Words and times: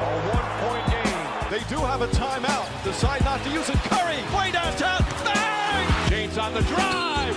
A 0.00 0.04
one-point 0.30 0.86
game. 0.94 1.50
They 1.50 1.58
do 1.68 1.82
have 1.82 2.02
a 2.02 2.06
timeout. 2.06 2.68
Decide 2.84 3.24
not 3.24 3.42
to 3.42 3.50
use 3.50 3.68
it. 3.68 3.76
Curry, 3.90 4.22
way 4.36 4.52
downtown. 4.52 5.04
Bang! 5.24 6.08
James 6.08 6.38
on 6.38 6.54
the 6.54 6.62
drive. 6.62 7.34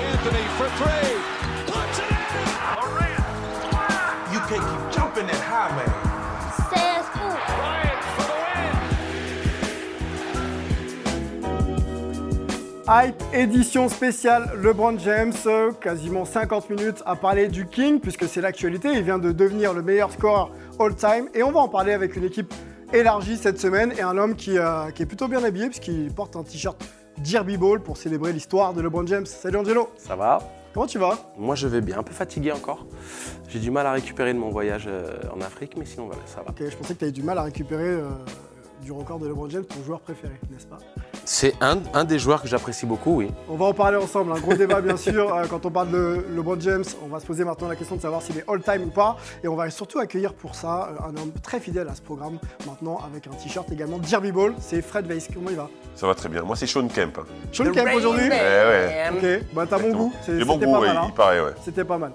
Anthony 0.00 0.44
for 0.56 0.68
three. 0.80 1.12
Puts 1.66 1.98
it 1.98 2.08
in. 2.08 2.16
Durant. 2.80 3.20
You 4.32 4.40
can't 4.48 4.64
keep 4.64 4.96
jumping 4.96 5.26
that 5.26 5.42
high, 5.44 5.76
man. 5.76 6.05
Hype 12.88 13.20
édition 13.34 13.88
spéciale 13.88 14.48
LeBron 14.62 14.96
James, 15.00 15.32
euh, 15.46 15.72
quasiment 15.72 16.24
50 16.24 16.70
minutes 16.70 17.02
à 17.04 17.16
parler 17.16 17.48
du 17.48 17.66
King 17.66 17.98
puisque 17.98 18.28
c'est 18.28 18.40
l'actualité, 18.40 18.92
il 18.92 19.02
vient 19.02 19.18
de 19.18 19.32
devenir 19.32 19.72
le 19.72 19.82
meilleur 19.82 20.12
scoreur 20.12 20.52
all-time 20.78 21.28
et 21.34 21.42
on 21.42 21.50
va 21.50 21.58
en 21.58 21.68
parler 21.68 21.92
avec 21.94 22.14
une 22.14 22.22
équipe 22.22 22.54
élargie 22.92 23.38
cette 23.38 23.58
semaine 23.58 23.92
et 23.98 24.02
un 24.02 24.16
homme 24.16 24.36
qui, 24.36 24.56
euh, 24.56 24.92
qui 24.92 25.02
est 25.02 25.06
plutôt 25.06 25.26
bien 25.26 25.42
habillé 25.42 25.66
puisqu'il 25.66 26.12
porte 26.12 26.36
un 26.36 26.44
t-shirt 26.44 26.80
Derby 27.18 27.56
Ball 27.56 27.80
pour 27.80 27.96
célébrer 27.96 28.32
l'histoire 28.32 28.72
de 28.72 28.82
LeBron 28.82 29.04
James. 29.08 29.26
Salut 29.26 29.56
Angelo, 29.56 29.90
Ça 29.96 30.14
va 30.14 30.38
comment 30.72 30.86
tu 30.86 30.98
vas? 30.98 31.18
Moi 31.38 31.54
je 31.54 31.66
vais 31.66 31.80
bien, 31.80 31.98
un 31.98 32.02
peu 32.04 32.12
fatigué 32.12 32.52
encore. 32.52 32.86
J'ai 33.48 33.58
du 33.58 33.70
mal 33.70 33.86
à 33.86 33.92
récupérer 33.92 34.32
de 34.32 34.38
mon 34.38 34.50
voyage 34.50 34.84
euh, 34.86 35.18
en 35.34 35.40
Afrique, 35.40 35.74
mais 35.76 35.86
sinon 35.86 36.06
voilà, 36.06 36.20
ça 36.26 36.42
va. 36.42 36.50
Ok, 36.50 36.62
je 36.70 36.76
pensais 36.76 36.92
que 36.94 36.98
tu 36.98 37.04
avais 37.06 37.12
du 37.12 37.22
mal 37.22 37.38
à 37.38 37.42
récupérer 37.42 37.88
euh, 37.88 38.10
du 38.86 38.92
record 38.92 39.18
de 39.18 39.26
LeBron 39.26 39.50
James, 39.50 39.64
ton 39.64 39.82
joueur 39.84 39.98
préféré, 39.98 40.34
n'est-ce 40.48 40.66
pas? 40.66 40.78
C'est 41.24 41.54
un, 41.60 41.78
un 41.92 42.04
des 42.04 42.20
joueurs 42.20 42.40
que 42.40 42.46
j'apprécie 42.46 42.86
beaucoup, 42.86 43.16
oui. 43.16 43.32
On 43.48 43.56
va 43.56 43.64
en 43.64 43.72
parler 43.74 43.96
ensemble, 43.96 44.30
un 44.30 44.38
gros 44.38 44.54
débat 44.54 44.80
bien 44.80 44.96
sûr. 44.96 45.34
Euh, 45.34 45.44
quand 45.50 45.66
on 45.66 45.72
parle 45.72 45.90
de 45.90 46.24
LeBron 46.36 46.56
James, 46.60 46.84
on 47.04 47.08
va 47.08 47.18
se 47.18 47.26
poser 47.26 47.42
maintenant 47.44 47.66
la 47.66 47.74
question 47.74 47.96
de 47.96 48.00
savoir 48.00 48.22
s'il 48.22 48.38
est 48.38 48.44
all-time 48.48 48.84
ou 48.84 48.90
pas. 48.90 49.16
Et 49.42 49.48
on 49.48 49.56
va 49.56 49.68
surtout 49.70 49.98
accueillir 49.98 50.34
pour 50.34 50.54
ça 50.54 50.90
euh, 50.92 51.08
un 51.08 51.20
homme 51.20 51.32
très 51.42 51.58
fidèle 51.58 51.88
à 51.88 51.96
ce 51.96 52.00
programme 52.00 52.38
maintenant 52.64 53.00
avec 53.04 53.26
un 53.26 53.30
t-shirt 53.30 53.68
également 53.72 53.98
Derby 53.98 54.30
Ball. 54.30 54.54
C'est 54.60 54.80
Fred 54.82 55.08
Weiss. 55.08 55.28
Comment 55.34 55.50
il 55.50 55.56
va? 55.56 55.68
Ça 55.96 56.06
va 56.06 56.14
très 56.14 56.28
bien. 56.28 56.42
Moi, 56.42 56.54
c'est 56.54 56.68
Sean 56.68 56.86
Kemp. 56.86 57.18
hein. 57.18 57.24
Sean 57.50 57.72
Kemp 57.72 57.88
aujourd'hui? 57.92 58.26
Eh 58.26 58.30
ouais. 58.30 59.10
Ok, 59.40 59.46
bah 59.52 59.64
t'as 59.68 59.80
bon 59.80 59.90
goût. 59.92 60.12
Bon 60.12 60.22
C'était 60.24 60.44
goût, 60.44 60.58
pas 60.72 60.78
ouais, 60.80 60.86
mal. 60.86 60.96
hein. 60.96 61.04
il 61.08 61.12
paraît, 61.14 61.40
ouais. 61.40 61.54
C'était 61.64 61.84
pas 61.84 61.98
mal. 61.98 62.12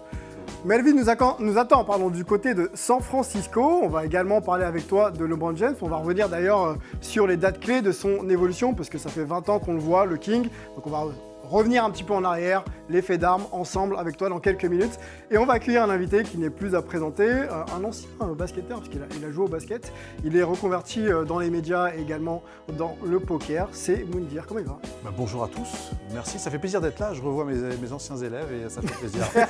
Melvin 0.63 0.93
nous, 0.93 1.05
nous 1.39 1.57
attend 1.57 1.83
pardon, 1.83 2.09
du 2.09 2.23
côté 2.23 2.53
de 2.53 2.69
San 2.75 3.01
Francisco. 3.01 3.79
On 3.81 3.87
va 3.87 4.05
également 4.05 4.41
parler 4.41 4.63
avec 4.63 4.87
toi 4.87 5.09
de 5.09 5.25
LeBron 5.25 5.55
James. 5.55 5.73
On 5.81 5.87
va 5.87 5.97
revenir 5.97 6.29
d'ailleurs 6.29 6.63
euh, 6.63 6.75
sur 7.01 7.25
les 7.25 7.35
dates 7.35 7.59
clés 7.59 7.81
de 7.81 7.91
son 7.91 8.29
évolution, 8.29 8.75
parce 8.75 8.87
que 8.87 8.99
ça 8.99 9.09
fait 9.09 9.23
20 9.23 9.49
ans 9.49 9.57
qu'on 9.57 9.73
le 9.73 9.79
voit, 9.79 10.05
le 10.05 10.17
King. 10.17 10.49
Donc 10.75 10.85
on 10.85 10.91
va 10.91 11.05
revenir 11.49 11.83
un 11.83 11.89
petit 11.89 12.03
peu 12.03 12.13
en 12.13 12.23
arrière, 12.23 12.63
les 12.91 13.01
faits 13.01 13.19
d'armes, 13.19 13.45
ensemble 13.51 13.95
avec 13.97 14.17
toi 14.17 14.29
dans 14.29 14.39
quelques 14.39 14.65
minutes. 14.65 14.99
Et 15.31 15.37
on 15.37 15.45
va 15.45 15.53
accueillir 15.53 15.83
un 15.83 15.89
invité 15.89 16.23
qui 16.23 16.37
n'est 16.37 16.49
plus 16.49 16.75
à 16.75 16.81
présenter, 16.81 17.23
euh, 17.27 17.63
un 17.75 17.83
ancien 17.83 18.09
euh, 18.21 18.33
basketteur, 18.35 18.79
puisqu'il 18.79 19.01
a, 19.01 19.05
il 19.17 19.25
a 19.25 19.31
joué 19.31 19.45
au 19.45 19.47
basket. 19.47 19.91
Il 20.23 20.35
est 20.35 20.43
reconverti 20.43 21.07
euh, 21.07 21.23
dans 21.23 21.39
les 21.39 21.49
médias 21.49 21.91
et 21.95 22.01
également 22.01 22.43
dans 22.77 22.97
le 23.05 23.19
poker. 23.19 23.67
C'est 23.71 24.05
Moundir. 24.13 24.45
Comment 24.47 24.59
il 24.59 24.65
va? 24.65 24.79
Bah, 25.03 25.11
bonjour 25.15 25.43
à 25.43 25.47
tous, 25.47 25.91
merci, 26.13 26.37
ça 26.39 26.51
fait 26.51 26.59
plaisir 26.59 26.81
d'être 26.81 26.99
là, 26.99 27.13
je 27.13 27.21
revois 27.21 27.45
mes, 27.45 27.55
mes 27.55 27.91
anciens 27.91 28.17
élèves 28.17 28.47
et 28.53 28.69
ça 28.69 28.81
fait 28.81 28.93
plaisir. 28.99 29.25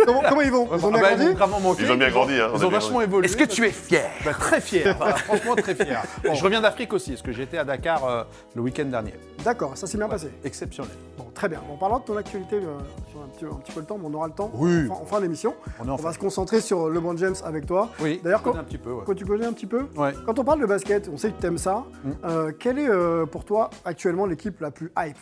comment, 0.06 0.22
comment 0.28 0.40
ils 0.40 0.50
vont? 0.50 0.68
Ils 0.76 0.84
ont 0.84 0.90
Ah 0.94 0.98
bien 0.98 1.02
bah, 1.02 1.16
grandi? 1.16 1.62
manqué. 1.62 1.82
Ils 1.84 1.92
ont 1.92 1.96
bien 1.96 2.10
grandi, 2.10 2.34
hein, 2.34 2.48
on 2.52 2.58
Ils 2.58 2.64
ont 2.64 2.70
vachement 2.70 3.00
évolué. 3.00 3.26
Est-ce 3.26 3.36
que 3.36 3.44
tu 3.44 3.64
es 3.64 3.70
fier? 3.70 4.10
Bah, 4.24 4.32
Très 4.32 4.60
fier, 4.60 4.94
voilà, 4.98 5.16
franchement 5.16 5.54
très 5.56 5.74
fier. 5.74 6.02
Je 6.24 6.42
reviens 6.42 6.60
d'Afrique 6.60 6.92
aussi, 6.92 7.10
parce 7.12 7.22
que 7.22 7.32
j'étais 7.32 7.58
à 7.58 7.64
Dakar 7.64 8.04
euh, 8.04 8.24
le 8.54 8.62
week-end 8.62 8.84
dernier. 8.84 9.14
D'accord, 9.44 9.76
ça 9.76 9.86
s'est 9.86 9.98
bien 9.98 10.08
passé. 10.08 10.30
Exceptionnel. 10.44 10.92
Bon, 11.18 11.26
très 11.34 11.48
bien. 11.48 11.59
En 11.68 11.76
parlant 11.76 11.98
de 11.98 12.04
ton 12.04 12.16
actualité, 12.16 12.56
euh, 12.56 12.78
sur 13.10 13.20
un 13.22 13.28
petit, 13.28 13.44
un 13.44 13.56
petit 13.58 13.72
peu 13.72 13.80
le 13.80 13.86
temps, 13.86 13.98
mais 13.98 14.06
on 14.06 14.14
aura 14.14 14.26
le 14.26 14.32
temps 14.34 14.50
Oui. 14.54 14.86
en, 14.90 14.94
fin- 14.94 15.02
en 15.02 15.06
fin 15.06 15.20
d'émission. 15.20 15.54
On 15.80 15.88
On 15.88 15.96
va 15.96 16.12
se 16.12 16.18
concentrer 16.18 16.60
sur 16.60 16.88
LeBron 16.88 17.16
James 17.16 17.34
avec 17.44 17.66
toi. 17.66 17.90
Oui, 18.00 18.20
D'ailleurs, 18.22 18.42
quand, 18.42 18.50
connais 18.52 18.62
un 18.62 18.64
petit 18.64 18.78
peu. 18.78 18.92
ouais. 18.92 19.02
quand 19.06 19.14
tu 19.14 19.24
connais 19.24 19.46
un 19.46 19.52
petit 19.52 19.66
peu, 19.66 19.86
Ouais. 19.96 20.12
quand 20.26 20.38
on 20.38 20.44
parle 20.44 20.60
de 20.60 20.66
basket, 20.66 21.08
on 21.12 21.16
sait 21.16 21.30
que 21.30 21.40
tu 21.40 21.46
aimes 21.46 21.58
ça. 21.58 21.84
Mm. 22.04 22.10
Euh, 22.24 22.52
quelle 22.58 22.78
est 22.78 22.88
euh, 22.88 23.26
pour 23.26 23.44
toi 23.44 23.70
actuellement 23.84 24.26
l'équipe 24.26 24.60
la 24.60 24.70
plus 24.70 24.92
hype? 24.98 25.16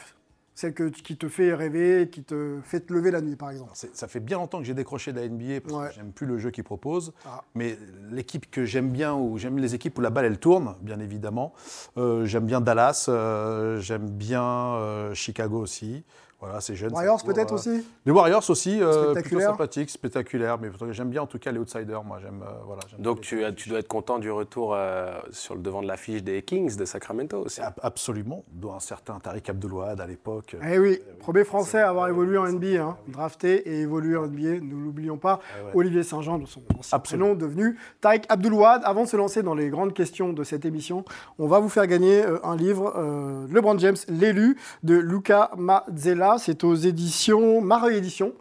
Celle 0.54 0.74
que, 0.74 0.88
qui 0.88 1.16
te 1.16 1.28
fait 1.28 1.54
rêver, 1.54 2.08
qui 2.10 2.24
te 2.24 2.58
fait 2.64 2.80
te 2.80 2.92
lever 2.92 3.12
la 3.12 3.20
nuit, 3.20 3.36
par 3.36 3.50
exemple? 3.52 3.70
Ça 3.74 4.08
fait 4.08 4.18
bien 4.18 4.38
longtemps 4.38 4.58
que 4.58 4.64
j'ai 4.64 4.74
décroché 4.74 5.12
de 5.12 5.20
la 5.20 5.28
NBA 5.28 5.60
parce 5.60 5.72
Ouais. 5.72 5.88
que 5.90 5.94
j'aime 5.94 6.10
plus 6.10 6.26
le 6.26 6.36
jeu 6.38 6.50
qu'ils 6.50 6.64
proposent. 6.64 7.12
Ah. 7.24 7.44
Mais 7.54 7.78
l'équipe 8.10 8.50
que 8.50 8.64
j'aime 8.64 8.88
bien, 8.90 9.14
ou 9.14 9.38
j'aime 9.38 9.58
les 9.58 9.76
équipes 9.76 9.96
où 9.98 10.00
la 10.00 10.10
balle 10.10 10.24
elle 10.24 10.38
tourne, 10.40 10.74
bien 10.80 10.98
évidemment. 10.98 11.52
Euh, 11.96 12.24
j'aime 12.24 12.44
bien 12.44 12.60
Dallas, 12.60 13.06
euh, 13.08 13.78
j'aime 13.78 14.10
bien 14.10 14.42
euh, 14.42 15.14
Chicago 15.14 15.60
aussi. 15.60 16.02
Voilà, 16.40 16.60
c'est 16.60 16.76
jeune. 16.76 16.92
Warriors 16.92 17.22
peut-être 17.24 17.50
euh, 17.52 17.56
aussi 17.56 17.84
Les 18.06 18.12
Warriors 18.12 18.48
aussi, 18.48 18.80
euh, 18.80 18.86
plutôt 18.92 19.10
Spectaculaire. 19.10 19.50
sympathiques, 19.50 19.90
spectaculaires. 19.90 20.58
Mais 20.60 20.70
j'aime 20.92 21.10
bien 21.10 21.22
en 21.22 21.26
tout 21.26 21.40
cas 21.40 21.50
les 21.50 21.58
outsiders. 21.58 22.04
Moi, 22.04 22.18
j'aime. 22.22 22.42
euh, 22.46 22.52
voilà. 22.64 22.82
Donc 23.00 23.22
tu, 23.22 23.44
as- 23.44 23.50
tu 23.50 23.68
dois 23.68 23.80
être 23.80 23.88
content 23.88 24.18
du 24.20 24.30
retour 24.30 24.72
euh, 24.72 25.18
sur 25.32 25.56
le 25.56 25.60
devant 25.62 25.82
de 25.82 25.88
l'affiche 25.88 26.22
des 26.22 26.42
Kings 26.42 26.76
de 26.76 26.84
Sacramento 26.84 27.38
aussi. 27.38 27.60
Ab- 27.60 27.74
Absolument, 27.82 28.44
dont 28.52 28.72
un 28.72 28.78
certain 28.78 29.18
Tariq 29.18 29.50
Abdelouad 29.50 30.00
à 30.00 30.06
l'époque. 30.06 30.54
Eh 30.64 30.78
oui, 30.78 31.00
premier 31.18 31.42
français 31.42 31.80
à 31.80 31.88
avoir 31.88 32.06
évolué 32.08 32.38
en 32.38 32.46
NBA, 32.46 32.82
hein, 32.84 32.96
drafté 33.08 33.68
et 33.68 33.80
évolué 33.80 34.16
en 34.16 34.28
NBA, 34.28 34.60
ne 34.64 34.84
l'oublions 34.84 35.16
pas, 35.16 35.40
Eh 35.60 35.64
ouais. 35.64 35.70
Olivier 35.74 36.04
Saint-Jean, 36.04 36.38
de 36.38 36.46
son 36.46 36.60
prénom, 37.02 37.34
devenu 37.34 37.76
Tariq 38.00 38.22
Abdelouad. 38.28 38.82
Avant 38.84 39.02
de 39.02 39.08
se 39.08 39.16
lancer 39.16 39.42
dans 39.42 39.54
les 39.56 39.70
grandes 39.70 39.92
questions 39.92 40.32
de 40.32 40.44
cette 40.44 40.64
émission, 40.64 41.04
on 41.40 41.48
va 41.48 41.58
vous 41.58 41.68
faire 41.68 41.88
gagner 41.88 42.24
euh, 42.24 42.38
un 42.46 42.54
livre, 42.54 42.92
euh, 42.96 43.44
LeBron 43.50 43.76
James, 43.78 43.96
l'élu, 44.08 44.56
de 44.84 44.94
Luca 44.94 45.50
Mazzella. 45.56 46.27
C'est 46.36 46.64
aux 46.64 46.74
éditions 46.74 47.60
Mareuil 47.62 47.96
Éditions. 47.96 48.34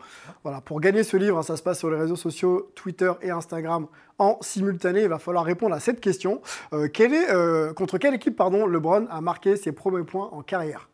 Voilà, 0.44 0.60
pour 0.62 0.82
gagner 0.82 1.04
ce 1.04 1.16
livre, 1.16 1.38
hein, 1.38 1.44
ça 1.44 1.56
se 1.56 1.64
passe 1.64 1.80
sur 1.80 1.90
les 1.90 1.98
réseaux 1.98 2.16
sociaux, 2.18 2.70
Twitter 2.76 3.12
et 3.22 3.30
Instagram 3.32 3.88
en 4.18 4.38
simultané. 4.42 5.04
Il 5.04 5.10
va 5.10 5.20
falloir 5.20 5.46
répondre 5.46 5.74
à 5.76 5.80
cette 5.80 6.00
question. 6.02 6.42
Euh, 6.74 6.88
quelle 6.90 7.14
est, 7.14 7.30
euh, 7.32 7.72
contre 7.74 7.98
quelle 7.98 8.14
équipe 8.16 8.36
pardon, 8.36 8.66
LeBron 8.66 9.08
a 9.10 9.22
marqué 9.22 9.56
ses 9.56 9.72
premiers 9.72 10.04
points 10.04 10.30
en 10.34 10.42
carrière? 10.42 10.90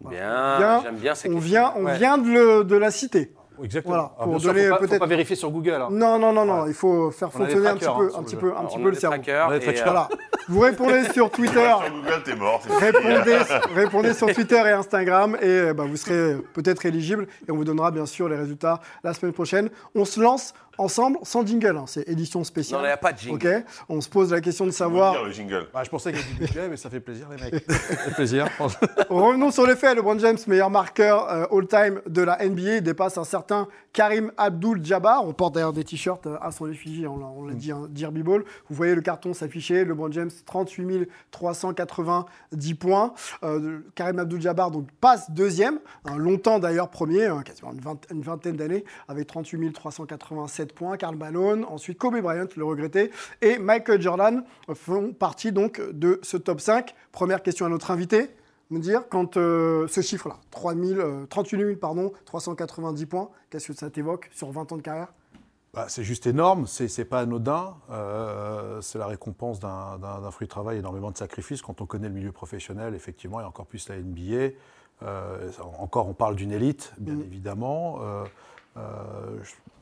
Bien, 0.00 0.58
Bien, 0.58 0.80
j'aime 0.82 0.96
bien 0.96 1.14
ces 1.14 1.28
on 1.28 1.34
questions. 1.34 1.48
vient, 1.48 1.72
on 1.76 1.84
Ouais. 1.84 1.96
vient 1.96 2.18
de, 2.18 2.28
le- 2.28 2.64
de 2.64 2.76
la 2.76 2.90
citer. 2.90 3.32
Exactement. 3.62 3.94
Voilà, 3.94 4.12
Alors, 4.18 4.32
pour 4.32 4.40
sûr, 4.40 4.52
donner 4.52 4.64
faut 4.64 4.70
pas, 4.70 4.76
faut 4.80 4.86
peut-être- 4.86 4.98
pas 5.00 5.06
vérifier 5.06 5.36
sur 5.36 5.50
Google. 5.50 5.70
hein. 5.82 5.88
Non, 5.90 6.18
non, 6.18 6.32
non, 6.32 6.44
non, 6.44 6.62
Ouais. 6.62 6.68
il 6.70 6.74
faut 6.74 7.10
faire 7.10 7.30
fonctionner 7.32 7.68
un 7.68 7.76
petit 7.76 7.84
peu, 7.86 8.06
hein, 8.14 8.18
un 8.18 8.22
petit 8.22 8.36
peu, 8.36 8.52
un 8.56 8.64
petit 8.64 8.76
on 8.78 8.82
peu 8.82 8.88
le 8.90 8.94
cerveau. 8.96 9.16
trackers. 9.16 9.50
euh, 9.50 9.58
Voilà. 9.84 10.08
Vous 10.48 10.60
répondez 10.60 11.04
sur 11.12 11.30
Twitter, 11.30 11.52
Sur 11.84 11.90
Google, 11.94 12.22
t'es 12.24 12.34
mort. 12.36 12.60
c'est- 12.66 12.76
répondez, 12.76 13.38
répondez 13.74 14.14
sur 14.14 14.32
Twitter 14.34 14.56
et 14.66 14.70
Instagram 14.72 15.36
et 15.40 15.46
euh, 15.46 15.72
bah, 15.74 15.84
vous 15.88 15.96
serez 15.96 16.36
peut-être 16.52 16.84
éligible 16.84 17.26
et 17.48 17.52
on 17.52 17.56
vous 17.56 17.64
donnera 17.64 17.90
bien 17.90 18.06
sûr 18.06 18.28
les 18.28 18.36
résultats 18.36 18.80
la 19.04 19.14
semaine 19.14 19.32
prochaine. 19.32 19.70
On 19.94 20.04
se 20.04 20.20
lance 20.20 20.52
ensemble 20.78 21.18
sans 21.22 21.46
jingle, 21.46 21.76
hein, 21.76 21.84
c'est 21.86 22.08
édition 22.08 22.40
Non, 22.40 22.44
spéciale. 22.44 22.80
il 22.82 22.86
n'y 22.86 22.90
a 22.90 22.96
pas 22.96 23.12
de 23.12 23.18
jingle. 23.18 23.46
Ok, 23.58 23.64
on 23.88 24.00
se 24.00 24.08
pose 24.08 24.32
la 24.32 24.40
question 24.40 24.66
de 24.66 24.70
savoir. 24.70 25.12
dire 25.12 25.24
le 25.24 25.32
jingle. 25.32 25.68
Bah, 25.72 25.82
je 25.84 25.90
pensais 25.90 26.12
qu'il 26.12 26.20
y 26.20 26.24
avait 26.24 26.32
du 26.34 26.40
budget, 26.40 26.68
mais 26.68 26.76
ça 26.76 26.90
fait 26.90 27.00
plaisir, 27.00 27.26
les 27.30 27.36
mecs. 27.50 27.64
ça 27.70 27.74
fait 27.78 28.14
plaisir. 28.14 28.46
Revenons 29.08 29.50
sur 29.50 29.66
les 29.66 29.76
faits. 29.76 29.96
LeBron 29.96 30.18
James, 30.18 30.38
meilleur 30.46 30.70
marqueur 30.70 31.30
euh, 31.30 31.44
all-time 31.50 32.00
de 32.06 32.22
la 32.22 32.38
NBA, 32.46 32.80
dépasse 32.80 33.18
un 33.18 33.24
certain 33.24 33.68
Karim 33.92 34.32
Abdul-Jabbar. 34.36 35.24
On 35.26 35.32
porte 35.32 35.54
d'ailleurs 35.54 35.72
des 35.72 35.84
t-shirts 35.84 36.26
euh, 36.26 36.36
à 36.40 36.50
son 36.50 36.70
effigie, 36.70 37.06
on 37.06 37.18
l'a 37.18 37.26
on 37.26 37.44
l'a 37.46 37.54
dit, 37.54 37.72
Derby 37.90 38.22
Ball. 38.22 38.44
Vous 38.68 38.74
voyez 38.76 38.94
le 38.94 39.02
carton 39.02 39.34
s'afficher. 39.34 39.84
LeBron 39.84 40.10
James, 40.12 40.30
38 40.46 41.08
390 41.30 42.74
points. 42.74 43.14
Euh, 43.42 43.80
Karim 43.94 44.18
Abdul-Jabbar 44.18 44.70
donc, 44.70 44.88
passe 45.00 45.30
deuxième, 45.30 45.78
hein, 46.04 46.16
longtemps 46.16 46.58
d'ailleurs 46.58 46.88
premier, 46.88 47.26
hein, 47.26 47.42
quasiment 47.44 47.72
une, 47.72 47.80
vingt- 47.80 48.10
une 48.10 48.22
vingtaine 48.22 48.56
d'années, 48.56 48.84
avec 49.08 49.26
38 49.26 49.72
387 49.72 50.63
points. 50.72 50.96
Karl 50.96 51.16
Malone, 51.16 51.64
ensuite 51.64 51.98
Kobe 51.98 52.20
Bryant, 52.20 52.46
le 52.56 52.64
regretté, 52.64 53.10
et 53.42 53.58
Michael 53.58 54.00
Jordan 54.00 54.44
font 54.74 55.12
partie 55.12 55.52
donc 55.52 55.80
de 55.92 56.20
ce 56.22 56.36
top 56.36 56.60
5. 56.60 56.94
Première 57.12 57.42
question 57.42 57.66
à 57.66 57.68
notre 57.68 57.90
invité 57.90 58.30
me 58.70 58.78
dire 58.78 59.08
quand 59.10 59.36
euh, 59.36 59.86
ce 59.88 60.00
chiffre-là, 60.00 60.36
3000, 60.50 60.98
euh, 60.98 61.26
38 61.26 61.58
000, 61.58 61.76
pardon, 61.76 62.12
390 62.24 63.06
points, 63.06 63.28
qu'est-ce 63.50 63.68
que 63.68 63.72
ça 63.74 63.90
t'évoque 63.90 64.30
sur 64.32 64.50
20 64.50 64.72
ans 64.72 64.76
de 64.76 64.82
carrière? 64.82 65.08
Bah, 65.74 65.86
c'est 65.88 66.02
juste 66.04 66.26
énorme, 66.26 66.66
c'est 66.66 67.04
pas 67.04 67.20
anodin. 67.20 67.74
euh, 67.90 68.80
c'est 68.80 68.98
la 68.98 69.06
récompense 69.06 69.58
d'un 69.60 70.30
fruit 70.30 70.46
de 70.46 70.50
travail, 70.50 70.78
énormément 70.78 71.10
de 71.10 71.16
sacrifices. 71.16 71.62
Quand 71.62 71.80
on 71.80 71.86
connaît 71.86 72.08
le 72.08 72.14
milieu 72.14 72.32
professionnel, 72.32 72.94
effectivement, 72.94 73.40
et 73.40 73.44
encore 73.44 73.66
plus 73.66 73.88
la 73.88 73.96
NBA. 73.96 74.54
euh, 75.02 75.50
encore, 75.78 76.08
on 76.08 76.14
parle 76.14 76.36
d'une 76.36 76.52
élite, 76.52 76.92
bien 76.98 77.14
Mhm. 77.14 77.22
évidemment. 77.22 77.98
euh, 78.02 78.24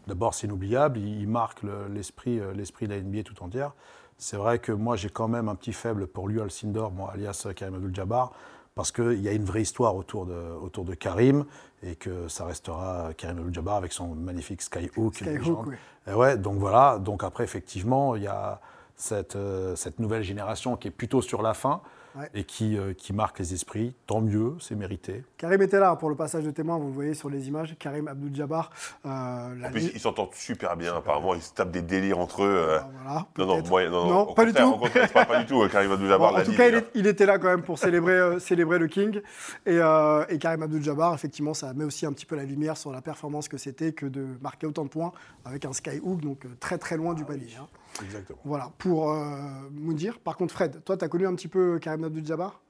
D'abord, 0.07 0.35
c'est 0.35 0.47
inoubliable. 0.47 0.99
Il, 0.99 1.29
marque 1.29 1.63
le- 1.63 1.89
l'esprit 1.89 2.41
euh, 2.41 2.53
l'esprit 2.53 2.87
de 2.89 2.95
la 2.95 3.01
NBA 3.01 3.23
tout 3.23 3.43
entière. 3.43 3.73
C'est 4.19 4.37
vrai 4.37 4.59
que 4.59 4.73
moi, 4.73 4.97
j'ai 4.97 5.09
quand 5.09 5.29
même 5.29 5.49
un 5.49 5.55
petit 5.55 5.73
faible 5.73 6.07
pour 6.07 6.29
lui, 6.29 6.41
Alcindor, 6.41 6.91
bon, 6.91 7.07
alias 7.07 7.47
Karim 7.57 7.75
Abdul-Jabbar, 7.75 8.33
parce 8.75 8.93
qu'il 8.93 9.21
y 9.21 9.29
a 9.29 9.33
une 9.33 9.45
vraie 9.45 9.63
histoire 9.63 9.97
autour 9.97 10.27
de, 10.27 10.35
autour 10.63 10.85
de 10.85 10.95
Karim 10.95 11.45
et 11.83 11.97
que 11.97 12.29
ça 12.29 12.45
restera 12.45 13.11
Karim 13.17 13.39
Abdul-Jabbar 13.39 13.77
avec 13.77 13.93
son 13.93 14.15
magnifique 14.15 14.63
skyhook. 14.63 15.17
Skyhook, 15.17 15.67
oui. 15.67 15.77
Et 16.07 16.15
ouais, 16.15 16.37
donc 16.37 16.59
voilà. 16.59 16.99
Donc 16.99 17.25
après, 17.25 17.45
effectivement, 17.45 18.15
il 18.17 18.23
y 18.23 18.29
a 18.29 18.61
cette, 18.97 19.37
euh, 19.37 19.75
cette 19.77 19.99
nouvelle 19.99 20.23
génération 20.23 20.77
qui 20.77 20.89
est 20.89 20.93
plutôt 20.93 21.23
sur 21.23 21.43
la 21.43 21.55
fin 21.55 21.81
Ouais. 22.15 22.29
et 22.35 22.45
qui, 22.45 22.77
euh, 22.77 22.93
qui 22.93 23.13
marque 23.15 23.39
les 23.39 23.55
esprits. 23.55 23.95
Tant 24.07 24.21
mieux, 24.21 24.55
c'est 24.61 24.75
mérité. 24.75 25.23
Karim 25.39 25.63
était 25.63 25.79
là 25.81 25.97
pour 25.97 26.11
le 26.11 26.15
passage 26.17 26.45
de 26.45 26.51
témoin, 26.51 26.77
vous 26.79 26.89
le 26.89 26.93
voyez 26.93 27.15
sur 27.15 27.31
les 27.31 27.49
images. 27.49 27.75
Karim 27.79 28.07
Abdul-Jabbar, 28.09 28.71
euh, 29.07 29.65
En 29.67 29.71
plus, 29.71 29.91
ils 29.95 30.01
s'entendent 30.01 30.35
super 30.35 30.77
bien, 30.77 30.95
apparemment. 30.97 31.35
Ils 31.35 31.43
se 31.43 31.53
tapent 31.55 31.71
des 31.71 31.81
délires 31.83 32.19
entre 32.19 32.43
eux. 32.43 32.47
euh, 32.69 32.79
Ah, 32.81 32.89
Voilà, 33.05 33.27
Non, 33.39 33.47
non, 33.47 33.55
peut-être. 33.57 33.71
moi, 33.71 33.89
non, 33.89 34.07
Non, 34.09 34.21
au 34.29 34.35
pas 34.35 34.45
du 34.45 34.53
tout. 34.53 34.63
Au 34.63 34.79
contraire, 34.79 35.05
c'est 35.07 35.13
pas, 35.15 35.25
pas 35.25 35.39
du 35.41 35.47
tout. 35.47 35.63
euh, 35.63 35.69
Karim 35.69 35.91
Abdul-Jabbar 35.93 36.33
Bon, 36.33 36.39
en 36.39 36.45
tout 36.45 36.53
cas, 36.55 36.67
il, 36.69 36.73
déjà. 36.73 36.79
est- 36.79 36.91
il 36.95 37.07
était 37.07 37.27
là 37.27 37.39
quand 37.39 37.49
même 37.49 37.63
pour 37.63 37.79
célébrer, 37.79 38.13
euh, 38.19 38.39
célébrer 38.39 38.79
le 38.79 38.89
King. 38.89 39.21
Et, 39.67 39.79
euh, 39.79 40.25
et 40.29 40.39
Karim 40.39 40.63
Abdul-Jabbar, 40.63 41.15
effectivement, 41.15 41.55
ça 41.55 41.73
met 41.73 41.85
aussi 41.85 42.05
un 42.05 42.13
petit 42.13 42.27
peu 42.27 42.37
la 42.37 42.45
lumière 42.45 42.77
sur 42.77 42.93
la 42.93 43.01
performance 43.01 43.49
que 43.49 43.57
c'était 43.57 43.93
que 43.93 44.05
de 44.07 44.27
marquer 44.43 44.67
autant 44.67 44.85
de 44.85 44.91
points 44.91 45.13
avec 45.45 45.65
un 45.65 45.73
skyhook, 45.73 46.21
donc 46.21 46.45
euh, 46.45 46.49
très 46.61 46.77
très 46.79 46.97
loin 46.97 47.15
du 47.15 47.25
palier. 47.25 47.49
hein. 47.59 47.67
Exactement. 48.03 48.39
Voilà, 48.45 48.71
pour 48.79 49.11
euh, 49.13 49.27
Moundir. 49.71 50.19
Par 50.19 50.37
contre, 50.39 50.55
Fred, 50.55 50.83
toi, 50.83 50.97
tu 50.97 51.05
as 51.05 51.09
connu 51.09 51.27
un 51.27 51.35
petit 51.35 51.49
peu 51.49 51.79
Karim 51.79 52.02
Abdul-Jabbar 52.05 52.61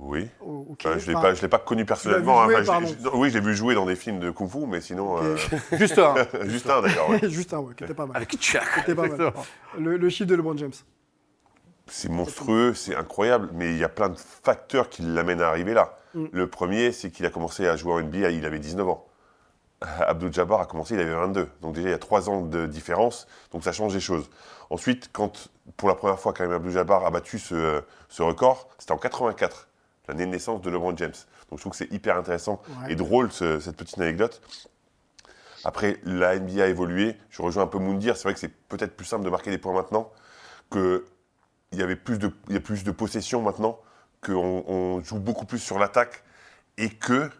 Oui. 0.00 0.28
Oh, 0.40 0.66
ok. 0.70 0.82
Enfin, 0.86 0.98
je 0.98 1.10
ne 1.10 1.16
Enfin, 1.16 1.32
l'ai 1.42 1.48
pas 1.48 1.58
connu 1.58 1.84
personnellement. 1.84 2.42
hein. 2.42 2.48
Enfin, 2.60 2.80
je- 2.84 3.04
je- 3.04 3.08
oui, 3.16 3.30
je 3.30 3.38
l'ai 3.38 3.44
vu 3.44 3.54
jouer 3.54 3.74
dans 3.74 3.86
des 3.86 3.96
films 3.96 4.20
de 4.20 4.30
Kung 4.30 4.48
Fu, 4.48 4.66
mais 4.66 4.80
sinon. 4.80 5.16
Ok. 5.16 5.22
euh, 5.22 5.36
Juste 5.78 5.98
un. 5.98 6.14
juste 6.48 6.68
un, 6.68 6.82
d'accord. 6.82 7.10
ouais. 7.10 7.20
Juste 7.30 7.54
un, 7.54 7.58
ouais, 7.60 7.74
qui 7.74 7.84
était 7.84 7.94
pas 7.94 8.06
mal. 8.06 8.16
Avec 8.16 8.34
était 8.34 8.94
pas 8.94 9.06
mal. 9.08 9.32
Le, 9.78 9.96
le 9.96 10.08
chiffre 10.08 10.28
de 10.28 10.34
LeBron 10.34 10.56
James. 10.56 10.72
C'est 11.86 12.08
monstrueux, 12.10 12.72
c'est 12.74 12.96
incroyable, 12.96 13.50
mais 13.52 13.70
il 13.72 13.76
y 13.78 13.84
a 13.84 13.90
plein 13.90 14.08
de 14.08 14.16
facteurs 14.16 14.88
qui 14.88 15.02
l'amènent 15.02 15.42
à 15.42 15.48
arriver 15.48 15.74
là. 15.74 15.98
Mm. 16.14 16.24
Le 16.32 16.46
premier, 16.46 16.92
c'est 16.92 17.10
qu'il 17.10 17.26
a 17.26 17.30
commencé 17.30 17.66
à 17.68 17.76
jouer 17.76 17.92
en 17.92 18.00
NBA, 18.00 18.30
il 18.30 18.46
avait 18.46 18.58
19 18.58 18.88
ans. 18.88 19.06
Abdul 20.00 20.32
Jabbar 20.32 20.60
a 20.60 20.66
commencé, 20.66 20.94
il 20.94 21.00
avait 21.00 21.14
22. 21.14 21.48
Donc 21.60 21.74
déjà, 21.74 21.88
il 21.88 21.90
y 21.90 21.94
a 21.94 21.98
3 21.98 22.28
ans 22.30 22.42
de 22.42 22.66
différence, 22.66 23.26
donc 23.52 23.64
ça 23.64 23.72
change 23.72 23.94
les 23.94 24.00
choses. 24.00 24.28
Ensuite, 24.70 25.10
quand 25.12 25.48
pour 25.76 25.88
la 25.88 25.94
première 25.94 26.18
fois, 26.18 26.32
Karim 26.32 26.52
Abdul 26.52 26.72
Jabbar 26.72 27.04
a 27.04 27.10
battu 27.10 27.38
ce, 27.38 27.82
ce 28.08 28.22
record, 28.22 28.68
c'était 28.78 28.92
en 28.92 28.98
84, 28.98 29.68
l'année 30.08 30.26
de 30.26 30.30
naissance 30.30 30.60
de 30.62 30.70
LeBron 30.70 30.96
James. 30.96 31.12
Donc 31.50 31.58
je 31.58 31.62
trouve 31.62 31.72
que 31.72 31.76
c'est 31.78 31.92
hyper 31.92 32.16
intéressant 32.16 32.62
Ouais. 32.82 32.92
et 32.92 32.96
drôle 32.96 33.30
ce- 33.30 33.60
cette 33.60 33.76
petite 33.76 33.98
anecdote. 33.98 34.40
Après, 35.64 35.98
la 36.04 36.34
NBA 36.38 36.64
a 36.64 36.66
évolué. 36.66 37.16
Je 37.30 37.40
rejoins 37.42 37.62
un 37.64 37.66
peu 37.66 37.78
Moundir. 37.78 38.16
C'est 38.16 38.24
vrai 38.24 38.34
que 38.34 38.40
c'est 38.40 38.48
peut-être 38.68 38.96
plus 38.96 39.06
simple 39.06 39.24
de 39.24 39.30
marquer 39.30 39.50
des 39.50 39.58
points 39.58 39.72
maintenant 39.72 40.10
que 40.70 41.06
il 41.72 41.78
y 41.78 41.82
avait 41.82 41.96
plus 41.96 42.18
de, 42.18 42.30
il 42.48 42.54
y 42.54 42.56
a 42.56 42.60
plus 42.60 42.84
de 42.84 42.90
possession 42.90 43.40
maintenant, 43.42 43.78
qu'on 44.24 44.64
on 44.68 45.02
joue 45.02 45.18
beaucoup 45.18 45.44
plus 45.46 45.58
sur 45.58 45.78
l'attaque 45.78 46.22
et 46.78 46.88
que 46.90 47.30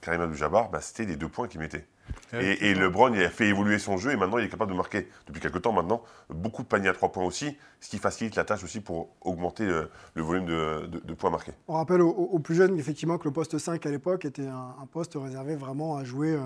Karim 0.00 0.20
Abdul-Jabbar, 0.22 0.70
bah, 0.70 0.80
c'était 0.80 1.04
les 1.04 1.16
deux 1.16 1.28
points 1.28 1.48
qu'il 1.48 1.60
mettait. 1.60 1.86
Et, 2.32 2.70
et 2.70 2.74
LeBron, 2.74 3.12
il 3.12 3.22
a 3.22 3.28
fait 3.28 3.46
évoluer 3.48 3.78
son 3.78 3.98
jeu 3.98 4.12
et 4.12 4.16
maintenant 4.16 4.38
il 4.38 4.44
est 4.44 4.48
capable 4.48 4.70
de 4.72 4.76
marquer, 4.76 5.08
depuis 5.26 5.40
quelques 5.40 5.60
temps 5.60 5.72
maintenant, 5.72 6.02
beaucoup 6.30 6.62
de 6.62 6.68
paniers 6.68 6.88
à 6.88 6.92
trois 6.94 7.12
points 7.12 7.24
aussi, 7.24 7.56
ce 7.80 7.90
qui 7.90 7.98
facilite 7.98 8.34
la 8.34 8.44
tâche 8.44 8.64
aussi 8.64 8.80
pour 8.80 9.10
augmenter 9.20 9.66
le, 9.66 9.90
le 10.14 10.22
volume 10.22 10.46
de, 10.46 10.86
de- 10.86 11.00
de 11.00 11.14
points 11.14 11.28
marqués. 11.30 11.52
On 11.68 11.74
rappelle 11.74 12.00
aux, 12.00 12.08
aux 12.08 12.38
plus 12.38 12.54
jeunes, 12.54 12.78
effectivement, 12.78 13.18
que 13.18 13.24
le 13.24 13.32
poste 13.32 13.58
5 13.58 13.84
à 13.84 13.90
l'époque 13.90 14.24
était 14.24 14.46
un, 14.46 14.74
un 14.80 14.86
poste 14.86 15.16
réservé 15.16 15.54
vraiment 15.54 15.96
à 15.98 16.04
jouer 16.04 16.32
euh, 16.32 16.40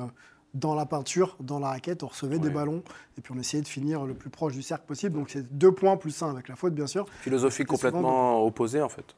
dans 0.55 0.75
la 0.75 0.85
peinture, 0.85 1.37
dans 1.41 1.61
la 1.61 1.69
raquette. 1.69 2.03
On 2.03 2.09
recevait 2.09 2.39
des 2.41 2.51
ballons 2.51 2.83
et 3.17 3.21
puis 3.21 3.33
on 3.35 3.39
essayait 3.39 3.63
de 3.63 3.69
finir 3.69 4.05
le 4.05 4.15
plus 4.15 4.31
proche 4.31 4.55
du 4.55 4.63
cercle 4.63 4.85
possible. 4.87 5.17
Donc 5.17 5.31
c'est 5.31 5.57
deux 5.57 5.73
points 5.73 5.97
plus 5.97 6.21
un 6.25 6.31
avec 6.31 6.49
la 6.49 6.57
faute, 6.57 6.75
bien 6.75 6.87
sûr. 6.89 7.07
Philosophie 7.21 7.63
souvent 7.63 7.75
complètement 7.77 8.45
opposée 8.45 8.83
en 8.83 8.89
fait. 8.89 9.15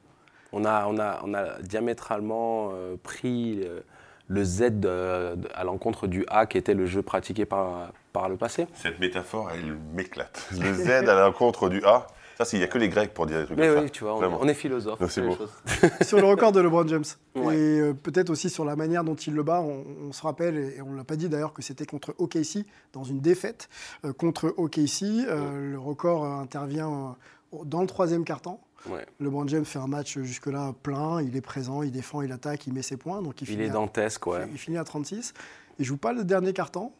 On 0.52 0.64
a, 0.64 0.86
on 0.86 0.98
a, 1.00 1.20
on 1.25 1.34
a 1.34 1.60
diamétralement 1.62 2.70
euh, 2.72 2.96
pris 3.02 3.60
euh, 3.64 3.81
le 4.28 4.42
Z 4.44 4.60
de- 4.80 5.34
de- 5.36 5.48
à 5.54 5.64
l'encontre 5.64 6.06
du 6.06 6.24
A 6.28 6.46
qui 6.46 6.56
était 6.58 6.74
le 6.74 6.86
jeu 6.86 7.02
pratiqué 7.02 7.44
par, 7.44 7.92
par 8.12 8.28
le 8.28 8.36
passé. 8.36 8.66
Cette 8.74 8.98
métaphore, 9.00 9.50
elle 9.52 9.76
m'éclate. 9.94 10.48
Le 10.60 10.72
Z 10.72 10.88
à 11.08 11.20
l'encontre 11.26 11.68
du 11.68 11.84
A, 11.84 12.06
ça, 12.38 12.44
c'est- 12.44 12.56
il 12.56 12.60
n'y 12.60 12.64
a 12.64 12.68
que 12.68 12.78
les 12.78 12.88
Grecs 12.88 13.12
pour 13.12 13.26
dire 13.26 13.38
des 13.40 13.44
trucs 13.46 13.58
Mais 13.58 13.68
comme 13.68 13.78
oui, 13.80 13.84
ça. 13.84 13.90
tu 13.90 14.04
vois, 14.04 14.14
on, 14.14 14.16
est, 14.16 14.20
Vraiment. 14.22 14.38
on 14.40 14.48
est 14.48 14.54
philosophe. 14.54 14.98
C'est 15.08 15.20
beau. 15.22 15.36
sur 16.02 16.18
le 16.18 16.24
record 16.26 16.52
de 16.52 16.60
LeBron 16.60 16.86
James. 16.88 17.04
Ouais. 17.36 17.54
Et 17.56 17.80
euh, 17.80 17.92
peut-être 17.92 18.30
aussi 18.30 18.48
sur 18.50 18.64
la 18.64 18.76
manière 18.76 19.04
dont 19.04 19.14
il 19.14 19.34
le 19.34 19.42
bat. 19.42 19.60
On, 19.60 19.84
on 20.08 20.12
se 20.12 20.22
rappelle, 20.22 20.56
et 20.56 20.80
on 20.82 20.90
ne 20.90 20.96
l'a 20.96 21.04
pas 21.04 21.16
dit 21.16 21.28
d'ailleurs, 21.28 21.52
que 21.52 21.62
c'était 21.62 21.86
contre 21.86 22.14
OKC, 22.18 22.64
dans 22.92 23.04
une 23.04 23.20
défaite 23.20 23.68
euh, 24.04 24.12
contre 24.12 24.54
OKC. 24.56 25.02
Euh, 25.28 25.72
Le 25.72 25.78
record 25.78 26.24
euh, 26.24 26.40
intervient 26.40 26.90
euh, 26.90 27.12
dans 27.64 27.80
le 27.80 27.86
troisième 27.86 28.24
quart-temps. 28.24 28.60
Ouais. 28.90 29.06
LeBron 29.20 29.46
James 29.48 29.64
fait 29.64 29.78
un 29.78 29.86
match 29.86 30.18
jusque-là 30.18 30.74
plein, 30.82 31.22
il 31.22 31.36
est 31.36 31.40
présent, 31.40 31.82
il 31.82 31.90
défend, 31.90 32.20
il 32.22 32.32
attaque, 32.32 32.66
il 32.66 32.72
met 32.74 32.82
ses 32.82 32.96
points. 32.98 33.22
Donc 33.22 33.40
il, 33.40 33.44
Il 33.44 33.52
finit 33.52 33.62
est 33.64 33.70
à- 33.70 33.72
dantesque, 33.74 34.26
ouais. 34.26 34.46
il 34.52 34.58
finit 34.58 34.76
à 34.78 34.84
36. 34.84 35.32
Il 35.78 35.84
joue 35.84 35.96
pas 35.96 36.12
le 36.12 36.24
dernier 36.24 36.52
quart-temps 36.52 36.92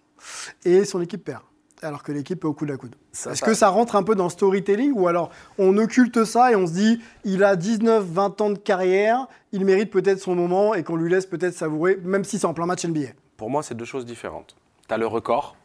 et 0.64 0.84
son 0.84 1.00
équipe 1.02 1.24
perd. 1.24 1.42
Alors 1.82 2.02
que 2.02 2.12
l'équipe 2.12 2.42
est 2.42 2.46
au 2.46 2.54
coude 2.54 2.70
à 2.70 2.76
coude. 2.78 2.94
Est-ce 3.12 3.42
que 3.42 3.52
ça 3.52 3.68
rentre 3.68 3.94
un 3.96 4.02
peu 4.02 4.14
dans 4.14 4.24
le 4.24 4.30
storytelling 4.30 4.92
ou 4.94 5.06
alors 5.08 5.30
on 5.58 5.76
occulte 5.76 6.24
ça 6.24 6.50
et 6.50 6.56
on 6.56 6.66
se 6.66 6.72
dit 6.72 7.00
il 7.24 7.44
a 7.44 7.56
19-20 7.56 8.40
ans 8.42 8.50
de 8.50 8.58
carrière, 8.58 9.26
il 9.52 9.66
mérite 9.66 9.90
peut-être 9.90 10.20
son 10.20 10.34
moment 10.34 10.72
et 10.74 10.82
qu'on 10.82 10.96
lui 10.96 11.10
laisse 11.10 11.26
peut-être 11.26 11.52
savourer, 11.54 11.98
même 12.02 12.24
si 12.24 12.38
c'est 12.38 12.46
en 12.46 12.54
plein 12.54 12.64
match 12.64 12.86
NBA 12.86 13.08
Pour 13.36 13.50
moi, 13.50 13.62
c'est 13.62 13.74
deux 13.74 13.84
choses 13.84 14.06
différentes. 14.06 14.56
Tu 14.88 14.94
as 14.94 14.96
le 14.98 15.06
record 15.06 15.56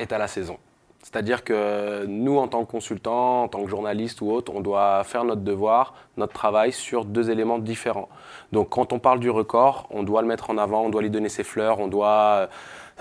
et 0.00 0.06
tu 0.08 0.14
as 0.14 0.18
la 0.18 0.26
saison. 0.26 0.58
C'est-à-dire 1.02 1.44
que 1.44 2.04
nous, 2.06 2.36
en 2.38 2.48
tant 2.48 2.64
que 2.64 2.70
consultants, 2.70 3.44
en 3.44 3.48
tant 3.48 3.62
que 3.62 3.68
journalistes 3.70 4.20
ou 4.20 4.30
autres, 4.32 4.52
on 4.54 4.60
doit 4.60 5.04
faire 5.04 5.24
notre 5.24 5.42
devoir, 5.42 5.94
notre 6.16 6.32
travail 6.32 6.72
sur 6.72 7.04
deux 7.04 7.30
éléments 7.30 7.58
différents. 7.60 8.08
Donc 8.52 8.70
quand 8.70 8.92
on 8.92 8.98
parle 8.98 9.20
du 9.20 9.30
record, 9.30 9.86
on 9.90 10.02
doit 10.02 10.20
le 10.22 10.28
mettre 10.28 10.50
en 10.50 10.58
avant, 10.58 10.82
on 10.82 10.88
doit 10.90 11.02
lui 11.02 11.10
donner 11.10 11.28
ses 11.28 11.44
fleurs, 11.44 11.78
on 11.78 11.86
doit 11.88 12.48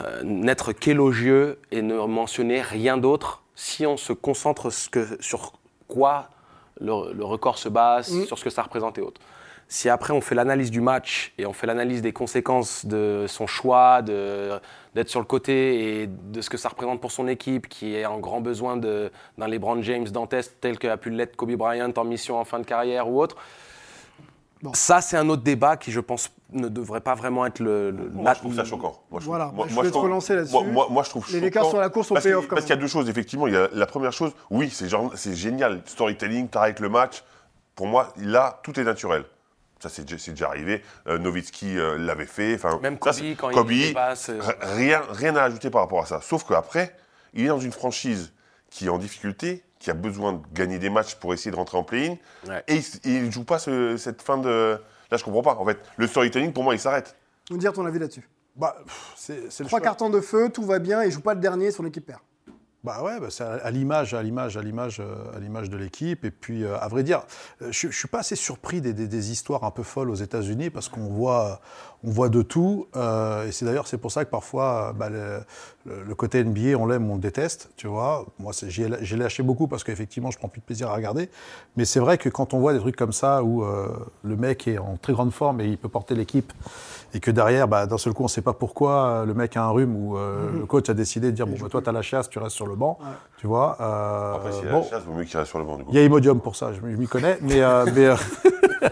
euh, 0.04 0.22
n'être 0.24 0.72
qu'élogieux 0.74 1.58
et 1.72 1.82
ne 1.82 1.98
mentionner 2.06 2.62
rien 2.62 2.98
d'autre 2.98 3.42
si 3.56 3.86
on 3.86 3.98
se 3.98 4.14
concentre 4.14 4.70
ce 4.70 4.90
que- 4.90 5.18
sur 5.22 5.54
quoi 5.88 6.30
le, 6.80 7.14
le 7.14 7.24
record 7.24 7.58
se 7.58 7.70
base, 7.70 8.12
Mm. 8.14 8.26
sur 8.26 8.38
ce 8.38 8.44
que 8.44 8.50
ça 8.50 8.62
représente 8.62 8.98
et 8.98 9.02
autres. 9.02 9.22
Si 9.68 9.90
après 9.90 10.14
on 10.14 10.22
fait 10.22 10.36
l'analyse 10.36 10.70
du 10.70 10.82
match 10.82 11.34
et 11.40 11.46
on 11.48 11.54
fait 11.54 11.66
l'analyse 11.66 12.02
des 12.04 12.12
conséquences 12.14 12.86
de 12.86 13.26
son 13.28 13.48
choix, 13.48 14.02
de- 14.04 14.60
d'être 14.96 15.10
sur 15.10 15.20
le 15.20 15.26
côté 15.26 16.02
et 16.04 16.08
de 16.08 16.42
ce 16.42 16.50
que 16.50 16.58
ça 16.58 16.70
représente 16.70 17.02
pour 17.02 17.12
son 17.12 17.28
équipe, 17.28 17.68
qui 17.68 17.96
est 17.96 18.06
en 18.06 18.18
grand 18.20 18.40
besoin 18.42 18.78
de- 18.78 19.12
d'un 19.38 19.48
LeBron 19.48 19.82
James 19.82 20.06
dantesque 20.08 20.54
tel 20.62 20.80
qu'a 20.80 20.96
pu 20.98 21.10
l'être 21.10 21.36
Kobe 21.36 21.52
Bryant 21.56 21.92
en 21.98 22.04
mission 22.06 22.40
en 22.40 22.46
fin 22.46 22.60
de 22.60 22.66
carrière 22.66 23.10
ou 23.10 23.22
autre, 23.22 23.36
Bon. 24.64 24.74
ça 24.74 25.02
c'est 25.02 25.18
un 25.18 25.28
autre 25.30 25.44
débat 25.44 25.76
qui 25.76 25.92
je 25.92 26.00
pense 26.00 26.32
ne 26.54 26.70
devrait 26.70 27.02
pas 27.02 27.14
vraiment 27.14 27.46
être 27.46 27.60
le... 27.60 27.92
le- 27.92 28.10
Moi, 28.10 28.34
je 28.34 28.40
trouve 28.40 28.56
ça 28.56 28.64
choquant. 28.64 28.96
Moi, 29.12 29.20
je 29.20 29.26
Voilà, 29.26 29.46
trouve- 29.48 29.58
bah, 29.58 29.66
je 29.68 29.74
voulais 29.76 29.88
te 29.90 29.92
trouve- 29.94 30.04
relancer 30.06 30.36
là-dessus. 30.36 30.54
Moi, 30.54 30.64
moi- 30.64 30.88
moi, 30.90 31.04
je 31.04 31.10
trouve 31.10 31.28
Les 31.34 31.42
Lakers 31.42 31.64
choquant 31.64 31.70
sur 31.72 31.80
la 31.82 31.90
course 31.90 32.12
au 32.12 32.16
quand 32.16 32.22
Parce 32.50 32.62
qu'il 32.66 32.70
y 32.76 32.78
a 32.78 32.82
deux 32.82 32.88
choses, 32.88 33.10
effectivement. 33.10 33.48
Il 33.48 33.54
y 33.54 33.58
a 33.58 33.68
la 33.74 33.86
première 33.86 34.14
chose, 34.14 34.32
oui, 34.50 34.70
c'est 34.70 35.36
génial. 35.36 35.82
Storytelling, 35.86 36.48
t'arrêtes 36.48 36.80
le 36.80 36.88
match. 36.90 37.24
Pour 37.76 37.88
moi, 37.88 38.14
là, 38.18 38.60
tout 38.64 38.80
est 38.80 38.84
naturel. 38.86 39.26
Ça, 39.90 40.04
c'est 40.18 40.32
déjà, 40.32 40.48
arrivé. 40.48 40.82
Euh, 41.08 41.20
Nowitzki 41.20 41.78
euh, 41.78 41.98
l'avait 41.98 42.26
fait. 42.26 42.56
Enfin, 42.56 42.80
Même 42.82 42.98
Kobe, 42.98 43.14
quand 43.38 43.52
il 43.70 43.96
euh, 43.96 44.42
rien, 44.62 45.02
rien 45.10 45.36
à 45.36 45.44
ajouter 45.44 45.70
par 45.70 45.82
rapport 45.82 46.02
à 46.02 46.06
ça. 46.06 46.22
Sauf 46.22 46.44
qu'après, 46.48 46.96
il 47.34 47.46
est 47.46 47.50
dans 47.50 47.60
une 47.60 47.72
franchise 47.72 48.34
qui 48.72 48.88
est 48.88 48.90
en 48.90 48.98
difficulté, 48.98 49.64
qui 49.80 49.92
a 49.92 49.94
besoin 49.94 50.34
de 50.34 50.40
gagner 50.54 50.80
des 50.80 50.90
matchs 50.90 51.16
pour 51.16 51.34
essayer 51.34 51.52
de 51.52 51.56
rentrer 51.56 51.78
en 51.78 51.84
play-in. 51.84 52.18
Ouais. 52.50 52.64
Et 52.68 52.80
il 53.04 53.26
ne 53.26 53.32
joue 53.32 53.44
pas 53.44 53.60
ce- 53.60 53.98
cette 53.98 54.22
fin 54.22 54.38
de. 54.38 54.80
Là, 55.12 55.18
je 55.18 55.24
comprends 55.24 55.44
pas. 55.44 55.56
En 55.56 55.66
fait, 55.66 55.78
le 55.98 56.08
storytelling, 56.08 56.52
pour 56.52 56.64
moi, 56.64 56.74
il 56.74 56.80
s'arrête. 56.80 57.16
Nous 57.52 57.58
dire 57.58 57.72
ton 57.74 57.86
avis 57.86 58.00
là-dessus. 58.00 58.28
Bah, 58.56 58.76
c'est 59.16 59.50
Trois 59.66 59.82
cartons 59.82 60.10
de 60.10 60.22
feu, 60.22 60.50
tout 60.50 60.64
va 60.64 60.80
bien, 60.80 61.04
il 61.04 61.12
joue 61.12 61.22
pas 61.22 61.34
le 61.34 61.42
dernier, 61.42 61.72
son 61.72 61.86
équipe 61.86 62.06
perd. 62.08 62.22
Bah 62.86 63.02
ouais, 63.02 63.20
bah 63.20 63.28
c'est 63.32 63.44
à 63.44 63.72
l'image, 63.72 64.14
à 64.14 64.22
l'image, 64.22 64.58
à 64.58 64.62
l'image, 64.62 65.00
euh, 65.00 65.36
à 65.36 65.40
l'image 65.40 65.72
de 65.72 65.78
l'équipe. 65.78 66.24
Et 66.24 66.30
puis, 66.30 66.64
euh, 66.64 66.78
à 66.80 66.88
vrai 66.88 67.02
dire, 67.02 67.24
euh, 67.64 67.70
je, 67.72 67.90
je 67.90 67.98
suis 67.98 68.08
pas 68.08 68.20
assez 68.20 68.36
surpris 68.36 68.80
des, 68.80 68.94
des- 68.94 69.08
des 69.08 69.32
histoires 69.32 69.64
un 69.64 69.72
peu 69.72 69.82
folles 69.82 70.12
aux 70.12 70.16
États-Unis 70.16 70.70
parce 70.70 70.88
qu'on 70.88 71.08
voit, 71.08 71.62
on 72.04 72.12
voit 72.12 72.30
de 72.30 72.44
tout. 72.44 72.86
et 72.96 73.52
c'est 73.52 73.66
d'ailleurs 73.66 73.88
c'est 73.88 73.98
pour 73.98 74.12
ça 74.12 74.24
que 74.24 74.30
parfois, 74.30 74.94
bah, 74.94 75.10
le, 75.10 76.14
côté 76.16 76.44
NBA, 76.44 76.78
on 76.78 76.86
l'aime, 76.86 77.10
on 77.10 77.16
le 77.16 77.22
déteste. 77.22 77.72
Tu 77.76 77.88
vois, 77.88 78.28
moi 78.38 78.52
j'ai 78.68 79.18
lâché 79.18 79.42
beaucoup 79.42 79.68
parce 79.68 79.84
qu'effectivement, 79.84 80.30
je 80.30 80.38
prends 80.38 80.48
plus 80.50 80.62
de 80.62 80.66
plaisir 80.66 80.90
à 80.92 80.94
regarder. 80.96 81.30
Mais 81.78 81.86
c'est 81.86 82.00
vrai 82.00 82.20
que 82.20 82.30
quand 82.30 82.54
on 82.54 82.60
voit 82.60 82.74
des 82.74 82.80
trucs 82.80 82.96
comme 82.96 83.14
ça 83.14 83.44
où 83.44 83.64
le 84.24 84.36
mec 84.38 84.68
est 84.68 84.78
en 84.78 84.98
très 84.98 85.14
grande 85.14 85.32
forme 85.34 85.60
et 85.62 85.66
il 85.68 85.78
peut 85.80 85.90
porter 85.90 86.14
l'équipe 86.14 86.54
et 87.14 87.20
que 87.20 87.32
derrière, 87.32 87.68
bah, 87.68 87.86
d'un 87.86 87.98
seul 87.98 88.14
coup, 88.14 88.24
on 88.24 88.26
ne 88.26 88.30
sait 88.30 88.42
pas 88.42 88.54
pourquoi 88.54 89.06
euh, 89.06 89.26
le 89.26 89.34
mec 89.34 89.56
a 89.56 89.64
un 89.64 89.70
rhume 89.70 89.96
ou 89.96 90.18
euh, 90.18 90.50
le 90.60 90.66
coach 90.66 90.90
a 90.90 90.94
décidé 90.94 91.28
de 91.28 91.36
dire 91.36 91.48
bon, 91.48 91.56
bah, 91.62 91.68
toi, 91.70 91.82
tu 91.82 91.90
as 91.90 91.92
la 91.92 92.02
chasse, 92.02 92.30
tu 92.30 92.40
restes 92.40 92.56
sur 92.56 92.68
le 92.68 92.76
banc. 92.76 92.98
Tu 93.38 93.48
vois. 93.48 93.78
euh, 93.80 94.34
Après, 94.36 94.52
s'il 94.52 94.66
y 94.66 94.68
a 94.68 94.72
bon, 94.72 94.82
la 94.82 94.90
chasse, 94.90 95.04
vaut 95.04 95.14
mieux 95.14 95.24
qu'il 95.24 95.38
reste 95.38 95.50
sur 95.50 95.60
le 95.60 95.66
banc, 95.66 95.78
du 95.78 95.84
coup. 95.84 95.90
il 95.92 95.98
y 95.98 96.00
a 96.00 96.04
Imodium 96.04 96.42
pour 96.42 96.56
ça, 96.56 96.72
je, 96.74 96.80
je 96.82 96.96
m'y 96.98 97.08
connais, 97.08 97.38
mais, 97.42 97.62
euh, 97.62 97.86
mais, 97.94 98.06
euh, 98.08 98.16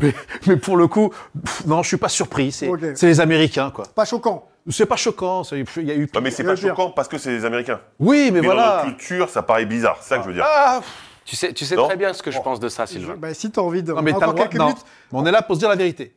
mais, 0.00 0.14
mais 0.46 0.56
pour 0.56 0.76
le 0.76 0.86
coup, 0.88 1.10
pff, 1.44 1.66
non, 1.66 1.82
je 1.82 1.88
suis 1.88 1.96
pas 1.96 2.08
surpris. 2.08 2.52
C'est 2.52 2.68
les 3.02 3.20
Américains, 3.20 3.70
quoi. 3.70 3.84
Pas 3.94 4.04
choquant. 4.04 4.46
C'est 4.70 4.86
pas 4.86 4.96
choquant. 4.96 5.42
Il 5.52 5.82
y 5.84 5.90
a 5.90 5.94
eu. 5.94 6.08
Non, 6.14 6.20
mais 6.20 6.30
c'est 6.30 6.44
pas 6.44 6.56
choquant 6.56 6.90
parce 6.90 7.08
que 7.08 7.18
c'est 7.18 7.30
les 7.30 7.44
Américains. 7.44 7.80
Oui, 8.00 8.30
mais, 8.32 8.40
Mais 8.40 8.48
dans 8.48 8.54
voilà. 8.54 8.82
notre 8.86 8.96
culture, 8.96 9.28
ça 9.28 9.42
paraît 9.42 9.66
bizarre. 9.66 9.98
C'est 10.00 10.08
ça 10.10 10.16
que 10.18 10.22
je 10.24 10.28
veux 10.28 10.34
dire. 10.34 10.44
Ah, 10.46 10.80
Tu 11.26 11.36
sais, 11.36 11.52
tu 11.52 11.64
sais 11.64 11.74
Non 11.76 11.86
très 11.86 11.96
bien 11.96 12.12
ce 12.14 12.22
que 12.22 12.30
je 12.30 12.40
pense 12.40 12.60
de 12.60 12.68
ça, 12.68 12.86
Sylvain. 12.86 13.14
Bah, 13.18 13.34
si 13.34 13.50
tu 13.50 13.60
as 13.60 13.62
envie 13.62 13.82
de. 13.82 13.92
non, 13.92 14.00
mais 14.02 14.12
t'as 14.12 14.16
Encore 14.18 14.28
le 14.30 14.34
droit. 14.36 14.46
quelques 14.48 14.58
non. 14.58 14.66
minutes. 14.68 14.84
Mais 15.12 15.18
on 15.18 15.26
est 15.26 15.30
là 15.32 15.42
pour 15.42 15.54
se 15.56 15.60
dire 15.60 15.68
la 15.68 15.76
vérité. 15.76 16.14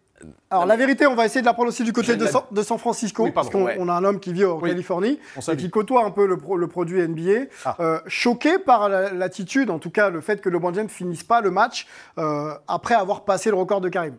Alors 0.50 0.66
la 0.66 0.76
vérité, 0.76 1.06
on 1.06 1.14
va 1.16 1.26
essayer 1.26 1.42
de 1.42 1.46
la 1.46 1.54
prendre 1.54 1.70
aussi 1.70 1.84
du 1.84 1.94
côté 1.94 2.16
de, 2.16 2.26
San, 2.26 2.44
de 2.50 2.62
San 2.64 2.78
Francisco, 2.80 3.24
Oui, 3.26 3.32
pardon, 3.32 3.50
parce 3.50 3.54
qu'on 3.56 3.66
ouais. 3.66 3.78
on 3.80 3.88
a 3.88 3.94
un 3.94 4.04
homme 4.04 4.20
qui 4.20 4.34
vit 4.34 4.46
en 4.46 4.60
Oui. 4.60 4.70
Californie 4.70 5.20
et 5.52 5.56
qui 5.58 5.70
côtoie 5.70 6.04
un 6.06 6.12
peu 6.12 6.26
le, 6.26 6.38
pro- 6.38 6.58
le 6.58 6.68
produit 6.68 7.02
NBA. 7.08 7.46
Ah. 7.66 7.76
Euh, 7.80 8.00
choqué 8.08 8.58
par 8.58 8.90
la- 8.90 9.12
l'attitude, 9.14 9.70
en 9.70 9.78
tout 9.80 9.92
cas 9.92 10.10
le 10.10 10.22
fait 10.22 10.42
que 10.42 10.50
LeBron 10.50 10.74
James 10.74 10.90
finisse 10.90 11.24
pas 11.24 11.42
le 11.42 11.52
match 11.52 11.86
euh, 12.18 12.54
après 12.68 12.96
avoir 12.96 13.26
passé 13.26 13.50
le 13.52 13.58
record 13.58 13.80
de 13.82 13.90
Karim. 13.90 14.16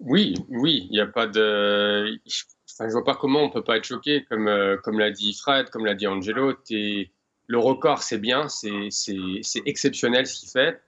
Oui, 0.00 0.34
oui, 0.50 0.86
il 0.90 0.92
n'y 0.92 1.00
a 1.00 1.06
pas 1.06 1.26
de. 1.26 2.18
Enfin, 2.70 2.86
je 2.88 2.92
vois 2.92 3.04
pas 3.04 3.16
comment 3.16 3.42
on 3.42 3.50
peut 3.50 3.64
pas 3.64 3.76
être 3.78 3.84
choqué, 3.84 4.24
comme, 4.28 4.46
euh, 4.46 4.76
comme 4.76 4.98
l'a 4.98 5.10
dit 5.10 5.32
Fred, 5.34 5.70
comme 5.70 5.84
l'a 5.84 5.94
dit 5.94 6.06
Angelo. 6.06 6.52
Le 6.70 7.58
record, 7.58 8.02
c'est 8.02 8.18
bien, 8.18 8.46
c'est 8.48 8.88
exceptionnel 9.66 10.26
ce 10.26 10.38
qu'il 10.40 10.50
fait. 10.50 10.80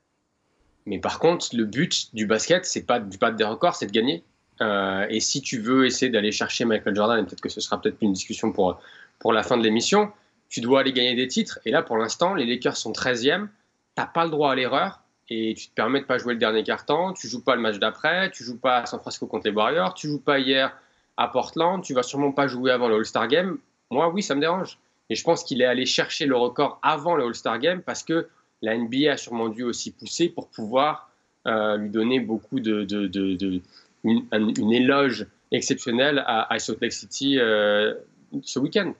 Mais 0.87 0.99
par 0.99 1.19
contre, 1.19 1.49
le 1.55 1.65
but 1.65 2.15
du 2.15 2.27
basket, 2.27 2.65
c'est 2.65 2.85
pas 2.85 3.01
du 3.01 3.19
battre 3.19 3.37
des 3.37 3.45
records, 3.45 3.77
c'est 3.77 3.87
de 3.87 3.93
gagner. 3.93 4.25
Euh, 4.61 5.07
et 5.09 5.21
si 5.21 5.41
tu 5.41 5.59
veux 5.59 5.87
essayer 5.87 6.11
d'aller 6.11 6.33
chercher 6.33 6.65
Michael 6.65 6.95
Jordan, 6.95 7.19
et 7.19 7.27
peut-être 7.27 7.41
que 7.41 7.49
ce 7.49 7.61
sera 7.61 7.81
peut-être 7.81 7.97
une 8.01 8.13
discussion 8.13 8.53
pour, 8.53 8.81
pour 9.19 9.33
la 9.33 9.43
fin 9.43 9.57
de 9.57 9.63
l'émission, 9.63 10.13
tu 10.49 10.61
dois 10.61 10.81
aller 10.81 10.93
gagner 10.93 11.15
des 11.15 11.29
titres. 11.29 11.61
Et 11.65 11.71
là, 11.71 11.83
pour 11.83 11.97
l'instant, 11.97 12.35
les 12.35 12.45
Lakers 12.45 12.77
sont 12.77 12.93
13e. 12.93 13.49
Tu 13.97 14.03
pas 14.15 14.25
le 14.25 14.31
droit 14.31 14.53
à 14.53 14.55
l'erreur 14.55 15.01
et 15.29 15.55
tu 15.57 15.69
te 15.69 15.75
permets 15.75 16.01
de 16.01 16.07
pas 16.07 16.19
jouer 16.19 16.35
le 16.35 16.41
dernier 16.41 16.65
quart-temps. 16.65 17.13
Tu 17.13 17.29
joues 17.29 17.43
pas 17.43 17.55
le 17.55 17.61
match 17.61 17.79
d'après. 17.79 18.31
Tu 18.31 18.43
joues 18.43 18.59
pas 18.59 18.79
à 18.79 18.87
San 18.87 18.99
Francisco 18.99 19.27
contre 19.27 19.47
les 19.47 19.55
Warriors. 19.55 19.95
Tu 19.95 20.09
joues 20.09 20.21
pas 20.21 20.41
hier 20.41 20.77
à 21.17 21.29
Portland. 21.29 21.83
Tu 21.83 21.95
vas 21.95 22.03
sûrement 22.03 22.33
pas 22.33 22.49
jouer 22.49 22.73
avant 22.73 22.89
le 22.89 22.97
All-Star 22.97 23.29
Game. 23.29 23.59
Moi, 23.91 24.09
oui, 24.09 24.23
ça 24.23 24.35
me 24.35 24.41
dérange. 24.41 24.79
Et 25.09 25.15
je 25.15 25.23
pense 25.23 25.45
qu'il 25.45 25.63
est 25.63 25.67
allé 25.67 25.87
chercher 25.87 26.27
le 26.27 26.37
record 26.37 26.81
avant 26.83 27.15
le 27.15 27.25
All-Star 27.25 27.59
Game 27.61 27.83
parce 27.83 28.03
que 28.03 28.29
la 28.63 28.77
NBA 28.77 29.13
a 29.13 29.17
sûrement 29.17 29.49
dû 29.49 29.63
aussi 29.63 29.91
pousser 29.91 30.29
pour 30.29 30.49
pouvoir 30.49 31.11
euh, 31.47 31.77
lui 31.77 31.91
donner 31.91 32.21
beaucoup 32.21 32.61
de, 32.61 32.85
de, 32.85 33.61
une, 34.05 34.73
éloge 34.73 35.27
exceptionnelle 35.53 36.23
à, 36.27 36.59
Salt 36.59 36.81
Lake 36.81 36.93
City 36.93 37.39
euh, 37.39 37.95
ce 38.43 38.59
week-end. 38.59 38.93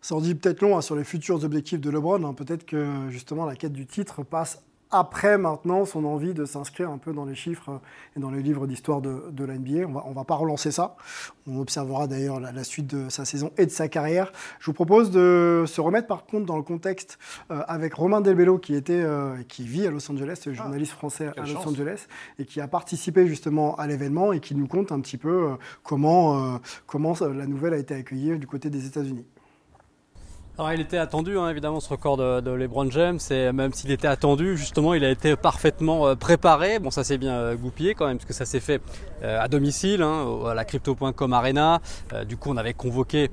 Ça 0.00 0.14
en 0.14 0.20
dit 0.20 0.34
peut-être 0.34 0.60
long 0.60 0.76
hein, 0.76 0.80
sur 0.80 0.94
les 0.94 1.04
futurs 1.04 1.42
objectifs 1.44 1.80
de 1.80 1.90
LeBron. 1.90 2.22
Hein. 2.22 2.34
Peut-être 2.34 2.64
que 2.64 3.08
justement 3.10 3.44
la 3.44 3.56
quête 3.56 3.72
du 3.72 3.86
titre 3.86 4.22
passe 4.22 4.62
après 4.90 5.38
maintenant 5.38 5.84
son 5.84 6.04
envie 6.04 6.34
de 6.34 6.44
s'inscrire 6.44 6.90
un 6.90 6.98
peu 6.98 7.12
dans 7.12 7.24
les 7.24 7.34
chiffres 7.34 7.80
et 8.16 8.20
dans 8.20 8.30
les 8.30 8.42
livres 8.42 8.66
d'histoire 8.66 9.00
de, 9.00 9.24
de 9.30 9.44
la 9.44 9.54
NBA. 9.54 9.86
On 9.88 9.92
va, 9.92 10.04
va 10.14 10.24
pas 10.24 10.34
relancer 10.34 10.70
ça. 10.70 10.96
On 11.48 11.60
observera 11.60 12.06
d'ailleurs 12.06 12.40
la, 12.40 12.64
suite 12.64 12.86
de 12.86 13.08
sa 13.08 13.24
saison 13.24 13.50
et 13.58 13.66
de 13.66 13.70
sa 13.70 13.88
carrière. 13.88 14.32
Je 14.60 14.66
vous 14.66 14.72
propose 14.72 15.10
de 15.10 15.64
se 15.66 15.80
remettre 15.80 16.06
par 16.06 16.26
contre 16.26 16.46
dans 16.46 16.56
le 16.56 16.62
contexte 16.62 17.18
euh, 17.50 17.62
avec 17.68 17.94
Romain 17.94 18.20
Delbello 18.20 18.58
qui 18.58 18.74
était, 18.74 19.00
euh, 19.00 19.36
qui 19.48 19.64
vit 19.66 19.86
à 19.86 19.90
Los 19.90 20.10
Angeles, 20.10 20.42
ah, 20.46 20.52
journaliste 20.52 20.92
français 20.92 21.30
à 21.36 21.46
Los 21.46 21.68
Angeles 21.68 22.06
et 22.38 22.44
qui 22.44 22.60
a 22.60 22.68
participé 22.68 23.26
justement 23.26 23.76
à 23.76 23.86
l'événement 23.86 24.32
et 24.32 24.40
qui 24.40 24.54
nous 24.54 24.66
compte 24.66 24.92
un 24.92 25.00
petit 25.00 25.18
peu 25.18 25.28
euh, 25.28 25.54
comment, 25.82 26.60
comment 26.86 27.14
la 27.20 27.46
nouvelle 27.46 27.74
a 27.74 27.78
été 27.78 27.94
accueillie 27.94 28.38
du 28.38 28.46
côté 28.46 28.70
des 28.70 28.86
États-Unis. 28.86 29.24
Alors, 30.58 30.72
il 30.72 30.80
était 30.80 30.96
attendu, 30.96 31.38
hein, 31.38 31.50
évidemment, 31.50 31.80
ce 31.80 31.88
record 31.90 32.16
de, 32.16 32.50
LeBron 32.50 32.90
James, 32.90 33.18
et 33.30 33.52
même 33.52 33.74
s'il 33.74 33.90
était 33.90 34.08
attendu, 34.08 34.56
justement, 34.56 34.94
il 34.94 35.04
a 35.04 35.10
été 35.10 35.36
parfaitement 35.36 36.06
euh, 36.06 36.14
préparé. 36.14 36.78
Bon, 36.78 36.90
ça 36.90 37.04
s'est 37.04 37.18
bien 37.18 37.34
euh, 37.34 37.56
goupillé 37.56 37.94
quand 37.94 38.06
même, 38.06 38.16
parce 38.16 38.24
que 38.26 38.32
ça 38.32 38.46
s'est 38.46 38.60
fait 38.60 38.80
euh, 39.22 39.38
à 39.38 39.48
domicile, 39.48 40.00
hein, 40.00 40.26
à 40.46 40.54
la 40.54 40.64
Crypto.com 40.64 41.32
Arena. 41.34 41.82
du 42.26 42.38
coup, 42.38 42.50
on 42.50 42.56
avait 42.56 42.72
convoqué 42.72 43.30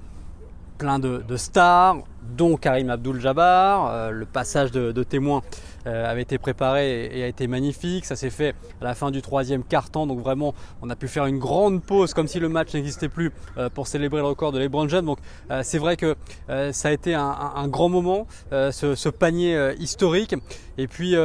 plein 0.84 1.00
de, 1.00 1.38
stars, 1.38 2.00
dont 2.36 2.58
Karim 2.58 2.90
Abdul-Jabbar. 2.90 4.12
le 4.12 4.26
passage 4.26 4.70
de, 4.72 5.04
témoins 5.04 5.42
euh, 5.86 6.10
avait 6.10 6.22
été 6.22 6.38
préparé 6.38 7.10
et, 7.18 7.24
a 7.24 7.28
été 7.28 7.48
magnifique. 7.48 8.06
Ça 8.06 8.16
s'est 8.16 8.30
fait 8.30 8.56
à 8.80 8.86
la 8.86 8.96
fin 8.96 9.12
du 9.12 9.22
troisième 9.22 9.64
quart-temps, 9.64 10.08
donc 10.08 10.20
vraiment 10.20 10.54
on 10.82 10.90
a 10.90 10.96
pu 10.96 11.10
faire 11.10 11.26
une 11.26 11.40
grande 11.40 11.84
pause 11.84 12.14
comme 12.14 12.28
si 12.28 12.40
le 12.40 12.48
match 12.48 12.74
n'existait 12.74 13.10
plus 13.10 13.32
euh, 13.58 13.70
pour 13.70 13.88
célébrer 13.88 14.20
le 14.20 14.28
record 14.28 14.54
de 14.54 14.60
LeBron 14.60 14.88
James. 14.88 15.06
Donc 15.06 15.20
euh, 15.52 15.62
c'est 15.64 15.78
vrai 15.78 15.98
que 15.98 16.16
ça 16.72 16.90
a 16.90 16.92
été 16.92 17.14
un, 17.14 17.68
grand 17.68 17.90
moment, 17.90 18.28
ce, 18.52 19.10
panier 19.10 19.74
historique. 19.80 20.36
Et 20.78 20.88
puis 20.88 21.16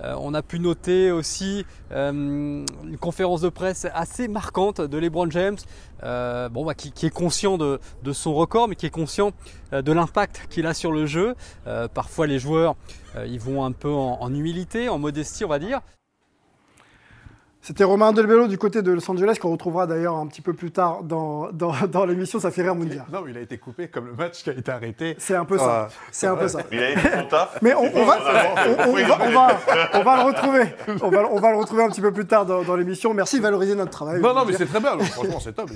on 0.00 0.34
a 0.34 0.42
pu 0.42 0.58
noter 0.60 1.10
aussi 1.10 1.64
une 1.90 2.64
conférence 3.00 3.40
de 3.40 3.48
presse 3.48 3.86
assez 3.94 4.28
marquante 4.28 4.80
de 4.80 4.98
LeBron 4.98 5.30
James, 5.30 5.56
bon, 6.04 6.64
bah, 6.64 6.74
qui, 6.74 7.06
est 7.06 7.10
conscient 7.10 7.58
de, 7.58 7.80
son 8.12 8.34
record, 8.34 8.68
mais 8.68 8.76
qui 8.76 8.86
est 8.86 8.90
conscient 8.90 9.32
de 9.72 9.92
l'impact 9.92 10.46
qu'il 10.50 10.66
a 10.66 10.74
sur 10.74 10.92
le 10.92 11.06
jeu. 11.06 11.34
parfois 11.94 12.26
les 12.26 12.38
joueurs 12.38 12.76
euh, 13.16 13.26
ils 13.26 13.40
vont 13.40 13.64
un 13.64 13.72
peu 13.72 13.90
en, 13.90 14.32
humilité, 14.32 14.88
en 14.88 14.98
modestie, 14.98 15.44
on 15.44 15.48
va 15.48 15.58
dire. 15.58 15.80
C'était 17.66 17.84
Romain 17.84 18.12
Delbello 18.12 18.46
du 18.46 18.58
côté 18.58 18.82
de 18.82 18.92
Los 18.92 19.10
Angeles, 19.10 19.38
qu'on 19.40 19.50
retrouvera 19.50 19.86
d'ailleurs 19.86 20.16
un 20.16 20.26
petit 20.26 20.42
peu 20.42 20.52
plus 20.52 20.70
tard 20.70 21.02
dans, 21.02 21.50
dans, 21.50 22.04
l'émission. 22.04 22.38
Ça 22.38 22.50
fait 22.50 22.60
rire 22.60 22.74
Moundir. 22.74 23.06
Non, 23.10 23.24
il 23.26 23.38
a 23.38 23.40
été 23.40 23.56
coupé 23.56 23.88
comme 23.88 24.04
le 24.04 24.12
match 24.12 24.42
qui 24.42 24.50
a 24.50 24.52
été 24.52 24.70
arrêté. 24.70 25.14
C'est 25.16 25.34
un 25.34 25.46
peu 25.46 25.56
ça. 25.56 25.84
Euh, 25.84 25.88
c'est 26.12 26.26
un 26.26 26.36
peu 26.36 26.46
ça. 26.46 26.58
Il 26.70 26.82
a 26.82 26.90
été 26.90 27.00
son 27.00 27.26
taf. 27.26 27.56
Mais 27.62 27.72
on, 27.72 27.84
va, 27.84 27.88
on, 27.94 28.04
va, 28.04 28.18
on, 29.94 30.02
va, 30.02 30.16
le 30.18 30.22
retrouver. 30.24 30.64
On 31.00 31.08
va, 31.08 31.26
on 31.30 31.40
va 31.40 31.50
le 31.52 31.56
retrouver 31.56 31.84
un 31.84 31.88
petit 31.88 32.02
peu 32.02 32.12
plus 32.12 32.26
tard 32.26 32.44
dans, 32.44 32.76
l'émission. 32.76 33.14
Merci 33.14 33.38
de 33.38 33.42
valoriser 33.42 33.74
notre 33.74 33.92
travail. 33.92 34.20
Non, 34.20 34.34
non, 34.34 34.44
mais 34.44 34.52
c'est 34.52 34.66
très 34.66 34.80
bien. 34.80 34.98
Franchement, 34.98 35.40
c'est 35.40 35.54
top. 35.54 35.70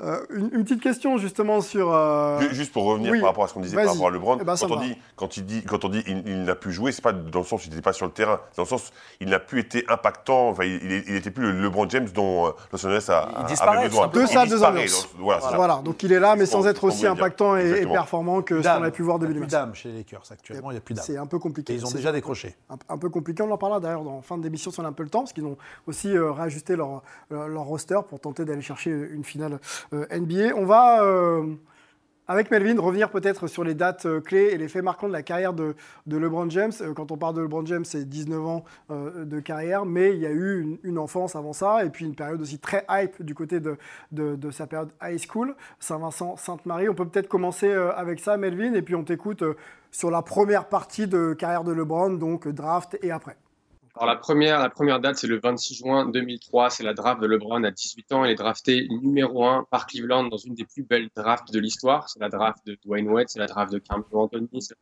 Euh, 0.00 0.24
une, 0.30 0.62
petite 0.62 0.80
question 0.80 1.18
justement 1.18 1.60
sur. 1.60 1.92
Euh, 1.92 2.38
juste 2.52 2.72
pour 2.72 2.84
revenir 2.84 3.14
par 3.14 3.30
rapport 3.30 3.42
à 3.42 3.48
ce 3.48 3.54
qu'on 3.54 3.62
disait 3.62 3.74
par 3.74 3.94
rapport 3.94 4.06
à 4.06 4.10
LeBron. 4.12 4.38
Eh 4.40 4.44
ben, 4.44 4.54
quand, 4.56 4.70
on 4.70 4.80
dit, 4.80 4.96
quand, 5.16 5.36
il 5.38 5.44
dit, 5.44 5.64
quand 5.64 5.84
on 5.84 5.88
dit 5.88 6.04
il, 6.06 6.44
n'a 6.44 6.54
pu 6.54 6.70
jouer, 6.70 6.92
c'est 6.92 7.02
pas 7.02 7.12
dans 7.12 7.40
le 7.40 7.44
sens 7.44 7.64
où 7.64 7.66
il 7.66 7.70
n'était 7.70 7.82
pas 7.82 7.92
sur 7.92 8.06
le 8.06 8.12
terrain. 8.12 8.38
C'est 8.52 8.58
dans 8.58 8.62
le 8.62 8.68
sens 8.68 8.90
où 8.90 8.92
il 9.22 9.28
n'a 9.28 9.40
plus 9.40 9.58
été 9.58 9.84
impactant. 9.88 10.50
Enfin, 10.50 10.67
il 10.68 11.12
n'était 11.12 11.30
plus 11.30 11.52
le 11.52 11.62
LeBron 11.62 11.88
James 11.88 12.08
dont 12.14 12.46
euh, 12.46 12.50
Los 12.72 12.86
Angeles 12.86 13.06
a, 13.08 13.28
il 13.48 13.68
avait 13.68 13.88
besoin. 13.88 14.08
Deux 14.08 14.26
salles, 14.26 14.48
deux 14.48 14.62
ambiances. 14.62 15.08
Voilà, 15.18 15.80
donc 15.84 16.02
il 16.02 16.12
est 16.12 16.20
là, 16.20 16.36
mais 16.36 16.46
sans 16.46 16.66
être 16.66 16.84
aussi 16.84 17.06
impactant 17.06 17.56
et, 17.56 17.86
performant 17.86 18.42
que 18.42 18.62
ce 18.62 18.68
qu'on 18.68 18.82
a 18.82 18.90
pu 18.90 19.02
voir 19.02 19.18
début 19.18 19.34
de 19.34 19.40
match. 19.40 19.48
Il 19.52 19.54
n'y 19.54 19.56
a 19.56 19.60
plus 19.60 19.66
d'âme 19.66 19.74
chez 19.74 19.88
les 19.90 19.98
Lakers 19.98 20.22
actuellement, 20.30 20.70
il 20.70 20.74
n'y 20.74 20.78
a 20.78 20.82
plus 20.82 20.94
d'âme. 20.94 21.04
C'est 21.06 21.16
un 21.16 21.26
peu 21.26 21.38
compliqué. 21.38 21.72
Et 21.72 21.76
ils 21.76 21.86
ont 21.86 21.90
déjà 21.90 22.12
décroché. 22.12 22.56
Un, 22.88 22.98
peu 22.98 23.08
compliqué, 23.08 23.42
on 23.42 23.50
en 23.50 23.58
parlera 23.58 23.80
d'ailleurs 23.80 24.06
en 24.06 24.22
fin 24.22 24.38
d'émission 24.38 24.70
si 24.70 24.80
on 24.80 24.84
a 24.84 24.88
un 24.88 24.92
peu 24.92 25.02
le 25.02 25.10
temps, 25.10 25.20
parce 25.20 25.32
qu'ils 25.32 25.46
ont 25.46 25.56
aussi 25.86 26.16
euh, 26.16 26.32
réajusté 26.32 26.76
leur, 26.76 27.02
leur, 27.30 27.64
roster 27.64 27.98
pour 28.08 28.20
tenter 28.20 28.44
d'aller 28.44 28.62
chercher 28.62 28.90
une 28.90 29.24
finale 29.24 29.58
euh, 29.92 30.06
NBA. 30.10 30.54
On 30.56 30.64
va 30.64 31.02
avec 32.28 32.50
Melvin, 32.50 32.78
revenir 32.78 33.08
peut-être 33.08 33.46
sur 33.46 33.64
les 33.64 33.74
dates 33.74 34.04
euh, 34.04 34.20
clés 34.20 34.50
et 34.52 34.58
les 34.58 34.68
faits 34.68 34.84
marquants 34.84 35.08
de 35.08 35.12
la 35.14 35.22
carrière 35.22 35.54
de, 35.54 35.74
LeBron 36.06 36.50
James. 36.50 36.72
Euh, 36.82 36.92
quand 36.92 37.10
on 37.10 37.16
parle 37.16 37.34
de 37.34 37.40
LeBron 37.40 37.64
James, 37.64 37.86
c'est 37.86 38.06
19 38.06 38.46
ans 38.46 38.64
euh, 38.90 39.24
de 39.24 39.40
carrière, 39.40 39.86
mais 39.86 40.14
il 40.14 40.20
y 40.20 40.26
a 40.26 40.30
eu 40.30 40.78
une, 40.84 40.98
enfance 40.98 41.36
avant 41.36 41.54
ça, 41.54 41.84
et 41.84 41.90
puis 41.90 42.04
une 42.04 42.14
période 42.14 42.40
aussi 42.42 42.58
très 42.58 42.84
hype 42.90 43.22
du 43.22 43.34
côté 43.34 43.60
de, 43.60 43.78
de, 44.12 44.50
sa 44.50 44.66
période 44.66 44.90
high 45.02 45.18
school, 45.18 45.54
Saint-Vincent, 45.80 46.36
Sainte-Marie. 46.36 46.88
On 46.88 46.94
peut 46.94 47.08
peut-être 47.08 47.28
commencer 47.28 47.72
avec 47.72 48.20
ça, 48.20 48.36
Melvin, 48.36 48.74
et 48.74 48.82
puis 48.82 48.94
on 48.96 49.04
t'écoute 49.04 49.44
sur 49.92 50.10
la 50.10 50.20
première 50.20 50.68
partie 50.68 51.06
de 51.06 51.34
carrière 51.34 51.62
de 51.62 51.72
LeBron, 51.72 52.10
donc 52.10 52.48
draft 52.48 52.98
et 53.00 53.12
après. 53.12 53.36
Alors 54.00 54.14
la 54.14 54.16
première, 54.16 54.60
la 54.60 54.70
première 54.70 55.00
date, 55.00 55.16
c'est 55.16 55.26
le 55.26 55.40
26 55.40 55.74
juin 55.74 56.06
2003. 56.06 56.70
C'est 56.70 56.84
la 56.84 56.94
draft 56.94 57.20
de 57.20 57.26
LeBron 57.26 57.64
à 57.64 57.72
18 57.72 58.12
ans. 58.12 58.24
Il 58.24 58.30
est 58.30 58.36
drafté 58.36 58.86
numéro 59.02 59.44
1 59.44 59.66
par 59.72 59.88
Cleveland 59.88 60.28
dans 60.28 60.36
une 60.36 60.54
des 60.54 60.64
plus 60.64 60.84
belles 60.84 61.08
drafts 61.16 61.52
de 61.52 61.58
l'histoire. 61.58 62.08
C'est 62.08 62.20
la 62.20 62.28
draft 62.28 62.64
de 62.64 62.78
Dwayne 62.84 63.08
Wade, 63.08 63.28
c'est 63.28 63.40
la 63.40 63.48
draft 63.48 63.72
de 63.72 63.80
Carmelo 63.80 64.20
Anthony, 64.20 64.62
c'est 64.62 64.76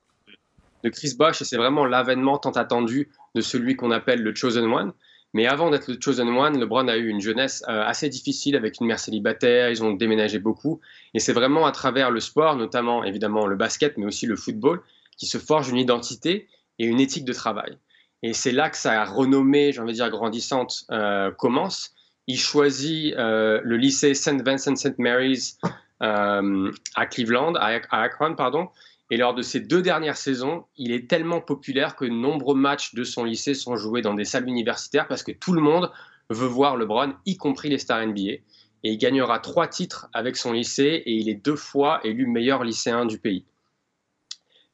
de 0.84 0.90
Chris 0.90 1.14
Bosh. 1.18 1.40
Et 1.40 1.46
c'est 1.46 1.56
vraiment 1.56 1.86
l'avènement 1.86 2.36
tant 2.36 2.50
attendu 2.50 3.08
de 3.34 3.40
celui 3.40 3.74
qu'on 3.74 3.90
appelle 3.90 4.22
le 4.22 4.34
Chosen 4.34 4.66
One. 4.66 4.92
Mais 5.32 5.46
avant 5.46 5.70
d'être 5.70 5.88
le 5.90 5.96
Chosen 5.98 6.28
One, 6.28 6.60
LeBron 6.60 6.86
a 6.86 6.98
eu 6.98 7.08
une 7.08 7.22
jeunesse 7.22 7.64
euh, 7.70 7.84
assez 7.84 8.10
difficile 8.10 8.54
avec 8.54 8.80
une 8.82 8.86
mère 8.86 8.98
célibataire. 8.98 9.70
Ils 9.70 9.82
ont 9.82 9.94
déménagé 9.94 10.38
beaucoup. 10.38 10.80
Et 11.14 11.20
c'est 11.20 11.32
vraiment 11.32 11.64
à 11.64 11.72
travers 11.72 12.10
le 12.10 12.20
sport, 12.20 12.54
notamment 12.56 13.02
évidemment 13.02 13.46
le 13.46 13.56
basket, 13.56 13.96
mais 13.96 14.04
aussi 14.04 14.26
le 14.26 14.36
football, 14.36 14.82
qui 15.16 15.24
se 15.24 15.38
forge 15.38 15.70
une 15.70 15.78
identité 15.78 16.48
et 16.78 16.84
une 16.84 17.00
éthique 17.00 17.24
de 17.24 17.32
travail. 17.32 17.78
Et 18.26 18.32
c'est 18.32 18.50
là 18.50 18.70
que 18.70 18.76
sa 18.76 19.04
renommée, 19.04 19.70
j'ai 19.70 19.80
envie 19.80 19.92
de 19.92 19.98
dire 19.98 20.10
grandissante, 20.10 20.84
euh, 20.90 21.30
commence. 21.30 21.94
Il 22.26 22.40
choisit 22.40 23.14
euh, 23.14 23.60
le 23.62 23.76
lycée 23.76 24.14
St. 24.14 24.42
Vincent 24.44 24.74
St. 24.74 24.98
Mary's 24.98 25.60
euh, 26.02 26.72
à 26.96 27.06
Cleveland, 27.06 27.54
à, 27.54 27.78
Akron, 27.92 28.34
pardon. 28.34 28.66
Et 29.12 29.16
lors 29.16 29.32
de 29.32 29.42
ces 29.42 29.60
deux 29.60 29.80
dernières 29.80 30.16
saisons, 30.16 30.64
il 30.76 30.90
est 30.90 31.08
tellement 31.08 31.40
populaire 31.40 31.94
que 31.94 32.04
nombreux 32.04 32.56
matchs 32.56 32.96
de 32.96 33.04
son 33.04 33.22
lycée 33.22 33.54
sont 33.54 33.76
joués 33.76 34.02
dans 34.02 34.14
des 34.14 34.24
salles 34.24 34.48
universitaires 34.48 35.06
parce 35.06 35.22
que 35.22 35.30
tout 35.30 35.52
le 35.52 35.60
monde 35.60 35.92
veut 36.28 36.48
voir 36.48 36.76
LeBron, 36.76 37.12
y 37.26 37.36
compris 37.36 37.68
les 37.68 37.78
stars 37.78 38.08
NBA. 38.08 38.32
Et 38.32 38.42
il 38.82 38.98
gagnera 38.98 39.38
trois 39.38 39.68
titres 39.68 40.08
avec 40.12 40.36
son 40.36 40.50
lycée 40.50 41.00
et 41.06 41.12
il 41.12 41.28
est 41.28 41.44
deux 41.44 41.54
fois 41.54 42.00
élu 42.02 42.26
meilleur 42.26 42.64
lycéen 42.64 43.06
du 43.06 43.20
pays. 43.20 43.44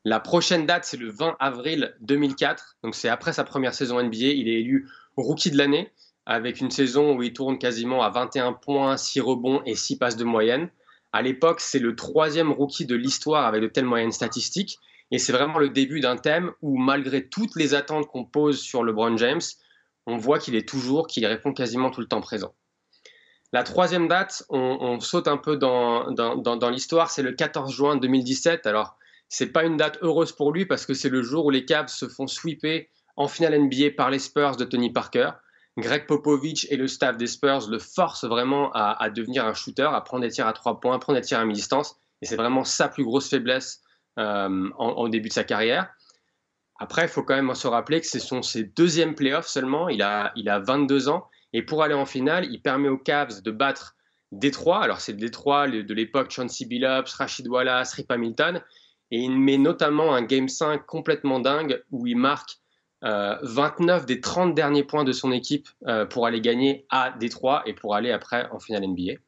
La 0.05 0.19
prochaine 0.19 0.67
date, 0.67 0.85
c'est 0.85 0.97
le 0.97 1.11
20 1.11 1.37
avril 1.39 1.95
2004. 2.01 2.79
Donc, 2.83 2.95
c'est 2.95 3.09
après 3.09 3.33
sa 3.33 3.45
première 3.45 3.73
saison 3.73 4.03
NBA. 4.03 4.17
Il 4.17 4.49
est 4.49 4.61
élu 4.61 4.89
rookie 5.17 5.51
de 5.51 5.59
l'année 5.59 5.93
avec 6.27 6.61
une 6.61 6.71
saison 6.71 7.17
où 7.17 7.23
il 7.23 7.33
tourne 7.33 7.59
quasiment 7.59 8.03
à 8.03 8.11
21 8.11 8.53
points, 8.53 8.97
6 8.97 9.21
rebonds 9.21 9.63
et 9.65 9.75
6 9.75 9.99
passes 9.99 10.17
de 10.17 10.25
moyenne. 10.25 10.71
À 11.13 11.23
l'époque, 11.23 11.61
c'est 11.61 11.79
le 11.79 11.95
troisième 11.95 12.51
rookie 12.51 12.87
de 12.87 12.97
l'histoire 12.97 13.47
avec 13.47 13.63
de 13.63 13.67
telles 13.69 13.85
moyennes 13.85 14.13
statistiques. 14.13 14.79
Et 15.11 15.19
c'est 15.19 15.33
vraiment 15.33 15.59
le 15.59 15.69
début 15.69 16.01
d'un 16.01 16.17
thème 16.17 16.53
où, 16.63 16.79
malgré 16.79 17.29
toutes 17.29 17.55
les 17.55 17.75
attentes 17.75 18.07
qu'on 18.07 18.25
pose 18.25 18.61
sur 18.61 18.83
LeBron 18.83 19.17
James, 19.19 19.43
on 20.07 20.17
voit 20.17 20.39
qu'il 20.39 20.57
est 20.57 20.69
toujours, 20.69 21.07
qu'il 21.07 21.27
répond 21.27 21.53
quasiment 21.53 21.91
tout 21.91 22.01
le 22.01 22.09
temps 22.09 22.21
présent. 22.21 22.55
La 23.53 23.63
troisième 23.63 24.09
date, 24.09 24.45
on, 24.49 24.99
saute 25.01 25.29
un 25.29 25.37
peu 25.37 25.59
dans, 25.59 26.11
dans, 26.11 26.37
dans 26.57 26.71
l'histoire, 26.71 27.11
c'est 27.11 27.23
le 27.23 27.33
14 27.33 27.71
juin 27.71 27.97
2017. 27.97 28.67
Alors, 28.67 28.97
c'est 29.33 29.47
pas 29.47 29.65
une 29.65 29.79
date 29.79 29.99
heureuse 30.03 30.33
pour 30.33 30.53
lui 30.53 30.67
parce 30.67 30.85
que 30.85 30.93
c'est 30.93 31.09
le 31.09 31.23
jour 31.23 31.47
où 31.47 31.51
les 31.51 31.65
Cavs 31.65 31.89
se 31.89 32.07
font 32.07 32.27
sweeper 32.27 32.83
en 33.17 33.29
finale 33.29 33.59
NBA 33.59 33.93
par 33.97 34.11
les 34.11 34.19
Spurs 34.19 34.57
de 34.57 34.65
Tony 34.67 34.93
Parker. 34.93 35.31
Greg 35.79 36.07
Popovich 36.07 36.67
et 36.69 36.77
le 36.77 36.87
staff 36.87 37.17
des 37.17 37.27
Spurs 37.27 37.71
le 37.71 37.79
forcent 37.79 38.27
vraiment 38.27 38.71
à, 38.75 39.09
devenir 39.09 39.47
un 39.47 39.55
shooter, 39.55 39.89
à 39.91 40.03
prendre 40.03 40.23
des 40.23 40.31
tirs 40.31 40.47
à 40.47 40.53
trois 40.53 40.81
points, 40.81 40.97
à 40.97 40.99
prendre 40.99 41.19
des 41.19 41.25
tirs 41.25 41.39
à 41.39 41.47
mi-distance. 41.47 41.97
Et 42.21 42.27
c'est 42.27 42.37
vraiment 42.37 42.63
sa 42.63 42.91
plus 42.91 43.05
grosse 43.05 43.31
faiblesse 43.31 43.81
euh, 44.19 44.69
en, 44.77 45.09
début 45.09 45.31
de 45.31 45.33
sa 45.33 45.45
carrière. 45.45 45.89
Après, 46.79 47.05
il 47.05 47.09
faut 47.09 47.23
quand 47.23 47.35
même 47.35 47.55
se 47.55 47.67
rappeler 47.67 48.03
que 48.03 48.07
ce 48.07 48.19
sont 48.19 48.43
ses 48.43 48.65
deuxièmes 48.65 49.15
playoffs 49.15 49.49
seulement. 49.49 49.89
Il 49.89 50.03
a, 50.03 50.33
il 50.37 50.51
a 50.51 50.59
22 50.59 51.09
ans. 51.09 51.27
Et 51.55 51.63
pour 51.63 51.83
aller 51.83 51.95
en 51.95 52.05
finale, 52.05 52.45
il 52.51 52.61
permet 52.61 52.91
aux 52.91 52.99
Cavs 52.99 53.41
de 53.41 53.51
battre 53.51 53.97
Détroit. 54.31 54.83
Alors, 54.83 55.01
c'est 55.01 55.15
Détroit 55.15 55.69
de 55.69 55.95
l'époque 55.95 56.31
Chauncey 56.31 56.67
Billups, 56.67 57.15
Rashid 57.15 57.49
Wallace, 57.49 57.95
Rip 57.95 58.11
Hamilton. 58.11 58.63
Et 59.13 59.19
il 59.19 59.39
met 59.39 59.59
notamment 59.59 60.15
un 60.15 60.23
Game 60.23 60.49
5 60.49 60.87
complètement 60.87 61.39
dingue 61.39 61.85
où 61.91 62.07
il 62.07 62.17
marque 62.17 62.57
euh, 63.05 63.37
29 63.43 64.07
des 64.07 64.23
30 64.23 64.55
derniers 64.55 64.85
points 64.85 65.05
de 65.05 65.13
son 65.13 65.33
équipe 65.33 65.69
euh, 65.87 66.07
pour 66.07 66.27
aller 66.27 66.41
gagner 66.41 66.87
à 66.89 67.15
Détroit 67.21 67.63
et 67.67 67.75
pour 67.75 67.95
aller 67.95 68.11
après 68.11 68.49
en 68.53 68.59
finale 68.59 68.87
NBA. 68.87 69.21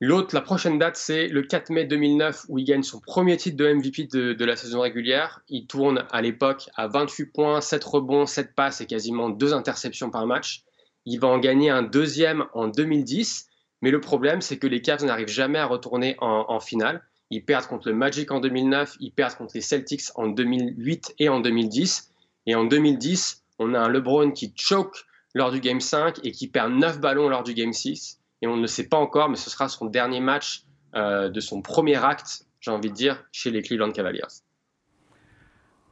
L'autre, 0.00 0.34
la 0.34 0.40
prochaine 0.40 0.78
date, 0.78 0.96
c'est 0.96 1.28
le 1.28 1.42
4 1.42 1.68
mai 1.70 1.84
2009 1.84 2.46
où 2.48 2.58
il 2.58 2.64
gagne 2.64 2.82
son 2.82 2.98
premier 2.98 3.36
titre 3.36 3.58
de 3.58 3.70
MVP 3.70 4.04
de, 4.04 4.44
la 4.44 4.56
saison 4.56 4.80
régulière. 4.80 5.40
Il 5.48 5.66
tourne 5.66 6.06
à 6.10 6.22
l'époque 6.22 6.70
à 6.76 6.88
28 6.88 7.26
points, 7.26 7.60
7 7.60 7.84
rebonds, 7.84 8.24
7 8.24 8.54
passes 8.54 8.80
et 8.80 8.86
quasiment 8.86 9.28
2 9.28 9.52
interceptions 9.52 10.10
par 10.10 10.26
match. 10.26 10.62
Il 11.04 11.20
va 11.20 11.28
en 11.28 11.38
gagner 11.38 11.68
un 11.68 11.82
deuxième 11.82 12.46
en 12.54 12.68
2010, 12.68 13.48
mais 13.82 13.90
le 13.90 14.00
problème, 14.00 14.40
c'est 14.40 14.58
que 14.58 14.66
les 14.66 14.80
Cavs 14.80 15.04
n'arrivent 15.04 15.28
jamais 15.28 15.58
à 15.58 15.66
retourner 15.66 16.16
en 16.20 16.58
finale. 16.60 17.02
Ils 17.30 17.44
perdent 17.44 17.66
contre 17.66 17.88
le 17.88 17.94
Magic 17.94 18.30
en 18.30 18.40
2009, 18.40 18.96
ils 19.00 19.10
perdent 19.10 19.34
contre 19.34 19.52
les 19.54 19.60
Celtics 19.60 20.10
en 20.14 20.28
2008 20.28 21.14
et 21.18 21.28
en 21.28 21.40
2010. 21.40 22.10
Et 22.46 22.54
en 22.54 22.64
2010, 22.64 23.42
on 23.58 23.74
a 23.74 23.78
un 23.78 23.88
LeBron 23.88 24.30
qui 24.30 24.52
choke 24.56 25.04
lors 25.34 25.50
du 25.50 25.60
Game 25.60 25.80
5 25.80 26.20
et 26.22 26.32
qui 26.32 26.48
perd 26.48 26.72
9 26.72 27.00
ballons 27.00 27.28
lors 27.28 27.42
du 27.42 27.54
Game 27.54 27.72
6. 27.72 28.20
Et 28.42 28.46
on 28.46 28.56
ne 28.56 28.66
sait 28.66 28.88
pas 28.88 28.98
encore, 28.98 29.28
mais 29.28 29.36
ce 29.36 29.50
sera 29.50 29.68
son 29.68 29.86
dernier 29.86 30.20
match 30.20 30.64
euh, 30.94 31.28
de 31.28 31.40
son 31.40 31.62
premier 31.62 32.02
acte, 32.04 32.46
j'ai 32.60 32.70
envie 32.70 32.90
de 32.90 32.94
dire, 32.94 33.24
chez 33.32 33.50
les 33.50 33.62
Cleveland 33.62 33.90
Cavaliers. 33.90 34.22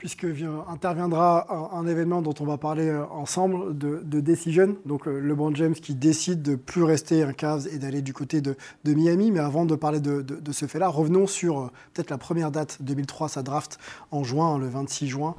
Puisque 0.03 0.27
interviendra 0.67 1.47
un, 1.73 1.87
événement 1.87 2.23
dont 2.23 2.35
on 2.41 2.45
va 2.45 2.59
parler 2.59 2.89
euh, 2.89 3.07
ensemble 3.13 3.79
de, 3.79 4.03
de 4.05 4.19
Decision, 4.19 4.75
donc 4.85 5.07
euh, 5.07 5.21
LeBron 5.21 5.55
James 5.55 5.75
qui 5.75 5.95
décide 5.95 6.43
de 6.43 6.57
plus 6.57 6.83
rester 6.83 7.23
un 7.23 7.33
Cavs 7.33 7.69
et 7.69 7.79
d'aller 7.79 8.03
du 8.03 8.13
côté 8.13 8.41
de, 8.41 8.57
Miami. 8.85 9.31
Mais 9.31 9.39
avant 9.39 9.65
de 9.65 9.77
parler 9.77 10.01
de, 10.01 10.25
ce 10.51 10.67
fait-là, 10.67 10.89
revenons 10.89 11.29
sur 11.29 11.61
euh, 11.61 11.71
peut-être 11.95 12.11
la 12.11 12.19
première 12.19 12.51
date 12.51 12.79
2003, 12.81 13.29
sa 13.29 13.45
draft 13.45 13.79
en 14.11 14.25
juin, 14.25 14.59
le 14.59 14.67
26 14.67 15.07
juin. 15.07 15.37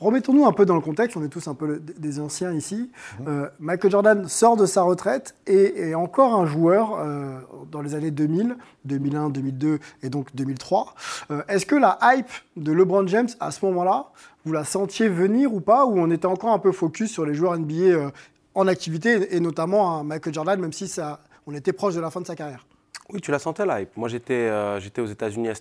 Remettons-nous 0.00 0.44
un 0.46 0.52
peu 0.52 0.66
dans 0.66 0.74
le 0.74 0.80
contexte, 0.80 1.16
on 1.16 1.22
est 1.24 1.28
tous 1.28 1.46
un 1.48 1.54
peu 1.54 1.66
le- 1.66 1.78
des 1.80 2.20
anciens 2.20 2.52
ici. 2.52 2.90
Euh, 3.26 3.48
Michael 3.60 3.90
Jordan 3.90 4.28
sort 4.28 4.56
de 4.56 4.66
sa 4.66 4.82
retraite 4.82 5.34
et 5.46 5.88
est 5.90 5.94
encore 5.94 6.34
un 6.34 6.46
joueur 6.46 6.98
euh, 6.98 7.38
dans 7.70 7.80
les 7.80 7.94
années 7.94 8.10
2000, 8.10 8.56
2001, 8.84 9.30
2002 9.30 9.78
et 10.02 10.08
donc 10.10 10.34
2003. 10.34 10.94
Euh, 11.30 11.42
Est-ce 11.48 11.64
que 11.64 11.76
la 11.76 11.98
hype 12.02 12.28
de 12.56 12.72
LeBron 12.72 13.06
James 13.06 13.28
à 13.40 13.50
ce 13.50 13.64
moment-là, 13.66 14.06
vous 14.44 14.52
la 14.52 14.64
sentiez 14.64 15.08
venir 15.08 15.54
ou 15.54 15.60
pas, 15.60 15.86
ou 15.86 15.98
on 15.98 16.10
était 16.10 16.26
encore 16.26 16.50
un 16.52 16.58
peu 16.58 16.72
focus 16.72 17.10
sur 17.10 17.24
les 17.24 17.34
joueurs 17.34 17.56
NBA 17.56 18.10
en 18.54 18.66
activité 18.68 19.34
et 19.34 19.40
notamment 19.40 20.04
Michael 20.04 20.34
Jordan, 20.34 20.60
même 20.60 20.72
si 20.72 20.86
ça, 20.88 21.20
on 21.46 21.54
était 21.54 21.72
proche 21.72 21.94
de 21.94 22.00
la 22.00 22.10
fin 22.10 22.20
de 22.20 22.26
sa 22.26 22.34
carrière? 22.36 22.66
Oui, 23.12 23.20
tu 23.20 23.30
la 23.30 23.38
sentais 23.38 23.64
la 23.64 23.80
hype. 23.82 23.96
Moi, 23.96 24.08
j'étais 24.08 24.50
aux 24.98 25.06
États-Unis 25.06 25.48
à, 25.48 25.54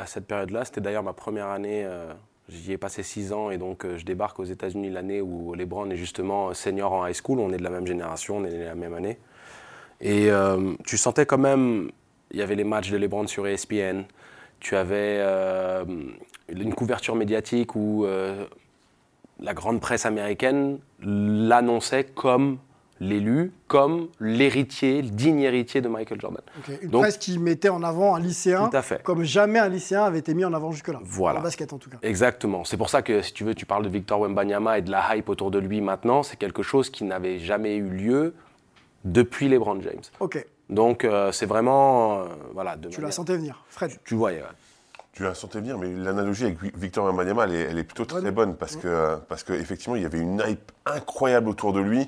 à 0.00 0.06
cette 0.06 0.26
période-là. 0.26 0.64
C'était 0.64 0.80
d'ailleurs 0.80 1.02
ma 1.04 1.12
première 1.12 1.48
année. 1.48 1.86
Euh, 2.50 2.56
J'y 2.64 2.72
ai 2.72 2.78
passé 2.78 3.02
six 3.02 3.32
ans 3.32 3.50
et 3.50 3.58
donc 3.58 3.84
euh, 3.84 3.96
je 3.96 4.04
débarque 4.04 4.38
aux 4.40 4.44
États-Unis 4.44 4.90
l'année 4.90 5.20
où 5.20 5.54
LeBron 5.54 5.90
est 5.90 5.96
justement 5.96 6.52
senior 6.54 6.92
en 6.92 7.06
high 7.06 7.14
school. 7.14 7.40
On 7.40 7.52
est 7.52 7.58
de 7.58 7.64
la 7.64 7.70
même 7.70 7.86
génération, 7.86 8.38
on 8.38 8.44
est 8.44 8.50
de 8.50 8.64
la 8.64 8.74
même 8.74 8.94
année. 8.94 9.18
Et 10.00 10.30
euh, 10.30 10.74
tu 10.86 10.96
sentais 10.96 11.26
quand 11.26 11.38
même, 11.38 11.90
il 12.30 12.38
y 12.38 12.42
avait 12.42 12.54
les 12.54 12.64
matchs 12.64 12.90
de 12.90 12.96
LeBron 12.96 13.26
sur 13.26 13.46
ESPN. 13.46 14.02
Tu 14.58 14.76
avais 14.76 15.18
euh, 15.20 15.84
une 16.48 16.74
couverture 16.74 17.14
médiatique 17.14 17.76
où 17.76 18.04
euh, 18.04 18.46
la 19.40 19.54
grande 19.54 19.80
presse 19.80 20.06
américaine 20.06 20.78
l'annonçait 21.02 22.04
comme 22.04 22.58
l'élu, 23.00 23.52
comme 23.66 24.08
l'héritier, 24.20 25.00
le 25.02 25.08
digne 25.08 25.40
héritier 25.40 25.80
de 25.80 25.88
Michael 25.88 26.20
Jordan. 26.20 26.42
Une 26.82 26.90
Donc- 26.90 27.02
presse 27.02 27.16
qui 27.18 27.38
mettait 27.38 27.70
en 27.70 27.82
avant 27.82 28.14
un 28.14 28.20
lycéen 28.20 28.68
Tout 28.68 28.76
à 28.76 28.82
fait. 28.82 29.02
comme 29.02 29.22
jamais 29.24 29.58
un 29.58 29.68
lycéen 29.68 30.02
avait 30.04 30.18
été 30.18 30.34
mis 30.34 30.44
en 30.44 30.52
avant 30.52 30.70
jusque-là. 30.70 31.00
Voilà. 31.02 31.40
En 31.40 31.42
basket 31.42 31.72
en 31.72 31.78
tout 31.78 31.88
cas. 31.90 31.96
Exactement. 32.02 32.64
C'est 32.64 32.76
pour 32.76 32.90
ça 32.90 33.00
que, 33.02 33.22
si 33.22 33.32
tu 33.32 33.44
veux, 33.44 33.54
tu 33.54 33.64
parles 33.66 33.84
de 33.84 33.88
Victor 33.88 34.20
Wembanyama 34.20 34.78
et 34.78 34.82
de 34.82 34.90
la 34.90 35.16
hype 35.16 35.28
autour 35.30 35.50
de 35.50 35.58
lui 35.58 35.80
maintenant. 35.80 36.22
C'est 36.22 36.36
quelque 36.36 36.62
chose 36.62 36.90
qui 36.90 37.04
n'avait 37.04 37.38
jamais 37.38 37.76
eu 37.76 37.88
lieu 37.88 38.34
depuis 39.04 39.48
LeBron 39.48 39.80
James. 39.80 40.02
Ok, 40.20 40.44
Donc, 40.68 41.04
euh, 41.04 41.32
c'est 41.32 41.46
vraiment. 41.46 42.20
euh, 42.20 42.24
voilà, 42.52 42.76
de 42.76 42.88
tu 42.90 43.00
la 43.00 43.10
sentais 43.10 43.36
venir. 43.36 43.64
Fred 43.68 43.92
Tu 44.04 44.14
voyais, 44.14 44.40
ouais. 44.40 44.46
Tu 45.14 45.22
la 45.24 45.34
sentais 45.34 45.58
venir, 45.60 45.76
mais 45.78 45.88
l'analogie 45.92 46.44
avec 46.44 46.62
Vi- 46.62 46.70
Victor 46.76 47.06
Wembanyama, 47.06 47.44
elle 47.44 47.54
est, 47.54 47.60
elle 47.62 47.78
est 47.78 47.84
plutôt 47.84 48.04
très 48.04 48.30
bonne 48.30 48.54
parce 48.56 48.76
que 48.76 49.16
parce 49.28 49.42
qu'effectivement, 49.42 49.96
il 49.96 50.02
y 50.02 50.06
avait 50.06 50.20
une 50.20 50.40
hype 50.46 50.70
incroyable 50.86 51.48
autour 51.48 51.72
de 51.72 51.80
lui. 51.80 52.06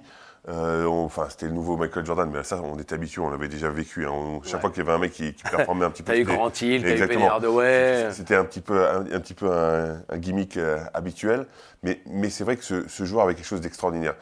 Euh, 0.49 0.87
on- 0.87 1.05
Enfin, 1.05 1.27
c'était 1.29 1.47
le 1.47 1.53
nouveau 1.53 1.77
Michael 1.77 2.05
Jordan, 2.05 2.29
mais 2.33 2.43
ça, 2.43 2.61
on 2.63 2.77
était 2.79 2.95
habitué, 2.95 3.21
on 3.21 3.31
l'avait 3.31 3.49
déjà 3.49 3.69
vécu. 3.71 4.07
hein. 4.07 4.11
On- 4.13 4.43
chaque 4.43 4.55
Ouais. 4.55 4.61
fois 4.63 4.71
qu'il 4.71 4.79
y 4.79 4.87
avait 4.87 4.93
un 4.97 4.99
mec 4.99 5.13
qui, 5.13 5.35
qui 5.35 5.43
performait 5.45 5.85
un 5.85 5.91
petit 5.91 6.03
peu, 6.03 6.13
T'as 6.13 6.19
eu 6.19 6.25
c'était- 6.25 6.35
Grant 6.37 6.53
Hill, 6.61 6.83
t'as 6.83 6.97
eu. 7.05 7.09
Penny 7.09 7.25
Hardaway. 7.27 8.09
C'était 8.13 8.35
un 8.35 8.45
petit 8.45 8.61
peu 8.61 8.85
un, 8.87 9.01
un 9.03 9.21
petit 9.21 9.35
peu 9.35 9.53
un, 9.53 10.03
un 10.09 10.19
gimmick 10.19 10.57
euh, 10.57 10.79
habituel, 10.95 11.47
mais, 11.85 12.01
mais 12.07 12.29
c'est 12.31 12.43
vrai 12.45 12.57
que 12.57 12.65
ce, 12.65 12.89
ce 12.89 13.05
joueur 13.05 13.25
avait 13.25 13.35
quelque 13.37 13.47
chose 13.47 13.61
d'extraordinaire. 13.61 14.15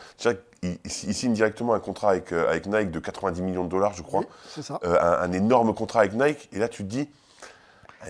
Il, 0.63 0.77
il 0.85 0.91
signe 1.15 1.33
directement 1.33 1.73
un 1.73 1.81
contrat 1.81 2.11
avec, 2.11 2.33
euh, 2.33 2.51
avec 2.51 2.67
Nike 2.67 2.91
de 2.91 2.99
90 2.99 3.41
millions 3.41 3.65
de 3.65 3.71
dollars, 3.71 3.95
je 3.95 4.03
crois. 4.03 4.21
Oui, 4.21 4.27
c'est 4.49 4.63
ça. 4.63 4.79
Euh, 4.85 4.99
un, 5.01 5.23
un 5.23 5.33
énorme 5.33 5.73
contrat 5.75 6.01
avec 6.01 6.13
Nike, 6.13 6.51
et 6.53 6.59
là 6.59 6.69
tu 6.69 6.83
te 6.85 6.89
dis, 6.89 7.09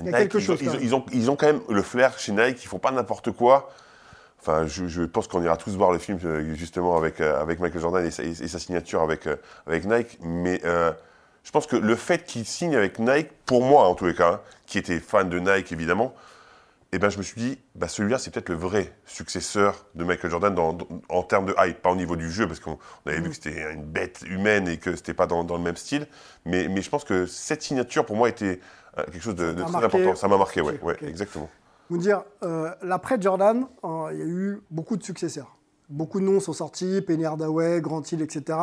Il 0.01 0.07
y 0.07 0.09
a 0.15 0.19
quelque 0.19 0.39
ils, 0.39 0.45
chose, 0.45 0.61
ont, 0.61 0.65
quand 0.65 0.71
ils, 0.73 0.77
même. 0.79 0.83
ils 0.83 0.95
ont, 0.97 1.05
ils 1.13 1.31
ont 1.31 1.37
quand 1.37 1.47
même 1.47 1.61
le 1.69 1.83
flair 1.83 2.19
chez 2.19 2.33
Nike, 2.33 2.65
ils 2.65 2.67
font 2.67 2.81
pas 2.81 2.91
n'importe 2.91 3.31
quoi. 3.31 3.71
Enfin, 4.41 4.67
je, 4.67 4.87
je 4.87 5.03
pense 5.03 5.29
qu'on 5.29 5.43
ira 5.43 5.57
tous 5.57 5.77
voir 5.77 5.93
le 5.93 5.99
film 5.99 6.19
euh, 6.25 6.55
justement 6.55 6.97
avec, 6.97 7.21
euh, 7.21 7.41
avec 7.41 7.61
Michael 7.61 7.81
Jordan 7.81 8.07
et 8.07 8.11
sa, 8.11 8.23
et 8.23 8.35
sa 8.35 8.59
signature 8.59 9.03
avec, 9.03 9.27
euh, 9.27 9.37
avec 9.67 9.85
Nike, 9.85 10.19
mais 10.23 10.61
euh, 10.65 10.93
je 11.45 11.51
pense 11.51 11.67
que 11.67 11.77
le 11.77 11.95
fait 11.95 12.25
qu'il 12.25 12.47
signe 12.47 12.75
avec 12.75 12.99
Nike, 12.99 13.29
pour 13.45 13.63
moi 13.63 13.85
en 13.87 13.95
tous 13.95 14.07
les 14.07 14.15
cas, 14.15 14.33
hein, 14.35 14.41
qui 14.67 14.79
était 14.79 14.99
fan 14.99 15.29
de 15.29 15.39
Nike 15.39 15.73
évidemment, 15.73 16.15
eh 16.93 16.99
ben, 16.99 17.09
je 17.09 17.19
me 17.19 17.23
suis 17.23 17.41
dit, 17.41 17.59
bah, 17.77 17.87
celui-là, 17.87 18.19
c'est 18.19 18.33
peut-être 18.33 18.49
le 18.49 18.57
vrai 18.57 18.93
successeur 19.07 19.85
de 19.95 20.03
Michael 20.05 20.31
Jordan 20.31 20.53
dans- 20.55 20.73
dans- 20.73 20.89
en 21.09 21.23
termes 21.23 21.47
de 21.47 21.55
hype, 21.59 21.81
pas 21.83 21.91
au 21.93 21.97
niveau 21.97 22.17
du 22.17 22.31
jeu, 22.33 22.49
parce 22.49 22.59
qu'on 22.59 22.79
on 23.07 23.11
avait 23.11 23.21
vu 23.21 23.29
que 23.29 23.37
c'était 23.37 23.73
une 23.73 23.85
bête 23.85 24.23
humaine 24.27 24.67
et 24.67 24.77
que 24.79 24.97
c'était 24.97 25.15
pas 25.15 25.27
dans, 25.29 25.45
dans 25.45 25.57
le 25.57 25.63
même 25.63 25.77
style. 25.77 26.07
Mais, 26.47 26.67
mais 26.67 26.83
je 26.83 26.91
pense 26.91 27.05
que 27.05 27.27
cette 27.27 27.63
signature, 27.63 28.05
pour 28.05 28.17
moi, 28.17 28.29
était 28.29 28.59
quelque 28.97 29.23
chose 29.23 29.37
de, 29.37 29.53
très 29.53 29.71
marqué. 29.71 29.87
important. 29.87 30.17
Ça 30.17 30.27
m'a 30.27 30.37
marqué, 30.37 30.61
ouais, 30.63 30.75
Ok, 30.75 30.83
ouais, 30.83 30.97
exactement. 31.07 31.49
Vous 31.91 31.99
dire, 31.99 32.23
euh, 32.45 32.71
l'après 32.83 33.21
Jordan, 33.21 33.67
euh, 33.85 34.09
il 34.13 34.19
y 34.19 34.23
a 34.23 34.27
eu 34.27 34.61
beaucoup 34.71 34.97
de 34.97 35.03
successeurs. 35.03 35.57
Beaucoup 35.89 36.21
de 36.21 36.25
noms 36.25 36.39
sont 36.41 36.53
sortis, 36.53 37.03
Penny 37.03 37.25
Hardaway, 37.25 37.81
Grant 37.81 38.03
Hill, 38.03 38.23
etc. 38.23 38.57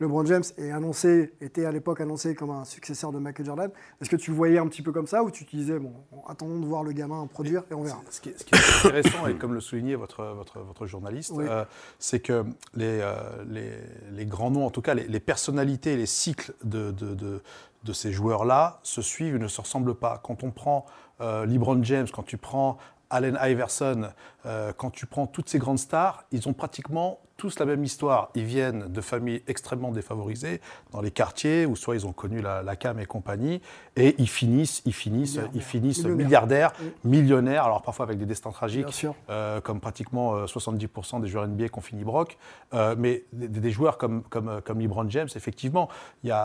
LeBron 0.00 0.24
James 0.26 0.42
est 0.58 0.72
annoncé, 0.72 1.34
était 1.40 1.66
à 1.66 1.70
l'époque 1.70 2.00
annoncé 2.00 2.34
comme 2.34 2.50
un 2.50 2.64
successeur 2.64 3.12
de 3.12 3.20
Michael 3.20 3.46
Jordan. 3.46 3.70
Est-ce 4.00 4.10
que 4.10 4.16
tu 4.16 4.32
le 4.32 4.36
voyais 4.36 4.58
un 4.58 4.66
petit 4.66 4.82
peu 4.82 4.90
comme 4.90 5.06
ça 5.06 5.22
ou 5.22 5.30
tu 5.30 5.46
te 5.46 5.54
disais, 5.54 5.78
bon, 5.78 5.92
attendons 6.28 6.58
de 6.58 6.66
voir 6.66 6.82
le 6.82 6.90
gamin 6.90 7.24
produire 7.28 7.62
et 7.70 7.74
on 7.74 7.82
verra 7.82 8.00
Ce 8.10 8.20
qui, 8.20 8.30
est, 8.30 8.38
ce 8.40 8.44
qui 8.44 8.52
est 8.56 8.86
intéressant, 8.88 9.28
et 9.28 9.36
comme 9.36 9.54
le 9.54 9.60
soulignait 9.60 9.94
votre, 9.94 10.24
votre, 10.34 10.58
votre 10.58 10.86
journaliste, 10.86 11.30
Oui. 11.32 11.44
euh, 11.48 11.64
c'est 12.00 12.18
que 12.18 12.44
les, 12.74 12.98
euh, 13.02 13.14
les, 13.48 13.70
les 14.10 14.26
grands 14.26 14.50
noms, 14.50 14.66
en 14.66 14.70
tout 14.70 14.82
cas 14.82 14.94
les, 14.94 15.06
les 15.06 15.20
personnalités, 15.20 15.96
les 15.96 16.06
cycles 16.06 16.52
de, 16.64 16.90
de, 16.90 17.14
de, 17.14 17.40
de 17.84 17.92
ces 17.92 18.10
joueurs-là 18.10 18.80
se 18.82 19.00
suivent 19.00 19.36
et 19.36 19.38
ne 19.38 19.46
se 19.46 19.60
ressemblent 19.60 19.94
pas. 19.94 20.20
Quand 20.24 20.42
on 20.42 20.50
prend 20.50 20.86
euh, 21.20 21.46
LeBron 21.46 21.82
James, 21.82 22.06
quand 22.12 22.22
tu 22.24 22.36
prends 22.36 22.78
Allen 23.10 23.38
Iverson, 23.42 24.08
euh, 24.46 24.72
quand 24.76 24.90
tu 24.90 25.06
prends 25.06 25.26
toutes 25.26 25.48
ces 25.48 25.58
grandes 25.58 25.78
stars, 25.78 26.24
ils 26.32 26.48
ont 26.48 26.52
pratiquement 26.52 27.20
tous 27.36 27.58
la 27.58 27.66
même 27.66 27.82
histoire. 27.84 28.30
Ils 28.36 28.44
viennent 28.44 28.86
de 28.92 29.00
familles 29.00 29.42
extrêmement 29.48 29.90
défavorisées, 29.90 30.60
dans 30.92 31.00
les 31.00 31.10
quartiers 31.10 31.66
où 31.66 31.74
soit 31.76 31.96
ils 31.96 32.06
ont 32.06 32.12
connu 32.12 32.40
la, 32.40 32.62
la 32.62 32.76
cam 32.76 32.98
et 33.00 33.06
compagnie, 33.06 33.60
et 33.96 34.14
ils 34.18 34.28
finissent, 34.28 34.82
ils 34.84 34.92
finissent, 34.92 35.38
ils 35.52 35.60
finissent 35.62 36.04
milliardaires, 36.14 36.72
millionnaires, 37.04 37.64
alors 37.64 37.82
parfois 37.82 38.04
avec 38.06 38.18
des 38.18 38.26
destins 38.26 38.50
tragiques, 38.52 38.86
euh, 39.30 39.60
comme 39.60 39.80
pratiquement 39.80 40.34
euh, 40.36 40.46
70% 40.46 41.20
des 41.20 41.28
joueurs 41.28 41.46
NBA 41.48 41.68
qui 41.68 41.78
ont 41.78 41.82
fini 41.82 42.04
broc. 42.04 42.38
Euh, 42.72 42.94
mais 42.96 43.24
des, 43.32 43.48
des 43.48 43.70
joueurs 43.70 43.98
comme, 43.98 44.22
comme, 44.24 44.60
comme 44.64 44.80
LeBron 44.80 45.08
James, 45.10 45.28
effectivement, 45.34 45.88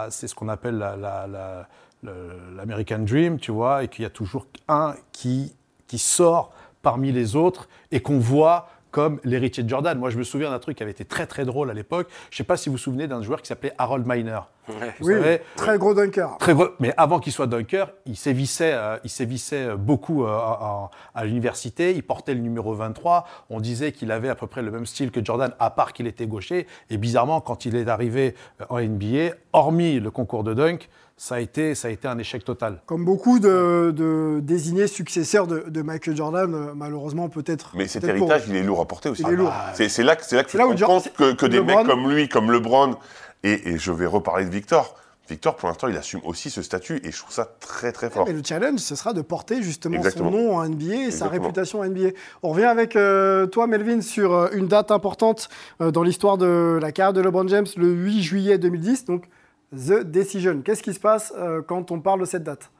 c'est 0.09 0.27
ce 0.27 0.35
qu'on 0.35 0.49
appelle 0.49 0.77
la- 0.77 0.95
la- 0.97 1.27
la- 1.27 1.59
le- 1.59 1.65
l'American 2.03 2.99
Dream, 2.99 3.39
tu 3.39 3.51
vois, 3.51 3.83
et 3.83 3.87
qu'il 3.87 4.03
y 4.03 4.05
a 4.05 4.09
toujours 4.09 4.47
un 4.67 4.95
qui, 5.11 5.55
qui 5.87 5.97
sort 5.97 6.53
parmi 6.81 7.11
les 7.11 7.35
autres 7.35 7.67
et 7.91 7.99
qu'on 8.01 8.19
voit 8.19 8.69
comme 8.91 9.19
l'héritier 9.23 9.61
de 9.61 9.69
Jordan. 9.69 9.99
Moi, 9.99 10.09
je 10.09 10.17
me 10.17 10.23
souviens 10.23 10.49
d'un 10.49 10.57
truc 10.57 10.77
qui 10.77 10.81
avait 10.83 10.91
été 10.91 11.05
très 11.05 11.27
très 11.27 11.45
drôle 11.45 11.69
à 11.69 11.75
l'époque. 11.75 12.07
Je 12.31 12.35
ne 12.35 12.37
sais 12.37 12.43
pas 12.43 12.57
si 12.57 12.69
vous 12.69 12.73
vous 12.73 12.79
souvenez 12.79 13.07
d'un 13.07 13.21
joueur 13.21 13.41
qui 13.41 13.47
s'appelait 13.47 13.73
Harold 13.77 14.03
Miner. 14.07 14.39
Ouais. 14.67 14.95
Vous 14.99 15.07
Oui, 15.09 15.13
savez, 15.13 15.41
très 15.55 15.77
gros 15.77 15.93
dunker. 15.93 16.37
Très 16.39 16.55
gros, 16.55 16.69
mais 16.79 16.91
avant 16.97 17.19
qu'il 17.19 17.31
soit 17.31 17.45
dunker, 17.45 17.91
il 18.07 18.15
sévissait, 18.15 18.73
euh, 18.73 18.97
il 19.03 19.11
sévissait 19.11 19.75
beaucoup 19.75 20.25
euh, 20.25 20.29
à, 20.29 20.89
à 21.13 21.25
l'université. 21.25 21.93
Il 21.93 22.01
portait 22.01 22.33
le 22.33 22.39
numéro 22.39 22.73
23. 22.73 23.25
On 23.51 23.59
disait 23.59 23.91
qu'il 23.91 24.11
avait 24.11 24.29
à 24.29 24.35
peu 24.35 24.47
près 24.47 24.63
le 24.63 24.71
même 24.71 24.87
style 24.87 25.11
que 25.11 25.23
Jordan, 25.23 25.53
à 25.59 25.69
part 25.69 25.93
qu'il 25.93 26.07
était 26.07 26.25
gaucher. 26.25 26.65
Et 26.89 26.97
bizarrement, 26.97 27.41
quand 27.41 27.65
il 27.65 27.75
est 27.75 27.87
arrivé 27.89 28.33
euh, 28.59 28.65
en 28.69 28.81
NBA, 28.81 29.35
hormis 29.53 29.99
le 29.99 30.09
concours 30.09 30.43
de 30.43 30.55
dunk, 30.55 30.89
ça 31.21 31.35
a 31.35 31.39
été, 31.41 31.75
ça 31.75 31.89
a 31.89 31.91
été 31.91 32.07
un 32.07 32.17
échec 32.17 32.45
total. 32.45 32.81
Comme 32.85 33.03
beaucoup 33.03 33.39
de, 33.39 33.91
de 33.93 34.39
désignés 34.41 34.87
successeurs 34.87 35.47
de, 35.47 35.65
de 35.67 35.81
Michael 35.81 36.15
Jordan, 36.15 36.53
euh, 36.55 36.71
malheureusement, 36.73 37.27
peut-être. 37.27 37.71
Mais 37.75 37.87
cet 37.89 38.03
pour- 38.03 38.09
héritage, 38.11 38.43
il 38.47 38.55
est 38.55 38.63
lourd 38.63 38.79
à 38.79 38.85
porter 38.85 39.09
aussi. 39.09 39.23
Il 39.27 39.33
est 39.33 39.35
lourd. 39.35 39.51
C'est 39.73 40.01
là, 40.01 40.15
que- 40.15 40.23
c'est 40.23 40.37
là 40.37 40.43
que 40.45 40.49
tu 40.51 40.57
te 40.57 40.83
compte 40.85 41.11
que, 41.13 41.33
que 41.33 41.45
des 41.45 41.59
LeBron- 41.59 41.65
mecs 41.79 41.87
comme 41.87 42.09
lui, 42.09 42.29
comme 42.29 42.49
LeBron, 42.53 42.95
et, 43.43 43.69
et 43.71 43.77
je 43.77 43.91
vais 43.91 44.05
reparler 44.05 44.45
de 44.45 44.49
Victor. 44.49 44.95
Victor, 45.29 45.57
pour 45.57 45.67
l'instant, 45.67 45.87
il 45.89 45.97
assume 45.97 46.21
aussi 46.23 46.49
ce 46.49 46.61
statut 46.63 47.01
et 47.03 47.11
je 47.11 47.17
trouve 47.19 47.33
ça 47.33 47.45
très 47.59 47.91
très 47.91 48.09
fort. 48.09 48.25
Mais 48.25 48.33
le 48.33 48.41
challenge, 48.43 48.79
ce 48.79 48.95
sera 48.95 49.11
de 49.13 49.21
porter 49.21 49.61
justement 49.61 49.97
Exactement. 49.97 50.31
son 50.31 50.37
nom 50.37 50.55
en 50.55 50.67
NBA 50.67 51.07
et 51.07 51.11
sa 51.11 51.27
réputation 51.27 51.81
en 51.81 51.85
NBA. 51.85 52.11
On 52.41 52.49
revient 52.49 52.63
avec 52.63 52.95
euh, 52.95 53.45
toi, 53.45 53.67
Melvin, 53.67 54.01
sur 54.01 54.33
euh, 54.33 54.47
une 54.53 54.67
date 54.67 54.89
importante 54.89 55.49
euh, 55.81 55.91
dans 55.91 56.01
l'histoire 56.01 56.37
de 56.39 56.79
la 56.81 56.91
carrière 56.91 57.13
de 57.13 57.21
LeBron 57.21 57.47
James, 57.49 57.67
le 57.77 57.89
8 57.91 58.23
juillet 58.23 58.57
2010, 58.57 59.05
donc 59.05 59.25
The 59.73 60.03
Decision. 60.03 60.61
Qu'est-ce 60.63 60.81
qui 60.81 60.93
se 60.93 60.99
passe 60.99 61.33
euh, 61.37 61.61
quand 61.61 61.91
on 61.91 62.01
parle 62.01 62.21
de 62.21 62.25
cette 62.25 62.43
date? 62.43 62.71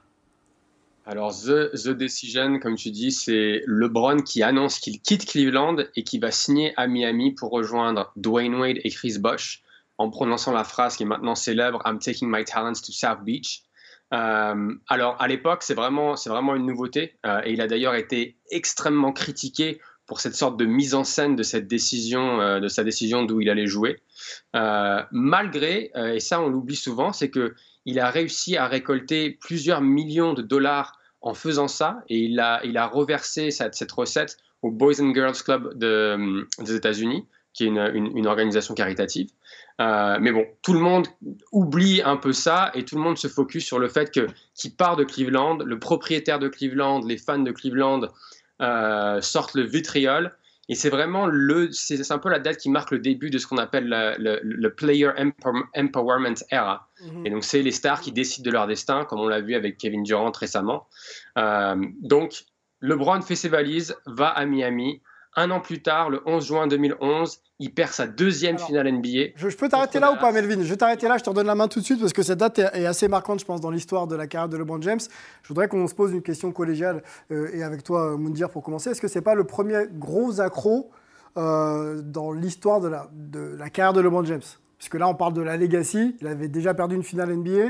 Alors, 1.06 1.34
the, 1.34 1.90
Decision, 1.90 2.60
comme 2.60 2.76
tu 2.76 2.92
dis, 2.92 3.12
c'est 3.12 3.64
LeBron 3.66 4.22
qui 4.22 4.44
annonce 4.44 4.80
qu'il 4.80 5.02
quitte 5.02 5.26
Cleveland 5.26 5.78
et 5.96 6.04
qui 6.04 6.20
va 6.20 6.32
signer 6.32 6.74
à 6.78 6.88
Miami 6.88 7.32
pour 7.32 7.52
rejoindre 7.52 8.12
Dwayne 8.16 8.56
Wade 8.56 8.78
et 8.84 8.90
Chris 8.90 9.18
Bosh 9.20 9.64
en 9.98 10.10
prononçant 10.10 10.52
la 10.52 10.64
phrase 10.64 10.98
qui 10.98 11.04
est 11.04 11.08
maintenant 11.08 11.36
célèbre 11.36 11.82
I'm 11.86 12.00
taking 12.00 12.30
my 12.30 12.44
talents 12.44 12.82
to 12.86 12.92
South 12.92 13.24
Beach. 13.24 13.64
Euh, 14.14 14.74
alors, 14.88 15.16
à 15.20 15.28
l'époque, 15.28 15.64
c'est 15.64 15.74
vraiment, 15.74 16.16
c'est 16.16 16.30
vraiment 16.30 16.56
une 16.56 16.66
nouveauté 16.66 17.18
euh, 17.26 17.42
et 17.44 17.54
il 17.54 17.62
a 17.62 17.68
d'ailleurs 17.68 17.96
été 17.96 18.38
extrêmement 18.50 19.12
critiqué 19.12 19.80
pour 20.06 20.20
cette 20.20 20.36
sorte 20.36 20.58
de 20.58 20.66
mise 20.66 20.96
en 20.96 21.04
scène 21.04 21.36
de 21.36 21.44
cette 21.44 21.68
décision, 21.68 22.60
de 22.60 22.68
sa 22.68 22.84
décision 22.84 23.24
d'où 23.24 23.42
il 23.42 23.50
allait 23.50 23.68
jouer. 23.68 24.02
Euh, 24.56 25.02
malgré, 25.12 25.92
euh, 25.96 26.14
et 26.14 26.20
ça 26.20 26.42
on 26.42 26.50
l'oublie 26.50 26.76
souvent, 26.76 27.14
c'est 27.14 27.30
que 27.30 27.54
il 27.86 28.00
a 28.00 28.10
réussi 28.10 28.58
à 28.58 28.68
récolter 28.68 29.32
plusieurs 29.32 29.82
millions 29.82 30.34
de 30.34 30.42
dollars 30.42 31.00
en 31.22 31.34
faisant 31.34 31.68
ça 31.68 32.04
et 32.08 32.18
il 32.18 32.40
a, 32.40 32.62
il 32.64 32.78
a 32.78 32.88
reversé 32.88 33.52
cette, 33.52 33.76
cette 33.76 33.92
recette 33.92 34.38
au 34.62 34.72
Boys 34.72 35.02
and 35.02 35.14
Girls 35.14 35.42
Club 35.44 35.78
de- 35.78 36.48
des 36.60 36.76
États-Unis, 36.76 37.26
qui 37.54 37.66
est 37.66 37.68
une, 37.68 38.28
organisation 38.28 38.74
caritative. 38.74 39.30
Euh, 39.82 40.18
mais 40.22 40.32
bon, 40.32 40.46
tout 40.62 40.74
le 40.74 40.80
monde 40.80 41.08
oublie 41.52 42.02
un 42.04 42.18
peu 42.18 42.34
ça 42.34 42.72
et 42.74 42.84
tout 42.84 42.96
le 42.96 43.02
monde 43.02 43.18
se 43.18 43.28
focus 43.28 43.66
sur 43.66 43.80
le 43.80 43.88
fait 43.88 44.12
que 44.14 44.28
qui 44.54 44.70
part 44.70 44.98
de 44.98 45.04
Cleveland, 45.04 45.58
le 45.58 45.80
propriétaire 45.80 46.40
de 46.40 46.50
Cleveland, 46.50 47.02
les 47.06 47.18
fans 47.18 47.40
de 47.40 47.52
Cleveland 47.52 48.02
euh, 48.62 49.22
sortent 49.22 49.56
le 49.56 49.64
vitriol. 49.64 50.36
Et 50.70 50.76
c'est 50.76 50.90
vraiment 50.90 51.26
le, 51.26 51.72
c'est 51.72 52.12
un 52.12 52.20
peu 52.20 52.30
la 52.30 52.40
date 52.40 52.58
qui 52.58 52.70
marque 52.70 52.92
le 52.92 53.00
début 53.00 53.30
de 53.32 53.38
ce 53.40 53.48
qu'on 53.48 53.58
appelle 53.58 53.88
la- 53.90 54.18
le, 54.18 54.40
le 54.44 54.74
player 54.74 55.10
empower- 55.18 55.64
empowerment 55.76 56.36
era. 56.52 56.88
Et 57.26 57.30
donc, 57.32 57.44
c'est 57.44 57.62
les 57.64 57.72
stars 57.72 58.00
qui 58.02 58.12
décident 58.12 58.46
de 58.46 58.52
leur 58.52 58.68
destin, 58.68 59.04
comme 59.06 59.20
on 59.20 59.28
l'a 59.28 59.42
vu 59.42 59.56
avec 59.56 59.78
Kevin 59.78 60.04
Durant 60.04 60.32
récemment. 60.32 60.88
Euh, 61.38 61.76
donc, 62.02 62.46
LeBron 62.82 63.22
fait 63.22 63.36
ses 63.36 63.50
valises, 63.50 63.96
va 64.06 64.28
à 64.30 64.46
Miami. 64.46 65.02
Un 65.40 65.52
an 65.52 65.62
plus 65.62 65.82
tard, 65.82 66.10
le 66.10 66.22
11 66.26 66.46
juin 66.46 66.68
2011, 66.68 67.40
il 67.60 67.74
perd 67.74 67.94
sa 67.94 68.08
deuxième 68.08 68.58
Alors, 68.58 68.68
finale 68.68 68.92
NBA. 68.92 69.32
Je, 69.38 69.48
je 69.48 69.56
peux 69.56 69.70
t'arrêter 69.70 70.02
là 70.02 70.12
ou 70.12 70.18
pas, 70.18 70.34
Melvin? 70.34 70.62
Je 70.62 70.70
vais 70.70 70.76
t'arrêter 70.76 71.08
là, 71.08 71.18
je 71.18 71.24
te 71.24 71.30
redonne 71.30 71.48
la 71.48 71.56
main 71.56 71.70
tout 71.70 71.80
de 71.80 71.86
suite 71.86 72.02
parce 72.02 72.12
que 72.12 72.24
cette 72.24 72.40
date 72.40 72.60
est, 72.60 72.82
est 72.82 72.86
assez 72.86 73.08
marquante, 73.08 73.40
je 73.40 73.46
pense, 73.46 73.62
dans 73.62 73.72
l'histoire 73.72 74.06
de 74.06 74.18
la 74.18 74.28
carrière 74.28 74.50
de 74.50 74.58
LeBron 74.58 74.82
James. 74.82 75.00
Je 75.44 75.48
voudrais 75.48 75.70
qu'on 75.70 75.88
se 75.88 75.96
pose 75.96 76.12
une 76.12 76.22
question 76.22 76.52
collégiale 76.52 77.04
euh, 77.32 77.48
et 77.54 77.64
avec 77.64 77.86
toi, 77.86 78.18
Moundir, 78.18 78.50
pour 78.50 78.64
commencer. 78.64 78.90
Est-ce 78.90 79.00
que 79.00 79.08
c'est 79.08 79.22
pas 79.22 79.34
le 79.34 79.46
premier 79.46 79.86
gros 79.94 80.42
accro 80.42 80.92
euh, 81.38 82.02
dans 82.02 82.34
l'histoire 82.34 82.82
de 82.82 82.90
la, 82.90 83.10
de 83.14 83.56
la 83.58 83.70
carrière 83.70 83.94
de 83.94 84.02
LeBron 84.02 84.26
James? 84.26 84.42
Puisque 84.78 84.96
là, 84.96 85.08
on 85.08 85.16
parle 85.16 85.32
de 85.32 85.42
la 85.42 85.56
legacy. 85.56 86.18
Il 86.20 86.28
avait 86.28 86.50
déjà 86.50 86.74
perdu 86.74 86.96
une 86.96 87.04
finale 87.04 87.34
NBA. 87.34 87.70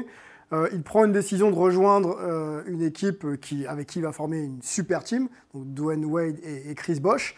Euh, 0.54 0.68
il 0.74 0.82
prend 0.82 1.06
une 1.06 1.12
décision 1.12 1.52
de 1.52 1.56
rejoindre 1.56 2.18
euh, 2.20 2.64
une 2.66 2.82
équipe 2.82 3.40
qui, 3.40 3.68
avec 3.68 3.88
qui 3.88 4.00
il 4.00 4.02
va 4.02 4.12
former 4.12 4.40
une 4.40 4.62
super 4.64 5.04
team, 5.04 5.30
donc 5.54 5.72
Dwayne 5.76 6.06
Wade 6.06 6.40
et, 6.42 6.72
et 6.72 6.74
Chris 6.74 7.00
Bosh. 7.00 7.36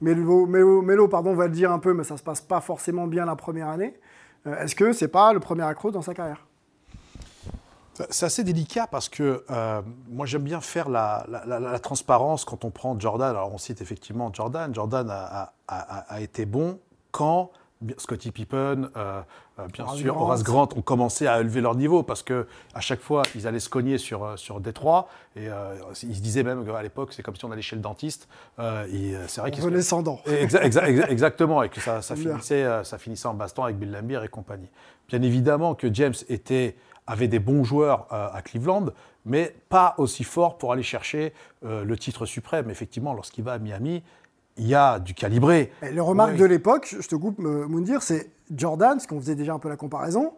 Melo, 0.00 0.46
Melo- 0.46 1.08
pardon, 1.08 1.34
va 1.34 1.46
le 1.46 1.52
dire 1.52 1.72
un 1.72 1.78
peu, 1.78 1.94
mais 1.94 2.04
ça 2.04 2.16
se 2.16 2.22
passe 2.22 2.40
pas 2.40 2.60
forcément 2.60 3.06
bien 3.06 3.24
la 3.24 3.36
première 3.36 3.68
année. 3.68 3.94
Euh, 4.46 4.56
Est-ce 4.62 4.74
que 4.74 4.92
c'est 4.92 5.08
pas 5.08 5.32
le 5.32 5.40
premier 5.40 5.62
accro 5.62 5.90
dans 5.90 6.02
sa 6.02 6.14
carrière? 6.14 6.46
C'est 8.10 8.26
assez 8.26 8.44
délicat 8.44 8.86
parce 8.86 9.08
que 9.08 9.42
euh, 9.50 9.80
moi 10.10 10.26
j'aime 10.26 10.42
bien 10.42 10.60
faire 10.60 10.90
la, 10.90 11.24
transparence 11.82 12.44
quand 12.44 12.64
on 12.66 12.70
prend 12.70 12.98
Jordan. 13.00 13.30
Alors 13.30 13.54
on 13.54 13.58
cite 13.58 13.80
effectivement 13.80 14.30
Jordan. 14.32 14.74
Jordan 14.74 15.08
a, 15.10 16.20
été 16.20 16.44
bon 16.44 16.78
quand 17.10 17.50
Scottie 17.96 18.32
Pippen, 18.32 18.90
euh, 18.96 19.22
bien 19.72 19.84
Horace 19.84 19.98
sûr 19.98 20.14
Grant. 20.14 20.24
Horace 20.24 20.42
Grant 20.42 20.68
ont 20.76 20.82
commencé 20.82 21.26
à 21.26 21.40
élever 21.40 21.60
leur 21.60 21.74
niveau 21.74 22.02
parce 22.02 22.22
que 22.22 22.46
à 22.74 22.80
chaque 22.80 23.00
fois 23.00 23.22
ils 23.34 23.46
allaient 23.46 23.58
se 23.60 23.68
cogner 23.68 23.98
sur, 23.98 24.24
euh, 24.24 24.36
sur 24.36 24.60
Détroit 24.60 25.08
et 25.34 25.48
euh, 25.48 25.74
ils 26.02 26.16
se 26.16 26.20
disaient 26.20 26.42
même 26.42 26.64
qu'à 26.66 26.82
l'époque 26.82 27.12
c'est 27.12 27.22
comme 27.22 27.36
si 27.36 27.44
on 27.44 27.52
allait 27.52 27.62
chez 27.62 27.76
le 27.76 27.82
dentiste. 27.82 28.28
Euh, 28.58 28.86
euh, 28.92 29.24
c'est 29.28 29.40
vrai 29.40 29.50
qu'ils 29.50 29.62
se-. 29.62 29.66
Exa- 30.26 30.62
exa- 30.62 30.84
exa- 30.86 31.08
exactement, 31.10 31.62
et 31.62 31.68
que 31.68 31.80
ça, 31.80 32.02
ça, 32.02 32.14
Bien. 32.14 32.32
finissait, 32.32 32.64
euh, 32.64 32.84
ça 32.84 32.98
finissait 32.98 33.28
en 33.28 33.34
baston 33.34 33.64
avec 33.64 33.78
Bill 33.78 33.90
Laimbeer 33.90 34.22
et 34.24 34.28
compagnie. 34.28 34.68
Bien 35.08 35.22
évidemment 35.22 35.74
que 35.74 35.92
James 35.92 36.14
était, 36.28 36.76
avait 37.06 37.28
des 37.28 37.38
bons 37.38 37.64
joueurs 37.64 38.06
euh, 38.12 38.28
à 38.32 38.42
Cleveland, 38.42 38.86
mais 39.24 39.54
pas 39.68 39.94
aussi 39.98 40.24
fort 40.24 40.58
pour 40.58 40.72
aller 40.72 40.82
chercher 40.82 41.32
euh, 41.64 41.84
le 41.84 41.96
titre 41.96 42.26
suprême. 42.26 42.70
Effectivement, 42.70 43.14
lorsqu'il 43.14 43.44
va 43.44 43.52
à 43.54 43.58
Miami, 43.58 44.02
il 44.56 44.66
y 44.66 44.74
a 44.74 44.98
du 44.98 45.14
calibré. 45.14 45.72
Et 45.82 45.90
les 45.92 46.00
remarques 46.00 46.32
Oui. 46.32 46.38
de 46.38 46.44
l'époque, 46.44 46.94
je 47.00 47.06
te 47.06 47.14
coupe, 47.16 47.38
euh, 47.40 47.66
Moundir, 47.68 48.02
c'est 48.02 48.30
Jordan, 48.54 48.92
parce 48.94 49.06
qu'on 49.06 49.20
faisait 49.20 49.34
déjà 49.34 49.52
un 49.54 49.58
peu 49.58 49.68
la 49.68 49.76
comparaison, 49.76 50.32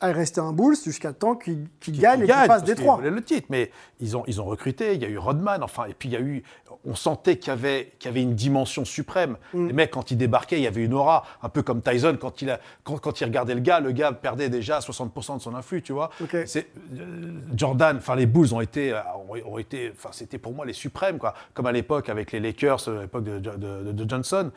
est 0.00 0.12
resté 0.12 0.40
un 0.40 0.52
Bulls 0.52 0.76
jusqu'à 0.84 1.12
temps 1.12 1.34
qu'il 1.34 1.66
gagne 1.88 2.22
et 2.22 2.26
qu'il 2.26 2.34
passe 2.46 2.62
Détroit. 2.64 2.94
qu'ils 2.94 3.04
voulaient 3.04 3.16
le 3.16 3.22
titre, 3.24 3.46
mais 3.50 3.70
ils 4.00 4.16
ont, 4.16 4.22
ils 4.26 4.40
ont 4.40 4.44
recruté, 4.44 4.94
il 4.94 5.02
y 5.02 5.04
a 5.04 5.08
eu 5.08 5.18
Rodman, 5.18 5.62
enfin, 5.62 5.86
et 5.86 5.94
puis 5.94 6.08
il 6.08 6.12
y 6.12 6.16
a 6.16 6.20
eu, 6.20 6.42
on 6.84 6.94
sentait 6.94 7.36
qu'il 7.38 7.48
y 7.48 7.52
avait, 7.52 7.92
qu'il 7.98 8.08
y 8.08 8.12
avait 8.12 8.22
une 8.22 8.34
dimension 8.36 8.84
suprême. 8.84 9.36
Mm. 9.52 9.66
Les 9.66 9.72
mecs, 9.72 9.90
quand 9.90 10.10
ils 10.12 10.16
débarquaient, 10.16 10.58
il 10.58 10.62
y 10.62 10.66
avait 10.68 10.84
une 10.84 10.94
aura, 10.94 11.24
un 11.42 11.48
peu 11.48 11.62
comme 11.62 11.82
Tyson, 11.82 12.16
quand 12.20 12.40
il, 12.42 12.50
a, 12.50 12.60
quand, 12.84 12.98
quand 12.98 13.20
il 13.20 13.24
regardait 13.24 13.54
le 13.54 13.60
gars, 13.60 13.80
le 13.80 13.90
gars 13.92 14.12
perdait 14.12 14.48
déjà 14.48 14.78
60% 14.78 15.36
de 15.38 15.42
son 15.42 15.54
influx, 15.56 15.82
tu 15.82 15.92
vois. 15.92 16.10
C'est, 16.46 16.68
euh, 16.96 17.32
Jordan, 17.56 17.96
enfin, 17.96 18.14
les 18.14 18.26
Bulls 18.26 18.54
ont 18.54 18.60
été, 18.60 18.92
euh, 18.92 19.00
ont, 19.28 19.52
ont 19.54 19.58
été, 19.58 19.92
enfin, 19.96 20.10
c'était 20.12 20.38
pour 20.38 20.52
moi 20.54 20.64
les 20.64 20.72
suprêmes, 20.72 21.18
quoi, 21.18 21.34
comme 21.54 21.66
à 21.66 21.72
l'époque 21.72 22.08
avec 22.08 22.30
les 22.32 22.38
Lakers, 22.40 22.88
euh, 22.88 22.98
à 22.98 23.02
l'époque 23.02 23.24
de, 23.24 23.38
de- 23.40 23.56
de- 23.56 23.92
de 23.92 24.08
Johnson. 24.08 24.52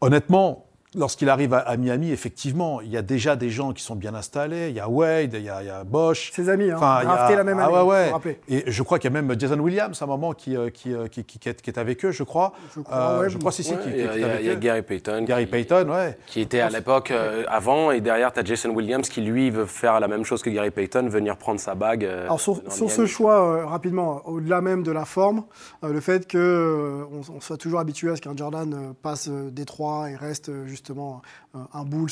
Honnêtement, 0.00 0.66
lorsqu'il 0.94 1.28
arrive 1.28 1.54
à, 1.54 1.58
à 1.58 1.76
Miami, 1.76 2.10
effectivement, 2.12 2.80
il 2.80 2.88
y 2.90 2.96
a 2.96 3.02
déjà 3.02 3.36
des 3.36 3.50
gens 3.50 3.72
qui 3.72 3.82
sont 3.82 3.96
bien 3.96 4.14
installés. 4.14 4.68
Il 4.70 4.74
y 4.76 4.80
a 4.80 4.88
Wade, 4.88 5.34
il 5.34 5.42
y 5.42 5.48
a, 5.48 5.62
il 5.62 5.66
y 5.66 5.70
a 5.70 5.84
Bosch. 5.84 6.30
Ses 6.32 6.48
amis, 6.48 6.70
hein, 6.70 6.76
Enfin, 6.76 7.00
a- 7.06 7.34
la 7.34 7.44
même 7.44 7.58
ah 7.58 7.64
année, 7.66 7.72
ouais, 7.74 7.80
faut 7.80 7.86
ouais. 7.90 8.10
rappeler. 8.10 8.40
Et 8.48 8.64
je 8.70 8.82
crois 8.82 8.98
qu'il 8.98 9.10
y 9.12 9.16
a 9.16 9.20
même 9.22 9.38
Jason 9.38 9.58
Williams 9.58 10.00
à 10.00 10.04
un 10.04 10.08
moment 10.08 10.32
qui, 10.32 10.56
euh, 10.56 10.70
qui, 10.70 10.92
euh, 10.92 11.08
qui, 11.08 11.24
qui- 11.24 11.38
qui 11.38 11.48
est, 11.48 11.60
qui 11.60 11.70
est 11.70 11.78
avec 11.78 12.04
eux, 12.04 12.10
je 12.12 12.22
crois. 12.22 12.52
Je 12.74 12.80
crois, 12.80 13.18
ouais, 13.20 13.28
je 13.30 13.34
bon. 13.34 13.40
crois, 13.40 13.52
si, 13.52 13.64
si, 13.64 13.72
Ouais, 13.74 13.80
qui, 13.82 13.90
il 13.90 13.96
y 14.20 14.24
a, 14.24 14.40
y 14.40 14.46
y. 14.52 14.56
Gary 14.58 14.82
Payton. 14.82 15.24
Gary 15.24 15.44
qui- 15.46 15.50
Payton, 15.50 15.88
ouais. 15.90 16.16
Qui 16.26 16.40
était 16.40 16.60
à 16.60 16.68
l'époque 16.70 17.10
euh, 17.10 17.44
avant, 17.48 17.90
et 17.90 18.00
derrière, 18.00 18.32
tu 18.32 18.40
as 18.40 18.44
Jason 18.44 18.70
Williams 18.70 19.08
qui, 19.08 19.20
lui, 19.20 19.50
veut 19.50 19.66
faire 19.66 20.00
la 20.00 20.08
même 20.08 20.24
chose 20.24 20.42
que 20.42 20.50
Gary 20.50 20.70
Payton, 20.70 21.08
venir 21.08 21.36
prendre 21.36 21.60
sa 21.60 21.74
bague. 21.74 22.04
euh, 22.04 22.24
Alors 22.24 22.40
sur, 22.40 22.60
ce 22.70 23.06
choix, 23.06 23.42
euh, 23.42 23.66
rapidement, 23.66 24.22
au-delà 24.26 24.60
même 24.60 24.82
de 24.82 24.92
la 24.92 25.04
forme, 25.04 25.44
euh, 25.82 25.92
le 25.92 26.00
fait 26.00 26.30
qu'on 26.30 27.08
on 27.34 27.40
soit 27.40 27.56
toujours 27.56 27.80
habitué 27.80 28.10
à 28.10 28.16
ce 28.16 28.20
qu'un 28.20 28.36
Jordan 28.36 28.72
euh, 28.74 28.92
passe 29.02 29.28
euh, 29.28 29.50
Détroit 29.50 30.10
et 30.10 30.16
reste 30.16 30.48
euh, 30.48 30.64
justement 30.84 31.22
euh, 31.54 31.60
un 31.72 31.84
Bulls 31.84 32.10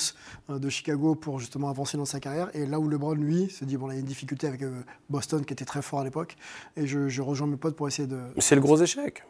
euh, 0.48 0.58
de 0.58 0.68
Chicago 0.70 1.14
pour 1.14 1.38
justement 1.38 1.68
avancer 1.68 1.98
dans 1.98 2.06
sa 2.06 2.20
carrière. 2.20 2.48
Et 2.54 2.64
là 2.64 2.80
où 2.80 2.88
LeBron, 2.88 3.12
lui, 3.12 3.50
se 3.50 3.64
dit, 3.66 3.76
bon, 3.76 3.86
là, 3.86 3.92
il 3.94 3.96
y 3.96 3.98
a 3.98 4.00
une 4.00 4.06
difficulté 4.06 4.46
avec 4.46 4.62
euh, 4.62 4.80
Boston 5.10 5.44
qui 5.44 5.52
était 5.52 5.66
très 5.66 5.82
fort 5.82 6.00
à 6.00 6.04
l'époque. 6.04 6.36
Et 6.76 6.86
je, 6.86 7.08
je 7.08 7.20
rejoins 7.20 7.46
mes 7.46 7.56
potes 7.58 7.76
pour 7.76 7.86
essayer 7.86 8.08
de... 8.08 8.18
C'est 8.38 8.54
le 8.54 8.62
gros 8.62 8.78
échec. 8.78 9.24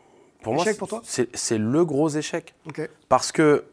Pour 0.45 0.55
moi, 0.55 0.63
Échec 0.63 0.75
c'est- 0.75 0.79
pour 0.79 0.89
toi? 0.89 1.01
c'est 1.05 1.35
c'est 1.37 1.59
le 1.59 1.85
gros 1.85 2.09
échec. 2.09 2.55
Parce 3.09 3.31
que 3.33 3.65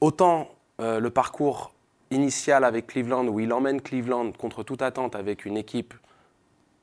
autant 0.00 0.48
euh, 0.80 1.00
le 1.00 1.08
parcours 1.10 1.72
initial 2.10 2.64
avec 2.64 2.86
Cleveland, 2.86 3.26
où 3.28 3.40
il 3.40 3.52
emmène 3.52 3.80
Cleveland 3.80 4.32
contre 4.32 4.62
toute 4.62 4.82
attente 4.82 5.14
avec 5.16 5.44
une 5.46 5.56
équipe 5.56 5.94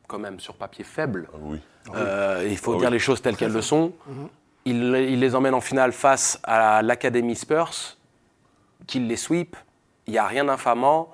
quand 0.07 0.17
même 0.19 0.39
sur 0.39 0.55
papier 0.55 0.83
faible, 0.83 1.27
Ah 1.31 1.37
Oui. 1.41 1.59
euh, 1.95 2.47
il 2.49 2.57
faut 2.57 2.73
Ah 2.73 2.77
dire 2.79 2.87
oui. 2.89 2.93
les 2.93 2.99
choses 2.99 3.21
telles 3.21 3.37
qu'elles 3.37 3.53
le 3.53 3.61
sont, 3.61 3.93
Mhm. 4.07 4.27
il, 4.65 4.75
il 4.95 5.19
les 5.19 5.35
emmène 5.35 5.53
en 5.53 5.61
finale 5.61 5.91
face 5.91 6.39
à 6.43 6.81
l'Académie 6.81 7.35
Spurs, 7.35 7.71
qu'il 8.87 9.07
les 9.07 9.15
sweep, 9.15 9.55
il 10.07 10.13
n'y 10.13 10.19
a 10.19 10.25
rien 10.25 10.45
d'infamant. 10.45 11.09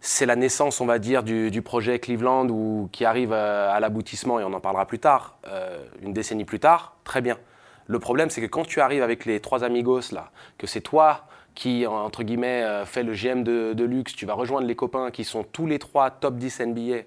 C'est 0.00 0.26
la 0.26 0.36
naissance, 0.36 0.80
on 0.80 0.86
va 0.86 0.98
dire, 0.98 1.22
du, 1.22 1.62
projet 1.62 1.98
Cleveland 1.98 2.48
ou, 2.48 2.88
qui 2.92 3.04
arrive 3.04 3.32
à, 3.32 3.72
à 3.72 3.80
l'aboutissement, 3.80 4.38
et 4.38 4.44
on 4.44 4.52
en 4.52 4.60
parlera 4.60 4.86
plus 4.86 4.98
tard, 4.98 5.38
euh, 5.48 5.84
une 6.02 6.12
décennie 6.12 6.44
plus 6.44 6.60
tard, 6.60 6.96
très 7.04 7.20
bien. 7.20 7.38
Le 7.86 7.98
problème, 7.98 8.30
c'est 8.30 8.40
que 8.40 8.46
quand 8.46 8.64
tu 8.64 8.80
arrives 8.80 9.02
avec 9.02 9.24
les 9.24 9.40
trois 9.40 9.64
amigos, 9.64 10.12
là, 10.12 10.30
que 10.58 10.66
c'est 10.66 10.80
toi 10.80 11.26
qui, 11.54 11.86
entre 11.86 12.22
guillemets, 12.22 12.62
euh, 12.62 12.84
fais 12.84 13.02
le 13.02 13.14
GM 13.14 13.42
de, 13.42 13.72
de 13.72 13.84
luxe, 13.84 14.14
tu 14.14 14.26
vas 14.26 14.34
rejoindre 14.34 14.66
les 14.66 14.76
copains 14.76 15.10
qui 15.10 15.24
sont 15.24 15.42
tous 15.42 15.66
les 15.66 15.78
trois 15.78 16.10
top 16.10 16.36
10 16.36 16.60
NBA 16.60 17.02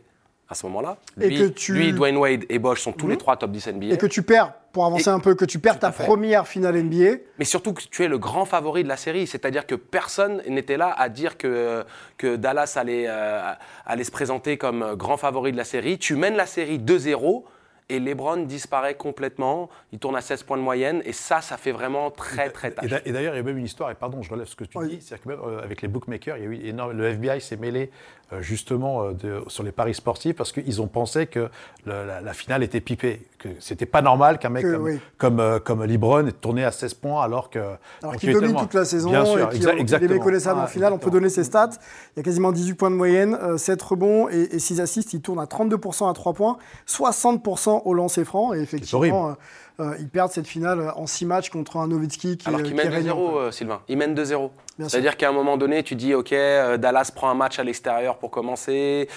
à 0.50 0.56
ce 0.56 0.66
moment-là. 0.66 0.98
Et 1.22 1.30
Lui, 1.30 1.38
que 1.38 1.44
tu- 1.50 1.74
lui, 1.74 1.94
Dwayne 1.94 2.18
Wade 2.18 2.44
et 2.50 2.58
Bosch 2.58 2.82
sont 2.82 2.92
tous 2.92 3.06
Mhm. 3.06 3.12
les 3.12 3.18
trois 3.18 3.38
top 3.38 3.52
10 3.52 3.68
NBA. 3.68 3.94
Et 3.94 3.98
que 3.98 4.08
tu 4.08 4.24
perds, 4.24 4.54
pour 4.72 4.86
avancer 4.86 5.10
Et- 5.10 5.14
un 5.14 5.20
peu, 5.20 5.36
que 5.36 5.46
tu 5.46 5.60
perds 5.60 5.78
ta 5.80 5.92
fait. 5.92 6.04
première 6.06 6.48
finale 6.48 6.76
NBA. 6.78 7.18
Mais 7.38 7.46
surtout 7.46 7.74
que 7.74 7.84
tu 7.84 8.04
es 8.04 8.08
le 8.08 8.18
grand 8.18 8.46
favori 8.46 8.84
de 8.84 8.88
la 8.88 8.98
série. 8.98 9.28
C'est-à-dire 9.28 9.68
que 9.68 9.76
personne 9.76 10.42
n'était 10.48 10.78
là 10.78 10.92
à 10.98 11.08
dire 11.10 11.38
que, 11.38 11.86
que 12.18 12.36
Dallas 12.36 12.74
allait, 12.78 13.06
euh, 13.08 13.52
allait 13.86 14.04
se 14.04 14.12
présenter 14.12 14.58
comme 14.58 14.96
grand 14.96 15.18
favori 15.18 15.52
de 15.52 15.58
la 15.58 15.64
série. 15.66 16.00
Tu 16.00 16.16
mènes 16.16 16.36
la 16.36 16.46
série 16.48 16.80
2-0 16.80 17.46
et 17.92 18.00
LeBron 18.00 18.38
disparaît 18.38 18.94
complètement. 18.96 19.70
Il 19.92 19.98
tourne 20.00 20.16
à 20.16 20.22
16 20.22 20.44
points 20.44 20.58
de 20.58 20.62
moyenne. 20.62 21.02
Et 21.06 21.14
ça, 21.14 21.42
ça 21.42 21.58
fait 21.58 21.72
vraiment 21.72 22.12
très, 22.12 22.50
très 22.52 22.68
Et 22.70 22.72
tâche. 22.72 23.02
Et 23.06 23.12
d'ailleurs, 23.12 23.34
il 23.34 23.38
y 23.38 23.40
a 23.40 23.44
même 23.44 23.58
une 23.58 23.66
histoire, 23.66 23.90
et 23.92 23.96
pardon, 23.96 24.22
je 24.22 24.30
relève 24.30 24.46
ce 24.48 24.56
que 24.56 24.64
tu 24.64 24.78
Oui. 24.78 24.88
dis, 24.90 25.02
c'est-à-dire 25.02 25.24
que 25.24 25.30
même 25.30 25.40
euh, 25.44 25.64
avec 25.64 25.82
les 25.82 25.88
bookmakers, 25.88 26.38
il 26.38 26.44
y 26.44 26.48
a 26.48 26.50
eu 26.50 26.66
énorme, 26.68 26.92
le 26.92 27.06
FBI 27.10 27.40
s'est 27.42 27.58
mêlé 27.58 27.90
euh, 27.90 28.19
justement 28.42 29.04
euh, 29.04 29.14
de- 29.14 29.44
sur 29.48 29.64
les 29.64 29.72
paris 29.72 29.94
sportifs 29.96 30.36
parce 30.36 30.52
qu'ils 30.52 30.82
ont 30.82 30.88
pensé 30.88 31.28
que 31.28 31.50
le- 31.86 32.06
la, 32.06 32.22
la 32.22 32.34
finale 32.34 32.62
était 32.64 32.82
pipée, 32.82 33.22
que 33.40 33.50
c'était 33.60 33.86
pas 33.86 34.02
normal 34.02 34.38
qu'un 34.40 34.50
mec 34.50 34.64
Que, 34.64 34.74
comme, 34.74 34.84
oui. 34.84 35.00
comme, 35.18 35.40
euh, 35.40 35.60
comme 35.60 35.84
LeBron 35.84 36.28
ait 36.28 36.32
tourné 36.32 36.64
à 36.64 36.72
16 36.72 36.94
points 36.94 37.24
alors 37.24 37.50
que. 37.50 37.60
Alors 38.04 38.16
qu'il 38.18 38.32
domine 38.34 38.56
toute 38.56 38.74
la 38.74 38.86
saison 38.86 39.10
Bien 39.10 39.26
sûr, 39.26 39.50
et 39.52 39.56
qu'il 39.56 39.66
exa- 39.66 39.76
est 39.76 39.80
exactement. 39.80 40.14
méconnaissable 40.14 40.60
en 40.60 40.64
Ah, 40.64 40.68
finale. 40.68 40.94
On 40.94 40.98
peut 40.98 41.08
exactement. 41.08 41.22
donner 41.22 41.30
ses 41.30 41.44
stats. 41.44 41.70
Il 42.16 42.18
y 42.18 42.20
a 42.20 42.24
quasiment 42.24 42.52
18 42.52 42.74
points 42.76 42.92
de 42.92 42.96
moyenne, 42.96 43.38
euh, 43.42 43.58
7 43.58 43.82
rebonds 43.82 44.30
et, 44.30 44.56
et 44.56 44.60
6 44.60 44.80
assists. 44.82 45.14
Il 45.14 45.22
tourne 45.22 45.40
à 45.40 45.46
32% 45.46 46.10
à 46.10 46.14
3 46.14 46.34
points, 46.34 46.58
60% 47.04 47.82
au 47.86 47.94
lancer 47.94 48.26
franc. 48.26 48.54
Et 48.54 48.60
effectivement, 48.60 49.36
euh, 49.80 49.96
ils 50.00 50.10
perdent 50.10 50.32
cette 50.32 50.48
finale 50.48 50.92
en 50.96 51.08
6 51.08 51.26
matchs 51.26 51.50
contre 51.50 51.78
un 51.78 51.88
Nowitzki 51.88 52.38
qui, 52.38 52.48
Alors 52.48 52.60
est- 52.60 52.64
qu'il 52.64 52.74
qui 52.74 52.80
est 52.80 52.84
mène 52.84 52.94
régnant, 52.94 53.16
2-0, 53.18 53.32
quoi. 53.32 53.42
euh, 53.44 53.52
Sylvain. 53.52 53.82
Il 53.88 53.98
mène 53.98 54.14
2-0. 54.16 54.52
Bien 54.78 54.88
sûr. 54.88 54.90
C'est-à-dire 54.92 55.18
qu'à 55.18 55.30
un 55.30 55.34
moment 55.34 55.58
donné, 55.58 55.84
tu 55.84 55.96
dis, 55.96 56.14
OK, 56.14 56.34
euh, 56.34 56.78
Dallas 56.78 57.12
prend 57.16 57.30
un 57.30 57.34
match 57.36 57.60
à 57.60 57.64
l'extérieur 57.64 58.18
pour 58.18 58.32
commencer. 58.32 59.08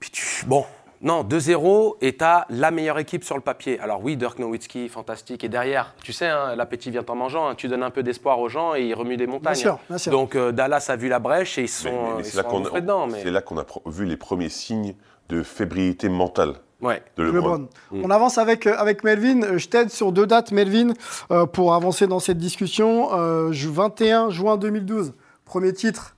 Puis 0.00 0.10
tu... 0.10 0.44
Bon, 0.46 0.64
non, 1.02 1.22
2-0 1.24 1.96
et 2.00 2.16
t'as 2.16 2.44
la 2.48 2.70
meilleure 2.70 2.98
équipe 2.98 3.22
sur 3.24 3.34
le 3.36 3.42
papier. 3.42 3.78
Alors 3.80 4.02
oui, 4.02 4.16
Dirk 4.16 4.38
Nowitzki, 4.38 4.88
fantastique. 4.88 5.44
Et 5.44 5.48
derrière, 5.48 5.94
tu 6.02 6.12
sais, 6.12 6.26
hein, 6.26 6.54
l'appétit 6.56 6.90
vient 6.90 7.04
en 7.06 7.14
mangeant. 7.14 7.48
hein. 7.48 7.54
Tu 7.54 7.68
donnes 7.68 7.82
un 7.82 7.90
peu 7.90 8.02
d'espoir 8.02 8.38
aux 8.40 8.48
gens 8.48 8.74
et 8.74 8.82
ils 8.82 8.94
remuent 8.94 9.16
des 9.18 9.26
montagnes. 9.26 9.54
Bien 9.54 9.62
sûr, 9.62 9.78
bien 9.88 9.98
sûr. 9.98 10.12
Donc 10.12 10.34
euh, 10.36 10.52
Dallas 10.52 10.86
a 10.88 10.96
vu 10.96 11.08
la 11.08 11.18
brèche 11.18 11.58
et 11.58 11.62
ils 11.62 11.68
sont, 11.68 11.88
Mais- 11.90 11.92
mais- 11.92 12.08
mais 12.16 12.20
ils 12.20 12.24
c'est 12.24 12.42
sont 12.42 12.62
là 12.74 12.80
dedans. 12.80 13.06
Mais... 13.06 13.22
c'est 13.22 13.30
là 13.30 13.42
qu'on 13.42 13.58
a 13.58 13.64
vu 13.86 14.04
les 14.06 14.16
premiers 14.16 14.48
signes 14.48 14.94
de 15.28 15.42
fébrilité 15.42 16.08
mentale 16.08 16.54
Ouais. 16.82 17.02
de 17.16 17.22
LeBron. 17.24 17.38
LeBron. 17.38 17.68
Mm. 17.92 18.04
On 18.04 18.10
avance 18.10 18.38
avec, 18.38 18.66
euh, 18.66 18.74
avec 18.76 19.02
Melvin. 19.04 19.42
Euh, 19.42 19.58
Je 19.58 19.68
t'aide 19.68 19.90
sur 19.90 20.12
deux 20.12 20.26
dates, 20.26 20.52
Melvin, 20.52 20.92
euh, 21.30 21.46
pour 21.46 21.74
avancer 21.74 22.06
dans 22.06 22.20
cette 22.20 22.38
discussion. 22.38 23.08
Euh, 23.14 23.52
ju- 23.52 23.70
21 23.70 24.30
juin 24.30 24.56
2012, 24.56 25.12
premier 25.44 25.72
titre 25.72 26.16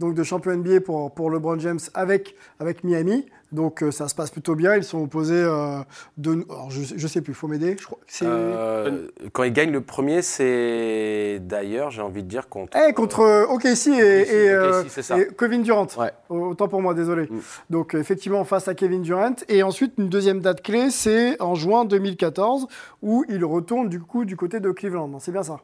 donc, 0.00 0.14
de 0.14 0.22
champion 0.22 0.52
NBA 0.52 0.80
pour, 0.80 1.12
pour 1.12 1.30
LeBron 1.30 1.58
James 1.58 1.78
avec, 1.94 2.34
avec 2.58 2.82
Miami. 2.84 3.26
Donc 3.52 3.82
euh, 3.82 3.90
ça 3.90 4.08
se 4.08 4.14
passe 4.14 4.30
plutôt 4.30 4.54
bien. 4.54 4.76
Ils 4.76 4.84
sont 4.84 5.02
opposés 5.02 5.42
euh, 5.42 5.80
de. 6.16 6.44
Alors, 6.48 6.70
je, 6.70 6.82
je 6.96 7.06
sais 7.06 7.20
plus, 7.20 7.34
faut 7.34 7.48
m'aider. 7.48 7.76
Je 7.78 7.84
crois. 7.84 7.98
Euh, 8.22 9.08
quand 9.32 9.42
ils 9.42 9.52
gagnent 9.52 9.72
le 9.72 9.80
premier, 9.80 10.22
c'est 10.22 11.40
d'ailleurs, 11.42 11.90
j'ai 11.90 12.02
envie 12.02 12.22
de 12.22 12.28
dire, 12.28 12.48
contre. 12.48 12.76
Eh, 12.76 12.92
contre 12.92 13.20
euh, 13.20 13.46
OKC 13.46 13.88
et, 13.88 14.46
et, 14.46 14.56
OKC, 14.56 14.88
c'est 14.88 15.02
ça. 15.02 15.18
et 15.18 15.28
Kevin 15.36 15.62
Durant. 15.62 15.88
Ouais. 15.98 16.12
Autant 16.28 16.68
pour 16.68 16.80
moi, 16.80 16.94
désolé. 16.94 17.24
Mm. 17.24 17.40
Donc, 17.70 17.94
effectivement, 17.94 18.44
face 18.44 18.68
à 18.68 18.74
Kevin 18.74 19.02
Durant. 19.02 19.34
Et 19.48 19.62
ensuite, 19.62 19.94
une 19.98 20.08
deuxième 20.08 20.40
date 20.40 20.62
clé, 20.62 20.90
c'est 20.90 21.40
en 21.42 21.56
juin 21.56 21.84
2014, 21.84 22.68
où 23.02 23.24
il 23.28 23.44
retourne 23.44 23.88
du 23.88 24.00
coup 24.00 24.24
du 24.24 24.36
côté 24.36 24.60
de 24.60 24.70
Cleveland. 24.70 25.18
C'est 25.18 25.32
bien 25.32 25.42
ça 25.42 25.60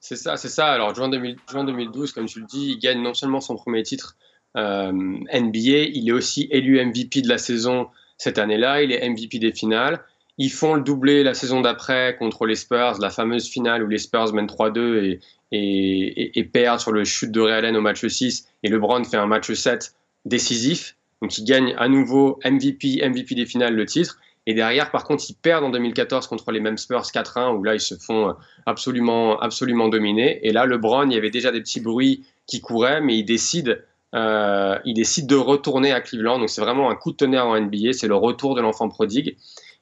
C'est 0.00 0.16
ça, 0.16 0.38
c'est 0.38 0.48
ça. 0.48 0.68
Alors, 0.68 0.94
juin, 0.94 1.10
2000 1.10 1.36
juin 1.50 1.64
2012, 1.64 2.12
comme 2.12 2.26
tu 2.26 2.40
le 2.40 2.46
dis, 2.46 2.72
il 2.72 2.78
gagne 2.78 3.02
non 3.02 3.12
seulement 3.12 3.40
son 3.40 3.54
premier 3.56 3.82
titre 3.82 4.16
NBA, 4.58 5.90
il 5.92 6.08
est 6.08 6.12
aussi 6.12 6.48
élu 6.50 6.84
MVP 6.84 7.22
de 7.22 7.28
la 7.28 7.38
saison 7.38 7.88
cette 8.18 8.38
année-là, 8.38 8.82
il 8.82 8.92
est 8.92 9.08
MVP 9.08 9.38
des 9.38 9.52
finales. 9.52 10.00
Ils 10.38 10.50
font 10.50 10.74
le 10.74 10.82
doublé 10.82 11.22
la 11.22 11.34
saison 11.34 11.60
d'après 11.60 12.16
contre 12.16 12.46
les 12.46 12.54
Spurs, 12.54 12.98
la 13.00 13.10
fameuse 13.10 13.48
finale 13.48 13.82
où 13.82 13.88
les 13.88 13.98
Spurs 13.98 14.32
mènent 14.32 14.46
3-2 14.46 15.18
et, 15.50 16.44
perdent 16.52 16.80
sur 16.80 16.92
le 16.92 17.04
chute 17.04 17.32
de 17.32 17.40
Ray 17.40 17.54
Allen 17.54 17.76
au 17.76 17.80
match 17.80 18.06
6. 18.06 18.46
Et 18.62 18.68
LeBron 18.68 19.02
fait 19.04 19.16
un 19.16 19.26
match 19.26 19.52
7 19.52 19.94
décisif. 20.24 20.96
Donc, 21.22 21.36
il 21.38 21.44
gagne 21.44 21.74
à 21.76 21.88
nouveau 21.88 22.38
MVP, 22.44 23.00
MVP 23.08 23.34
des 23.34 23.46
finales, 23.46 23.74
le 23.74 23.86
titre. 23.86 24.18
Et 24.46 24.54
derrière, 24.54 24.90
par 24.90 25.04
contre, 25.04 25.24
ils 25.28 25.34
perdent 25.34 25.64
en 25.64 25.70
2014 25.70 26.26
contre 26.28 26.52
les 26.52 26.60
mêmes 26.60 26.78
Spurs 26.78 27.02
4-1, 27.02 27.56
où 27.56 27.64
là, 27.64 27.74
ils 27.74 27.80
se 27.80 27.96
font 27.96 28.34
absolument, 28.66 29.38
absolument 29.40 29.88
dominé. 29.88 30.38
Et 30.46 30.52
là, 30.52 30.66
LeBron, 30.66 31.10
il 31.10 31.14
y 31.14 31.18
avait 31.18 31.30
déjà 31.30 31.50
des 31.50 31.60
petits 31.60 31.80
bruits 31.80 32.24
qui 32.46 32.60
couraient, 32.60 33.00
mais 33.00 33.18
il 33.18 33.24
décide, 33.24 33.84
euh, 34.14 34.78
il 34.84 34.94
décide 34.94 35.26
de 35.26 35.36
retourner 35.36 35.92
à 35.92 36.00
Cleveland. 36.00 36.38
Donc 36.38 36.50
c'est 36.50 36.60
vraiment 36.60 36.90
un 36.90 36.96
coup 36.96 37.12
de 37.12 37.16
tonnerre 37.16 37.46
en 37.46 37.60
NBA. 37.60 37.92
C'est 37.92 38.08
le 38.08 38.16
retour 38.16 38.54
de 38.54 38.60
l'enfant 38.60 38.88
prodigue. 38.88 39.36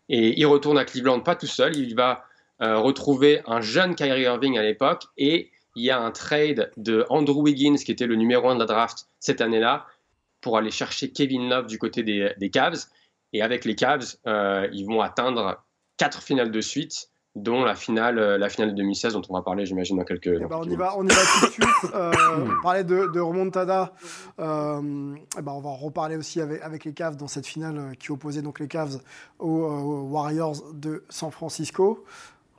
Et 0.08 0.38
il 0.38 0.46
retourne 0.46 0.78
à 0.78 0.84
Cleveland 0.84 1.20
pas 1.20 1.36
tout 1.36 1.46
seul. 1.46 1.76
Il 1.76 1.94
va 1.94 2.24
euh, 2.62 2.78
retrouver 2.78 3.42
un 3.46 3.60
jeune 3.60 3.94
Kyrie 3.94 4.22
Irving 4.22 4.58
à 4.58 4.62
l'époque. 4.62 5.04
Et 5.16 5.50
il 5.74 5.84
y 5.84 5.90
a 5.90 6.00
un 6.00 6.10
trade 6.10 6.72
de 6.76 7.04
Andrew 7.10 7.42
Wiggins, 7.42 7.76
qui 7.76 7.92
était 7.92 8.06
le 8.06 8.16
numéro 8.16 8.48
1 8.48 8.54
de 8.54 8.60
la 8.60 8.66
draft 8.66 9.08
cette 9.20 9.40
année-là, 9.40 9.86
pour 10.40 10.56
aller 10.56 10.70
chercher 10.70 11.10
Kevin 11.10 11.48
Love 11.48 11.66
du 11.66 11.78
côté 11.78 12.02
des, 12.02 12.50
Cavs. 12.50 12.86
Et 13.32 13.42
avec 13.42 13.64
les 13.64 13.74
Cavs, 13.74 14.16
euh, 14.26 14.68
ils 14.72 14.86
vont 14.86 15.02
atteindre 15.02 15.62
quatre 15.98 16.22
finales 16.22 16.50
de 16.50 16.60
suite 16.60 17.10
dont 17.36 17.62
la 17.64 17.74
finale, 17.74 18.18
euh, 18.18 18.38
la 18.38 18.48
finale 18.48 18.70
de 18.70 18.76
2016 18.76 19.12
dont 19.12 19.22
on 19.28 19.34
va 19.34 19.42
parler, 19.42 19.66
j'imagine, 19.66 19.96
dans 19.98 20.04
quelques. 20.04 20.26
Eh 20.26 20.38
ben, 20.46 20.56
on, 20.58 20.64
y 20.64 20.74
va, 20.74 20.94
on 20.96 21.04
y 21.04 21.08
va 21.08 21.14
tout 21.14 21.46
de 21.46 21.50
suite. 21.52 21.66
Euh, 21.94 22.12
on 22.58 22.62
parlait 22.62 22.82
de, 22.82 23.06
de 23.12 23.20
remontada. 23.20 23.92
Euh, 24.40 25.14
eh 25.38 25.42
ben, 25.42 25.52
on 25.52 25.60
va 25.60 25.68
en 25.70 25.76
reparler 25.76 26.16
aussi 26.16 26.40
avec, 26.40 26.62
avec 26.62 26.84
les 26.84 26.92
Cavs 26.94 27.16
dans 27.16 27.28
cette 27.28 27.46
finale 27.46 27.94
qui 27.98 28.10
opposait 28.10 28.42
donc 28.42 28.58
les 28.58 28.68
Cavs 28.68 28.98
aux, 29.38 29.48
aux 29.48 30.02
Warriors 30.08 30.56
de 30.72 31.04
San 31.10 31.30
Francisco. 31.30 32.04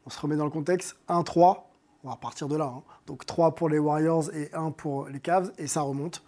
On 0.05 0.09
se 0.09 0.19
remet 0.21 0.35
dans 0.37 0.45
le 0.45 0.51
contexte. 0.51 0.95
1-3. 1.09 1.57
On 2.03 2.09
va 2.09 2.15
partir 2.15 2.47
de 2.47 2.55
là. 2.55 2.71
hein. 2.73 2.83
Donc 3.07 3.25
3 3.25 3.55
pour 3.55 3.69
les 3.69 3.79
Warriors 3.79 4.31
et 4.33 4.49
1 4.53 4.71
pour 4.71 5.07
les 5.07 5.19
Cavs. 5.19 5.51
Et 5.57 5.67
ça 5.67 5.81
remonte 5.81 6.23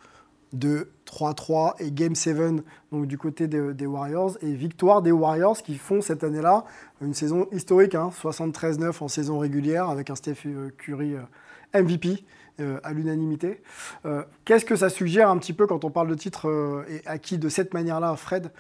de 0.53 0.89
3-3 1.05 1.75
et 1.79 1.91
Game 1.91 2.15
7 2.15 2.63
donc 2.91 3.05
du 3.07 3.17
côté 3.17 3.47
de- 3.47 3.71
des 3.71 3.85
Warriors 3.85 4.37
et 4.41 4.51
victoire 4.53 5.01
des 5.01 5.11
Warriors 5.11 5.61
qui 5.61 5.77
font 5.77 6.01
cette 6.01 6.23
année-là 6.23 6.65
une 7.01 7.13
saison 7.13 7.47
historique, 7.51 7.95
hein, 7.95 8.09
73-9 8.11 9.01
en 9.03 9.07
saison 9.07 9.37
régulière 9.39 9.89
avec 9.89 10.09
un 10.09 10.15
Steph 10.15 10.45
Curry 10.77 11.15
euh, 11.15 11.81
MVP 11.81 12.23
euh, 12.59 12.79
à 12.83 12.93
l'unanimité. 12.93 13.61
Euh, 14.05 14.23
Qu'est-ce 14.45 14.65
que 14.65 14.75
ça 14.75 14.89
suggère 14.89 15.29
un 15.29 15.37
petit 15.37 15.53
peu 15.53 15.67
quand 15.67 15.85
on 15.85 15.91
parle 15.91 16.07
de 16.09 16.15
titre 16.15 16.83
acquis 17.05 17.37
de 17.37 17.47
cette 17.49 17.73
manière-là, 17.73 18.15
Fred, 18.15 18.51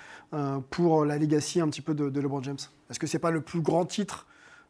pour 0.69 1.05
la 1.05 1.17
legacy 1.17 1.59
un 1.59 1.67
petit 1.69 1.81
peu 1.81 1.93
de, 1.95 2.09
de 2.09 2.21
LeBron 2.21 2.43
James? 2.43 2.57
Est-ce 2.89 2.99
que 2.99 3.07
c'est 3.07 3.19
pas 3.19 3.31
le 3.31 3.41
plus 3.41 3.61
grand 3.61 3.85
titre 3.85 4.27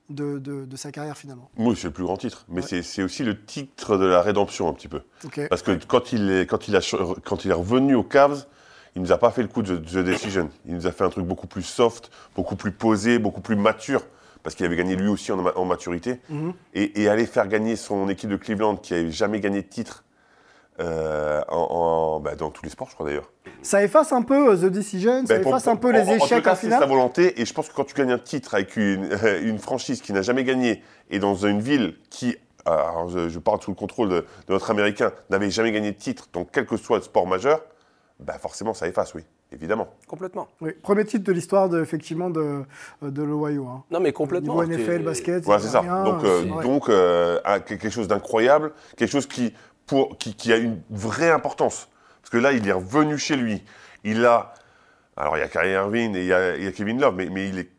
de, 0.10 0.40
de- 0.40 0.66
de 0.66 0.76
sa 0.76 0.92
carrière 0.92 1.18
finalement 1.18 1.50
Oui, 1.58 1.76
c'est 1.76 1.88
le 1.88 1.94
plus 1.94 2.04
grand 2.04 2.18
titre. 2.18 2.46
Mais 2.50 2.62
Ouais. 2.64 2.82
c'est- 2.82 3.04
aussi 3.04 3.24
le 3.24 3.44
titre 3.46 3.98
de 3.98 4.06
la 4.06 4.22
rédemption, 4.22 4.68
un 4.68 4.74
petit 4.74 4.88
peu. 4.88 5.02
Parce 5.50 5.62
que 5.62 5.72
quand 5.88 6.12
il 6.14 6.32
est, 6.32 6.46
quand 6.50 6.68
il 6.68 6.76
a, 6.76 6.82
quand 7.26 7.46
il 7.46 7.52
est 7.52 7.54
revenu 7.54 7.96
aux 7.96 8.04
Cavs, 8.04 8.46
il 8.96 9.02
nous 9.02 9.12
a 9.12 9.18
pas 9.18 9.30
fait 9.32 9.42
le 9.44 9.48
coup 9.48 9.62
de 9.62 9.78
The 9.78 9.98
Decision. 10.04 10.50
Il 10.66 10.74
nous 10.76 10.88
a 10.88 10.92
fait 10.92 11.04
un 11.04 11.10
truc 11.10 11.26
beaucoup 11.26 11.48
plus 11.48 11.62
soft, 11.64 12.10
beaucoup 12.36 12.56
plus 12.56 12.72
posé, 12.72 13.20
beaucoup 13.20 13.42
plus 13.42 13.56
mature. 13.56 14.02
Parce 14.42 14.56
qu'il 14.56 14.66
avait 14.66 14.78
gagné 14.78 14.96
lui 14.96 15.10
aussi 15.10 15.32
en 15.34 15.66
maturité. 15.66 16.22
Mhm. 16.30 16.54
Et, 16.74 17.02
et 17.04 17.10
aller 17.10 17.26
faire 17.26 17.48
gagner 17.48 17.76
son 17.76 18.08
équipe 18.10 18.30
de 18.30 18.38
Cleveland, 18.38 18.78
qui 18.78 18.94
n'avait 18.94 19.12
jamais 19.12 19.40
gagné 19.42 19.62
de 19.62 19.68
titre 19.68 20.06
euh, 20.80 21.42
en, 21.50 21.56
en- 21.58 22.20
bah, 22.20 22.36
dans 22.36 22.50
tous 22.52 22.64
les 22.64 22.70
sports, 22.70 22.88
je 22.90 22.94
crois 22.96 23.06
d'ailleurs. 23.08 23.32
Ça 23.62 23.84
efface 23.84 24.12
un 24.14 24.22
peu 24.22 24.52
euh, 24.52 24.56
The 24.58 24.72
Decision, 24.72 25.26
ça 25.26 25.36
Ben, 25.36 25.42
pour- 25.42 25.52
efface 25.52 25.68
un 25.68 25.76
peu 25.76 25.90
en- 25.90 25.92
les 25.92 26.00
en- 26.02 26.14
en 26.14 26.18
tout 26.18 26.26
échecs 26.26 26.44
cas, 26.44 26.54
en 26.54 26.56
c'est 26.56 26.70
sa 26.70 26.86
volonté. 26.86 27.42
Et 27.42 27.46
je 27.46 27.54
pense 27.54 27.68
que 27.70 27.74
quand 27.74 27.84
tu 27.86 27.94
gagnes 27.96 28.12
un 28.12 28.20
titre 28.20 28.54
avec 28.56 28.76
une, 28.78 29.10
une 29.44 29.60
franchise 29.60 30.02
qui 30.02 30.14
n'a 30.14 30.22
jamais 30.22 30.44
gagné 30.44 30.82
et 31.10 31.20
dans 31.20 31.36
une 31.36 31.60
ville 31.60 31.96
qui, 32.10 32.38
alors 32.66 33.10
je, 33.10 33.30
je 33.30 33.40
parle 33.40 33.62
sous 33.62 33.72
le 33.72 33.76
contrôle 33.76 34.10
de, 34.10 34.16
de 34.48 34.54
notre 34.54 34.70
Américain, 34.72 35.12
n'avait 35.30 35.50
jamais 35.50 35.72
gagné 35.72 35.92
de 35.92 35.98
titre, 35.98 36.28
donc 36.34 36.50
quel 36.52 36.66
que 36.66 36.78
soit 36.78 36.98
le 36.98 37.04
sport 37.04 37.28
majeur, 37.28 37.62
bah 38.20 38.38
forcément 38.40 38.74
ça 38.74 38.86
efface, 38.88 39.14
oui, 39.16 39.24
évidemment. 39.54 39.88
Complètement. 40.08 40.50
Oui, 40.60 40.72
premier 40.84 41.06
titre 41.06 41.24
de 41.24 41.32
l'histoire 41.32 41.70
de, 41.70 41.82
effectivement 41.82 42.30
de, 42.30 42.64
de 43.02 43.24
l'Ohio. 43.24 43.66
Hein. 43.66 43.84
Non, 43.92 44.02
mais 44.02 44.12
complètement. 44.12 44.62
Niveau 44.62 44.74
NFL, 44.78 45.04
basket, 45.04 45.44
Voilà, 45.46 45.62
c'est 45.62 45.70
ça. 45.70 45.80
rien, 45.82 46.04
donc, 46.04 46.24
euh, 46.26 46.62
donc 46.62 46.90
euh, 46.90 47.40
quelque 47.66 47.90
chose 47.90 48.10
d'incroyable, 48.10 48.74
quelque 48.98 49.12
chose 49.12 49.26
qui, 49.26 49.54
pour, 49.90 50.20
qui, 50.20 50.36
qui 50.36 50.54
a 50.54 50.58
une 50.58 50.80
vraie 50.92 51.32
importance. 51.32 51.90
Parce 52.22 52.30
que 52.30 52.38
là, 52.38 52.52
il 52.52 52.68
est 52.68 52.72
revenu 52.72 53.18
chez 53.18 53.36
lui. 53.36 53.64
Il 54.04 54.24
a. 54.24 54.54
Alors, 55.18 55.36
il 55.36 55.40
y 55.40 55.44
a 55.44 55.48
Kyrie 55.48 55.72
Irving 55.72 56.16
et 56.16 56.20
il 56.20 56.26
y 56.28 56.34
a, 56.34 56.56
il 56.56 56.64
y 56.64 56.68
a 56.68 56.72
Kevin 56.72 57.02
Love, 57.02 57.16
mais, 57.16 57.28
mais 57.30 57.50
il 57.50 57.58
est. 57.58 57.70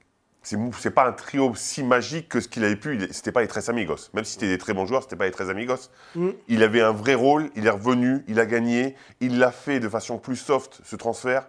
C'est 0.43 0.91
pas 0.91 1.07
un 1.07 1.13
trio 1.13 1.53
si 1.55 1.85
magique 1.85 2.29
que 2.29 2.41
ce 2.41 2.49
qu'il 2.49 2.65
avait 2.65 2.75
pu. 2.75 2.99
C'était 3.13 3.31
pas 3.31 3.43
les 3.43 3.47
très 3.47 3.71
amigos. 3.71 4.11
Même 4.13 4.25
si 4.25 4.33
c'était 4.33 4.49
des 4.49 4.59
très 4.59 4.75
bons 4.75 4.87
joueurs, 4.87 5.03
c'était 5.05 5.15
pas 5.15 5.27
les 5.27 5.31
très 5.31 5.51
amigos. 5.51 5.91
Mm. 6.17 6.31
Il 6.49 6.63
avait 6.65 6.81
un 6.81 6.93
vrai 6.93 7.15
rôle. 7.15 7.51
Il 7.55 7.67
est 7.67 7.71
revenu. 7.71 8.25
Il 8.27 8.41
a 8.41 8.47
gagné. 8.47 8.97
Il 9.21 9.39
l'a 9.39 9.53
fait 9.53 9.79
de 9.79 9.89
façon 9.89 10.19
plus 10.19 10.37
soft, 10.37 10.81
ce 10.83 10.97
transfert. 10.97 11.47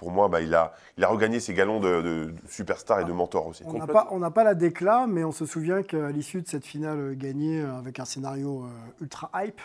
Pour 0.00 0.10
moi, 0.10 0.28
bah, 0.28 0.40
il, 0.40 0.54
a, 0.54 0.72
il 0.96 1.04
a 1.04 1.08
regagné 1.08 1.40
ses 1.40 1.52
galons 1.52 1.78
de, 1.78 2.32
superstar 2.48 3.00
et 3.00 3.04
de 3.04 3.12
mentor 3.12 3.46
aussi. 3.48 3.62
On 3.66 3.74
n'a 3.74 3.86
pas, 3.86 4.08
on 4.12 4.18
n'a 4.18 4.30
pas 4.30 4.44
la 4.44 4.54
décla, 4.54 5.06
mais 5.06 5.24
on 5.24 5.30
se 5.30 5.44
souvient 5.44 5.82
qu'à 5.82 6.08
l'issue 6.10 6.40
de 6.40 6.48
cette 6.48 6.64
finale 6.64 7.16
gagnée 7.18 7.60
euh, 7.60 7.76
avec 7.76 8.00
un 8.00 8.06
scénario 8.06 8.62
euh, 8.64 9.02
ultra 9.02 9.30
hype, 9.34 9.60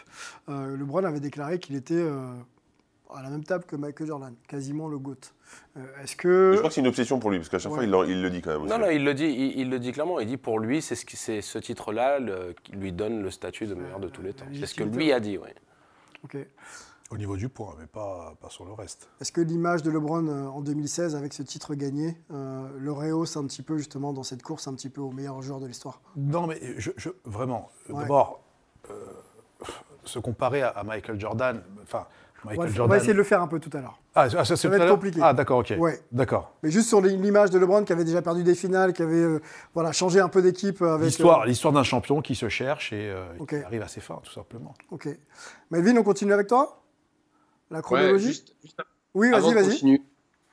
euh, 0.50 0.76
LeBron 0.76 1.06
avait 1.06 1.22
déclaré 1.22 1.58
qu'il 1.58 1.78
était 1.78 1.94
euh, 1.96 2.34
à 3.16 3.24
la 3.24 3.30
même 3.30 3.46
table 3.46 3.64
que 3.64 3.78
Michael 3.78 4.08
Jordan, 4.08 4.36
quasiment 4.46 4.90
le 4.90 4.98
GOAT. 5.00 5.16
Euh, 5.78 5.86
Est-ce 6.04 6.18
que. 6.18 6.52
Je 6.52 6.58
crois 6.58 6.68
que 6.70 6.74
c'est 6.76 6.82
une 6.82 6.88
obsession 6.88 7.18
pour 7.18 7.32
lui, 7.32 7.38
parce 7.38 7.48
qu'à 7.48 7.58
chaque 7.60 7.72
Ouais. 7.72 7.78
fois, 7.78 7.86
il, 7.86 7.92
le- 7.92 8.10
il 8.10 8.22
le 8.22 8.30
dit 8.30 8.42
quand 8.42 8.52
même. 8.52 8.64
aussi. 8.64 8.74
Non, 8.74 8.78
non, 8.80 8.90
il 8.90 9.06
le 9.06 9.14
dit, 9.14 9.28
il, 9.28 9.58
il 9.62 9.70
le 9.70 9.80
dit 9.80 9.94
clairement. 9.94 10.20
Il 10.20 10.28
dit 10.28 10.36
pour 10.36 10.60
lui, 10.60 10.82
c'est 10.82 10.96
ce, 10.96 11.06
qui- 11.06 11.16
ce 11.16 11.58
titre-là 11.60 12.20
qui 12.62 12.74
lui 12.74 12.92
donne 12.92 13.24
le 13.24 13.32
statut 13.32 13.68
de 13.68 13.74
meilleur 13.74 14.02
de 14.02 14.10
tous 14.10 14.22
les 14.22 14.34
temps. 14.34 14.44
C'est 14.54 14.66
ce 14.66 14.76
que 14.76 14.84
lui 14.84 15.14
a 15.14 15.22
dit, 15.22 15.38
oui. 15.38 15.48
Ok. 16.26 16.38
Au 17.12 17.18
niveau 17.18 17.38
du 17.38 17.50
point, 17.50 17.76
mais 17.80 17.86
pas, 17.86 18.34
pas 18.42 18.50
sur 18.50 18.66
le 18.66 18.74
reste. 18.74 19.08
Est-ce 19.22 19.32
que 19.32 19.40
l'image 19.42 19.84
de 19.84 19.92
LeBron 19.92 20.28
euh, 20.28 20.48
en 20.48 20.62
2016 20.62 21.16
avec 21.16 21.34
ce 21.34 21.44
titre 21.44 21.76
gagné 21.76 22.18
euh, 22.34 22.68
le 22.80 22.92
rehausse 22.92 23.38
un 23.38 23.46
petit 23.46 23.62
peu 23.62 23.78
justement 23.78 24.12
dans 24.12 24.24
cette 24.24 24.42
course 24.42 24.68
un 24.68 24.74
petit 24.74 24.90
peu 24.90 25.02
au 25.02 25.12
meilleur 25.12 25.40
joueur 25.44 25.60
de 25.60 25.68
l'histoire? 25.68 26.02
Non, 26.16 26.48
mais 26.48 26.60
je, 26.80 26.90
je- 26.98 27.10
vraiment, 27.24 27.70
Ouais. 27.90 28.02
d'abord, 28.02 28.42
euh, 28.90 28.96
se 30.04 30.18
comparer 30.18 30.64
à, 30.64 30.70
à 30.70 30.84
Michael 30.84 31.20
Jordan, 31.20 31.62
enfin, 31.84 32.08
on 32.44 32.50
Michael 32.50 32.58
va, 32.58 32.64
on 32.64 32.70
va 32.72 32.76
Jordan. 32.76 32.98
essayer 32.98 33.14
de 33.14 33.18
le 33.20 33.24
faire 33.24 33.42
un 33.44 33.48
peu 33.48 33.60
tout 33.60 33.76
à 33.78 33.82
l'heure. 33.82 34.00
Ah, 34.16 34.28
ça, 34.30 34.44
ça, 34.56 34.70
va 34.70 34.78
être 34.78 34.90
compliqué. 34.90 35.20
Ah, 35.22 35.34
d'accord, 35.34 35.60
ok. 35.60 35.74
Ouais. 35.78 36.00
D'accord. 36.12 36.54
Mais 36.64 36.72
juste 36.72 36.88
sur 36.90 37.02
l'image 37.02 37.52
de 37.52 37.60
LeBron 37.60 37.84
qui 37.84 37.94
avait 37.94 38.04
déjà 38.06 38.24
perdu 38.24 38.44
des 38.44 38.56
finales, 38.56 38.94
qui 38.94 39.04
avait 39.04 39.14
euh, 39.16 39.42
voilà, 39.76 39.92
changé 39.92 40.20
un 40.22 40.30
peu 40.30 40.42
d'équipe 40.42 40.82
avec. 40.82 41.06
L'histoire, 41.06 41.42
euh, 41.42 41.46
l'histoire 41.46 41.74
d'un 41.74 41.84
champion 41.84 42.22
qui 42.22 42.34
se 42.34 42.50
cherche 42.50 42.94
et 42.94 43.12
euh, 43.12 43.26
Ok. 43.40 43.50
qui 43.50 43.56
arrive 43.64 43.82
à 43.84 43.88
ses 43.88 44.02
fins, 44.02 44.20
tout 44.24 44.32
simplement. 44.32 44.74
ok. 44.90 45.08
Melvin, 45.70 45.96
on 45.98 46.04
continue 46.04 46.34
avec 46.34 46.48
toi? 46.48 46.82
La 47.72 47.78
Ouais, 47.78 47.84
chronologie 47.84 48.28
juste, 48.28 48.56
juste 48.62 48.80
Oui, 49.14 49.32
vas-y, 49.32 49.54
vas-y. 49.54 49.78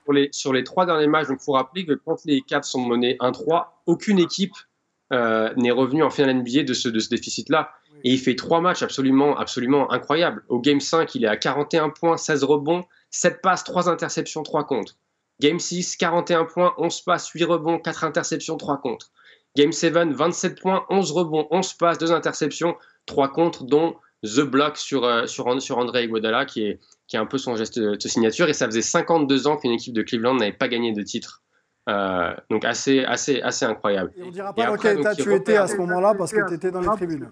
Sur 0.05 0.13
les, 0.13 0.29
sur 0.33 0.53
les 0.53 0.65
trois 0.65 0.85
derniers 0.85 1.07
matchs, 1.07 1.29
il 1.31 1.39
faut 1.39 1.53
rappeler 1.53 1.87
que 1.87 1.93
quand 1.93 2.25
les 2.25 2.41
Cavs 2.41 2.65
sont 2.65 2.85
menés 2.85 3.17
1-3, 3.21 3.67
aucune 3.87 4.19
équipe 4.19 4.55
euh, 5.13 5.53
n'est 5.57 5.71
revenue 5.71 6.03
en 6.03 6.11
finale 6.11 6.37
NBA 6.39 6.65
de 6.65 6.75
ce, 6.75 6.89
de 6.89 6.99
ce 6.99 7.09
déficit-là. 7.09 7.71
Et 8.05 8.11
il 8.13 8.19
fait 8.19 8.35
trois 8.35 8.61
matchs 8.61 8.83
absolument, 8.83 9.37
absolument 9.39 9.93
incroyables. 9.93 10.43
Au 10.49 10.59
Game 10.59 10.81
5, 10.81 11.15
il 11.15 11.25
est 11.25 11.29
à 11.29 11.37
41 11.37 11.91
points, 11.91 12.17
16 12.17 12.43
rebonds, 12.45 12.85
7 13.11 13.41
passes, 13.43 13.63
3 13.63 13.89
interceptions, 13.89 14.43
3 14.43 14.65
contre. 14.65 14.97
Game 15.41 15.61
6, 15.61 15.97
41 15.97 16.47
points, 16.47 16.75
11 16.79 17.01
passes, 17.03 17.29
8 17.29 17.45
rebonds, 17.45 17.79
4 17.79 18.05
interceptions, 18.05 18.57
3 18.57 18.81
contre. 18.81 19.11
Game 19.57 19.73
7, 19.73 19.93
27 19.93 20.61
points, 20.61 20.85
11 20.89 21.13
rebonds, 21.13 21.47
11 21.51 21.75
passes, 21.75 21.99
2 21.99 22.11
interceptions, 22.13 22.75
3 23.07 23.29
contre, 23.29 23.65
dont 23.65 23.97
The 24.25 24.41
Block 24.41 24.77
sur, 24.77 25.05
euh, 25.05 25.27
sur, 25.27 25.61
sur 25.61 25.79
André 25.79 26.05
Iguodala, 26.05 26.47
qui 26.47 26.65
est, 26.65 26.81
qui 27.13 27.17
est 27.17 27.19
un 27.19 27.27
peu 27.27 27.37
son 27.37 27.57
geste 27.57 27.79
de 27.79 28.09
signature. 28.09 28.49
Et 28.49 28.55
ça 28.55 28.65
faisait 28.65 28.81
52 28.81 29.47
ans 29.47 29.59
qu'une 29.59 29.73
équipe 29.73 29.93
de 29.93 30.01
Cleveland 30.01 30.33
n'avait 30.33 30.51
pas 30.51 30.67
gagné 30.69 30.93
de 30.93 31.03
titre. 31.03 31.43
Euh, 31.87 32.33
donc 32.49 32.65
assez, 32.65 33.05
assez, 33.05 33.43
assez 33.43 33.67
incroyable. 33.67 34.13
Et 34.17 34.23
on 34.23 34.31
dira 34.31 34.49
Et 34.49 34.55
pas 34.55 34.67
dans 34.69 34.73
après, 34.73 34.95
quel 34.95 34.97
donc, 35.03 35.13
état 35.13 35.15
tu 35.23 35.35
étais 35.35 35.57
à 35.59 35.67
ce 35.67 35.77
moment-là 35.77 36.15
parce 36.15 36.33
que 36.33 36.49
tu 36.49 36.55
étais 36.55 36.71
dans 36.71 36.81
les 36.81 36.87
tribunes. 36.87 37.29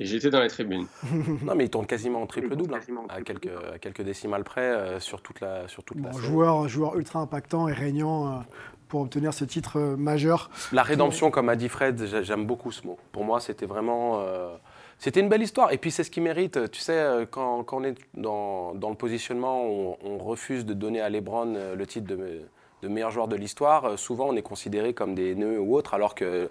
Et 0.00 0.06
j'étais 0.06 0.30
dans 0.30 0.40
les 0.40 0.48
tribunes. 0.48 0.86
Non, 1.44 1.54
mais 1.54 1.64
il 1.64 1.68
tourne 1.70 1.84
quasiment 1.84 2.22
en 2.22 2.26
triple-double, 2.26 2.74
hein, 2.74 3.04
à, 3.10 3.20
quelques, 3.20 3.50
à 3.74 3.78
quelques 3.78 4.00
décimales 4.00 4.44
près 4.44 4.62
euh, 4.62 5.00
sur 5.00 5.20
toute 5.20 5.40
la, 5.40 5.68
sur 5.68 5.84
toute 5.84 6.00
la 6.00 6.08
Bon, 6.08 6.18
joueur, 6.18 6.66
joueur 6.66 6.96
ultra 6.96 7.18
impactant 7.20 7.68
et 7.68 7.74
régnant 7.74 8.26
euh, 8.26 8.40
pour 8.88 9.02
obtenir 9.02 9.34
ce 9.34 9.44
titre 9.44 9.78
euh, 9.78 9.96
majeur. 9.98 10.48
La 10.72 10.82
rédemption, 10.82 11.30
comme 11.30 11.50
a 11.50 11.56
dit 11.56 11.68
Fred, 11.68 12.02
j'a- 12.06 12.22
j'aime 12.22 12.46
beaucoup 12.46 12.72
ce 12.72 12.86
mot. 12.86 12.96
Pour 13.12 13.24
moi, 13.24 13.38
c'était 13.38 13.66
vraiment. 13.66 14.22
Euh, 15.02 15.04
c'était 15.04 15.20
une 15.20 15.28
belle 15.28 15.42
histoire. 15.42 15.72
Et 15.72 15.78
puis, 15.78 15.90
c'est 15.90 16.04
ce 16.04 16.10
qui 16.10 16.20
mérite. 16.20 16.70
Tu 16.70 16.80
sais, 16.80 16.92
euh, 16.92 17.26
quand, 17.26 17.64
on 17.72 17.84
est 17.84 17.96
dans, 18.14 18.72
le 18.72 18.94
positionnement, 18.94 19.62
on, 19.64 19.96
on 20.04 20.18
refuse 20.18 20.64
de 20.64 20.74
donner 20.74 21.00
à 21.00 21.08
LeBron 21.08 21.54
euh, 21.56 21.74
le 21.74 21.86
titre 21.86 22.06
de, 22.06 22.42
de 22.82 22.88
meilleur 22.88 23.10
joueur 23.10 23.28
de 23.28 23.36
l'histoire. 23.36 23.84
euh, 23.84 23.96
Souvent, 23.96 24.28
on 24.28 24.36
est 24.36 24.42
considéré 24.42 24.94
comme 24.94 25.14
des 25.14 25.34
nœuds 25.34 25.58
ou 25.58 25.74
autres, 25.76 25.94
alors 25.94 26.14
que 26.14 26.24
euh, 26.24 26.48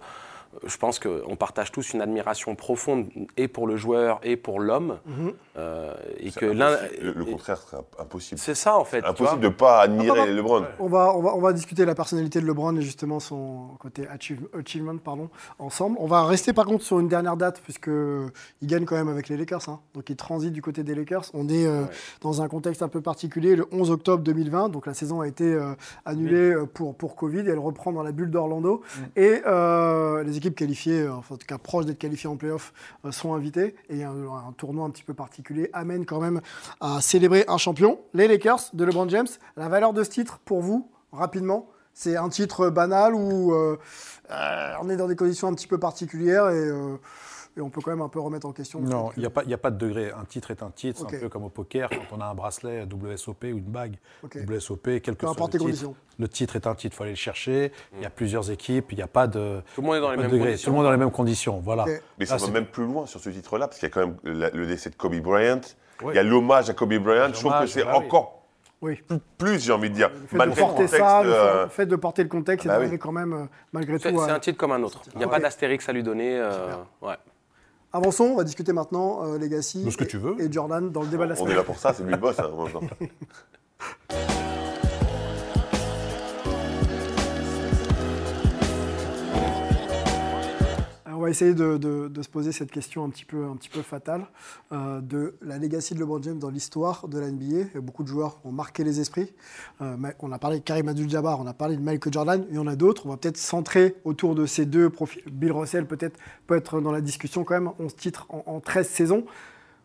je 0.65 0.77
pense 0.77 0.99
qu'on 0.99 1.35
partage 1.35 1.71
tous 1.71 1.93
une 1.93 2.01
admiration 2.01 2.55
profonde 2.55 3.07
et 3.37 3.47
pour 3.47 3.67
le 3.67 3.75
joueur 3.77 4.19
et 4.23 4.35
pour 4.37 4.59
l'homme. 4.59 4.97
Mhm. 5.05 5.33
Euh, 5.57 5.93
et 6.17 6.31
que 6.31 6.45
l'un. 6.45 6.77
Le, 7.01 7.11
le 7.13 7.25
contraire 7.25 7.57
serait 7.57 7.81
impossible. 7.99 8.39
C'est 8.39 8.55
ça, 8.55 8.77
en 8.77 8.85
fait. 8.85 9.03
Impossible 9.05 9.41
de 9.41 9.47
ne 9.47 9.53
pas 9.53 9.81
admirer 9.81 10.21
Ah. 10.23 10.25
LeBron. 10.25 10.63
On 10.79 10.87
va, 10.87 11.13
on, 11.15 11.21
va, 11.21 11.35
on 11.35 11.41
va 11.41 11.51
discuter 11.53 11.81
de 11.83 11.87
la 11.87 11.95
personnalité 11.95 12.39
de 12.41 12.45
LeBron 12.45 12.75
et 12.77 12.81
justement 12.81 13.19
son 13.19 13.67
côté 13.79 14.07
achieve- 14.07 14.47
achievement 14.57 14.97
pardon, 14.97 15.29
ensemble. 15.59 15.97
On 15.99 16.07
va 16.07 16.23
rester 16.25 16.53
par 16.53 16.65
contre 16.65 16.83
sur 16.83 16.99
une 16.99 17.07
dernière 17.09 17.35
date 17.37 17.59
puisqu'il 17.61 18.31
gagne 18.67 18.85
quand 18.85 18.95
même 18.95 19.09
avec 19.09 19.29
les 19.29 19.37
Lakers. 19.37 19.67
hein. 19.69 19.79
Donc 19.93 20.09
il 20.09 20.15
transite 20.15 20.53
du 20.53 20.61
côté 20.61 20.83
des 20.83 20.95
Lakers. 20.95 21.25
On 21.33 21.49
est 21.49 21.65
euh, 21.65 21.81
Ouais. 21.81 21.87
dans 22.21 22.41
un 22.41 22.47
contexte 22.47 22.81
un 22.83 22.87
peu 22.87 23.01
particulier 23.01 23.55
le 23.55 23.65
11 23.71 23.91
octobre 23.91 24.23
2020. 24.23 24.69
Donc 24.69 24.85
la 24.85 24.93
saison 24.93 25.21
a 25.21 25.27
été 25.27 25.43
euh, 25.53 25.73
annulée 26.05 26.53
pour, 26.73 26.95
pour 26.95 27.15
Covid 27.15 27.39
et 27.39 27.49
elle 27.49 27.59
reprend 27.59 27.91
dans 27.91 28.03
la 28.03 28.11
bulle 28.11 28.31
d'Orlando. 28.31 28.81
Et 29.15 29.41
euh, 29.45 30.23
les 30.23 30.37
équipes 30.41 30.56
qualifiées, 30.56 31.01
euh, 31.01 31.13
en 31.13 31.21
tout 31.21 31.45
cas 31.47 31.58
proches 31.58 31.86
d'être 31.86 31.99
qualifiées 31.99 32.30
en 32.30 32.36
playoff, 32.36 32.73
euh, 33.06 33.12
sont 33.12 33.34
invitées. 33.34 33.75
Et 33.89 34.04
un, 34.04 34.54
tournoi 34.58 34.86
un 34.86 34.89
petit 34.89 35.04
peu 35.04 35.13
particulier 35.13 35.69
amène 35.73 36.06
quand 36.06 36.19
même 36.19 36.41
à 36.80 36.99
célébrer 37.01 37.45
un 37.47 37.58
champion, 37.58 37.99
les 38.13 38.27
Lakers 38.27 38.69
de 38.73 38.84
LeBron 38.84 39.08
James. 39.10 39.27
La 39.56 39.69
valeur 39.69 39.93
de 39.93 40.04
ce 40.04 40.10
titre 40.10 40.39
pour 40.43 40.62
vous, 40.62 40.89
rapidement, 41.12 41.69
c'est 41.93 42.17
un 42.17 42.30
titre 42.30 42.69
banal 42.69 43.13
ou 43.13 43.54
euh, 43.54 43.77
on 44.82 44.89
est 44.89 44.97
dans 44.97 45.08
des 45.08 45.15
conditions 45.15 45.47
un 45.47 45.54
petit 45.54 45.67
peu 45.67 45.77
particulières 45.77 46.49
et, 46.49 46.69
et 47.57 47.61
on 47.61 47.69
peut 47.69 47.81
quand 47.81 47.91
même 47.91 48.01
un 48.01 48.07
peu 48.09 48.19
remettre 48.19 48.47
en 48.47 48.51
question. 48.53 48.79
le 48.81 48.87
Non, 48.87 49.11
il 49.17 49.19
n'y 49.21 49.25
a, 49.25 49.29
pas- 49.29 49.43
il 49.43 49.49
y 49.49 49.53
a 49.53 49.57
pas 49.57 49.71
de 49.71 49.77
degré. 49.77 50.11
Un 50.11 50.25
titre 50.25 50.51
est 50.51 50.63
un 50.63 50.69
titre. 50.71 51.05
C'est 51.09 51.17
un 51.17 51.19
peu 51.19 51.29
comme 51.29 51.43
au 51.43 51.49
poker, 51.49 51.89
quand 51.89 52.15
on 52.17 52.21
a 52.21 52.25
un 52.25 52.33
bracelet 52.33 52.85
WSOP 52.91 53.43
ou 53.45 53.57
une 53.57 53.59
bague. 53.63 53.95
WSOP, 54.23 54.83
quel 54.83 55.01
que 55.01 55.11
Peu 55.11 55.27
soit 55.27 55.31
importe 55.31 55.53
le 55.55 55.59
les 55.59 55.65
titre. 55.65 55.85
conditions. 55.85 55.95
Le 56.19 56.27
titre 56.27 56.55
est 56.55 56.67
un 56.67 56.75
titre, 56.75 56.93
il 56.93 56.97
faut 56.97 57.03
aller 57.03 57.11
le 57.13 57.17
chercher. 57.17 57.71
Il 57.95 58.01
y 58.01 58.05
a 58.05 58.09
plusieurs 58.09 58.49
équipes, 58.51 58.91
il 58.91 58.95
n'y 58.97 59.01
a 59.01 59.07
pas 59.07 59.27
de, 59.27 59.61
Tout 59.75 59.81
le 59.81 59.87
monde 59.87 59.95
est 59.97 60.01
dans 60.01 60.11
les 60.11 60.17
de 60.17 60.21
mêmes 60.21 60.31
degré. 60.31 60.45
conditions. 60.49 60.65
Tout 60.65 60.71
le 60.71 60.75
monde 60.77 60.85
dans 60.85 60.91
les 60.91 60.97
mêmes 60.97 61.11
conditions. 61.11 61.59
Voilà. 61.59 61.85
Mais 62.19 62.25
ça 62.25 62.35
Ah, 62.35 62.37
va 62.37 62.45
c'est- 62.45 62.51
même 62.51 62.65
plus 62.67 62.85
loin 62.85 63.05
sur 63.05 63.19
ce 63.19 63.29
titre-là, 63.29 63.67
parce 63.67 63.79
qu'il 63.79 63.89
y 63.89 63.91
a 63.91 63.93
quand 63.93 64.07
même 64.07 64.17
le 64.23 64.65
décès 64.67 64.89
de 64.89 64.95
Kobe 64.95 65.15
Bryant. 65.19 65.61
Oui. 66.03 66.13
Il 66.13 66.15
y 66.15 66.19
a 66.19 66.23
l'hommage 66.23 66.69
à 66.69 66.73
Kobe 66.73 66.93
Bryant. 66.95 67.27
Je 67.33 67.39
trouve 67.39 67.53
que 67.59 67.67
c'est 67.67 67.83
bah 67.83 67.95
encore 67.95 68.43
Oui. 68.81 68.99
plus, 69.37 69.63
j'ai 69.63 69.71
envie 69.71 69.89
de 69.91 69.95
dire. 69.95 70.09
Le 70.09 70.15
fait 70.27 70.33
de 70.33 70.37
Malgré 70.37 70.55
le 70.61 70.67
porter 70.67 70.83
contexte. 70.85 70.97
ça, 70.97 71.23
le 71.23 71.33
euh, 71.33 71.67
fait 71.69 71.85
de 71.85 71.95
porter 71.95 72.23
le 72.23 72.29
contexte, 72.29 72.65
bah 72.65 72.73
et 72.73 72.77
oui. 72.77 72.79
d'arriver 72.85 72.97
quand 72.97 73.11
même, 73.11 73.33
euh, 73.33 73.45
malgré 73.73 73.99
C'est 73.99 74.11
tout. 74.11 74.19
c'est 74.23 74.31
à- 74.31 74.35
un 74.35 74.39
titre 74.39 74.57
comme 74.57 74.71
un 74.71 74.81
autre. 74.81 75.01
Il 75.13 75.19
n'y 75.19 75.23
a 75.23 75.27
pas 75.27 75.39
d'astérix 75.39 75.87
à 75.87 75.93
lui 75.93 76.01
donner. 76.03 76.37
euh, 76.39 76.73
ouais. 77.03 77.13
Avançons, 77.93 78.23
on 78.25 78.36
va 78.36 78.43
discuter 78.43 78.71
maintenant 78.73 79.25
euh, 79.25 79.38
Legacy 79.38 79.84
De 79.84 79.89
ce 79.89 79.97
que 79.97 80.04
et- 80.04 80.08
tu 80.08 80.17
veux. 80.17 80.39
et 80.41 80.51
Jordan 80.51 80.91
dans 80.91 81.01
le 81.01 81.08
débat 81.08 81.25
de 81.25 81.30
la 81.30 81.36
on 81.36 81.39
semaine. 81.39 81.51
est 81.54 81.56
là 81.56 81.63
pour 81.63 81.77
ça, 81.77 81.93
c'est 81.93 82.04
lui 82.04 82.12
le 82.12 82.17
boss. 82.17 82.39
hein, 82.39 82.49
va 91.21 91.29
essayer 91.29 91.53
de, 91.53 92.12
se 92.21 92.29
poser 92.29 92.51
cette 92.51 92.71
question 92.71 93.03
un 93.03 93.10
petit 93.10 93.25
peu, 93.25 93.81
fatale 93.81 94.25
euh, 94.71 95.01
de 95.01 95.36
la 95.41 95.57
legacy 95.57 95.93
de 95.93 95.99
LeBron 95.99 96.21
James 96.21 96.39
dans 96.39 96.49
l'histoire 96.49 97.07
de 97.07 97.19
la 97.19 97.31
NBA. 97.31 97.79
Beaucoup 97.79 98.03
de 98.03 98.07
joueurs 98.07 98.39
ont 98.43 98.51
marqué 98.51 98.84
les 98.84 98.99
esprits. 98.99 99.34
Euh, 99.81 99.95
on 100.19 100.31
a 100.31 100.39
parlé 100.39 100.60
de 100.60 100.63
Karim 100.63 100.88
Abdul-Jabbar, 100.88 101.39
on 101.39 101.47
a 101.47 101.53
parlé 101.53 101.77
de 101.77 101.81
Michael 101.81 102.13
Jordan, 102.13 102.45
il 102.49 102.55
y 102.55 102.60
en 102.60 102.67
a 102.67 102.75
d'autres. 102.75 103.05
On 103.05 103.10
va 103.10 103.17
peut-être 103.17 103.38
centrer 103.38 103.95
autour 104.03 104.36
de 104.36 104.45
ces 104.45 104.65
deux 104.65 104.89
profils. 104.89 105.23
Bill 105.31 105.51
Russell 105.51 105.86
peut-être 105.86 106.19
peut 106.47 106.55
être 106.55 106.81
dans 106.81 106.91
la 106.91 107.01
discussion 107.01 107.43
quand 107.43 107.53
même, 107.53 107.71
11 107.79 107.95
titres 107.95 108.25
en, 108.29 108.43
en 108.45 108.60
13 108.60 108.88
saisons. 108.88 109.25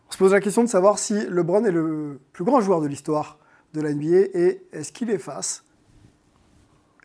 On 0.09 0.11
se 0.11 0.17
pose 0.17 0.33
la 0.33 0.39
question 0.39 0.63
de 0.63 0.69
savoir 0.69 0.99
si 0.99 1.13
LeBron 1.27 1.65
est 1.65 1.71
le 1.71 2.19
plus 2.33 2.43
grand 2.43 2.61
joueur 2.61 2.81
de 2.81 2.87
l'histoire 2.87 3.37
de 3.73 3.81
la 3.81 3.93
NBA 3.93 4.17
et 4.33 4.63
est-ce 4.71 4.91
qu'il 4.91 5.09
efface 5.09 5.63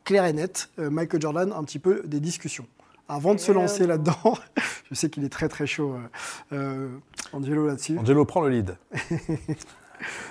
clair 0.04 0.24
et 0.24 0.32
net, 0.32 0.68
euh, 0.78 0.90
Michael 0.90 1.20
Jordan, 1.20 1.52
un 1.52 1.64
petit 1.64 1.78
peu 1.78 2.02
des 2.04 2.20
discussions. 2.20 2.66
Avant 3.08 3.34
de 3.34 3.40
se 3.40 3.52
lancer 3.52 3.86
là-dedans, 3.86 4.14
je 4.90 4.94
sais 4.94 5.10
qu'il 5.10 5.24
est 5.24 5.28
très 5.32 5.48
très 5.48 5.66
chaud, 5.66 5.94
euh, 6.52 6.56
euh, 6.56 6.88
Angelo, 7.32 7.66
là-dessus. 7.66 7.98
Angelo 7.98 8.24
prend 8.24 8.40
le 8.42 8.48
lead. 8.50 8.76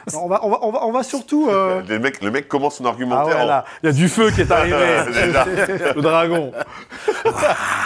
Alors, 0.08 0.26
On 0.26 0.28
va, 0.28 0.44
on, 0.46 0.50
va, 0.50 0.60
on, 0.64 0.72
va, 0.72 0.86
on 0.86 0.92
va 0.92 1.04
surtout... 1.04 1.48
euh, 1.50 1.82
le, 1.88 2.00
mec, 2.00 2.22
le 2.22 2.30
mec 2.32 2.48
commence 2.50 2.76
son 2.78 2.86
Ah 2.86 2.90
argumentaire. 2.90 3.36
ouais, 3.38 3.42
en- 3.44 3.48
là, 3.48 3.66
il 3.82 3.86
y 3.86 3.90
a 3.90 3.94
du 3.94 4.10
feu 4.10 4.30
qui 4.32 4.42
est 4.42 4.52
arrivé. 4.52 4.76
Le 4.76 6.02
dragon. 6.02 6.52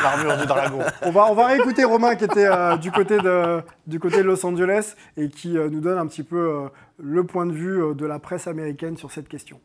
L'armure 0.04 0.38
du 0.38 0.45
dragon. 0.48 0.80
on, 1.04 1.12
va, 1.12 1.26
on 1.30 1.36
va 1.36 1.48
réécouter 1.48 1.84
Romain 1.84 2.15
qui 2.15 2.24
était 2.24 2.48
euh, 2.48 2.78
du, 2.78 2.91
côté 2.91 3.17
de, 3.19 3.62
du 3.86 4.00
côté 4.00 4.17
de 4.17 4.24
Los 4.24 4.43
Angeles 4.45 4.95
et 5.17 5.30
qui 5.30 5.58
euh, 5.58 5.69
nous 5.69 5.80
donne 5.82 5.98
un 6.00 6.08
petit 6.08 6.24
peu 6.24 6.38
euh, 6.38 6.67
le 6.98 7.24
point 7.24 7.45
de 7.45 7.52
vue 7.54 7.93
de 7.93 8.06
la 8.06 8.17
presse 8.19 8.48
américaine 8.48 8.98
sur 8.98 9.12
cette 9.12 9.28
question. 9.28 9.60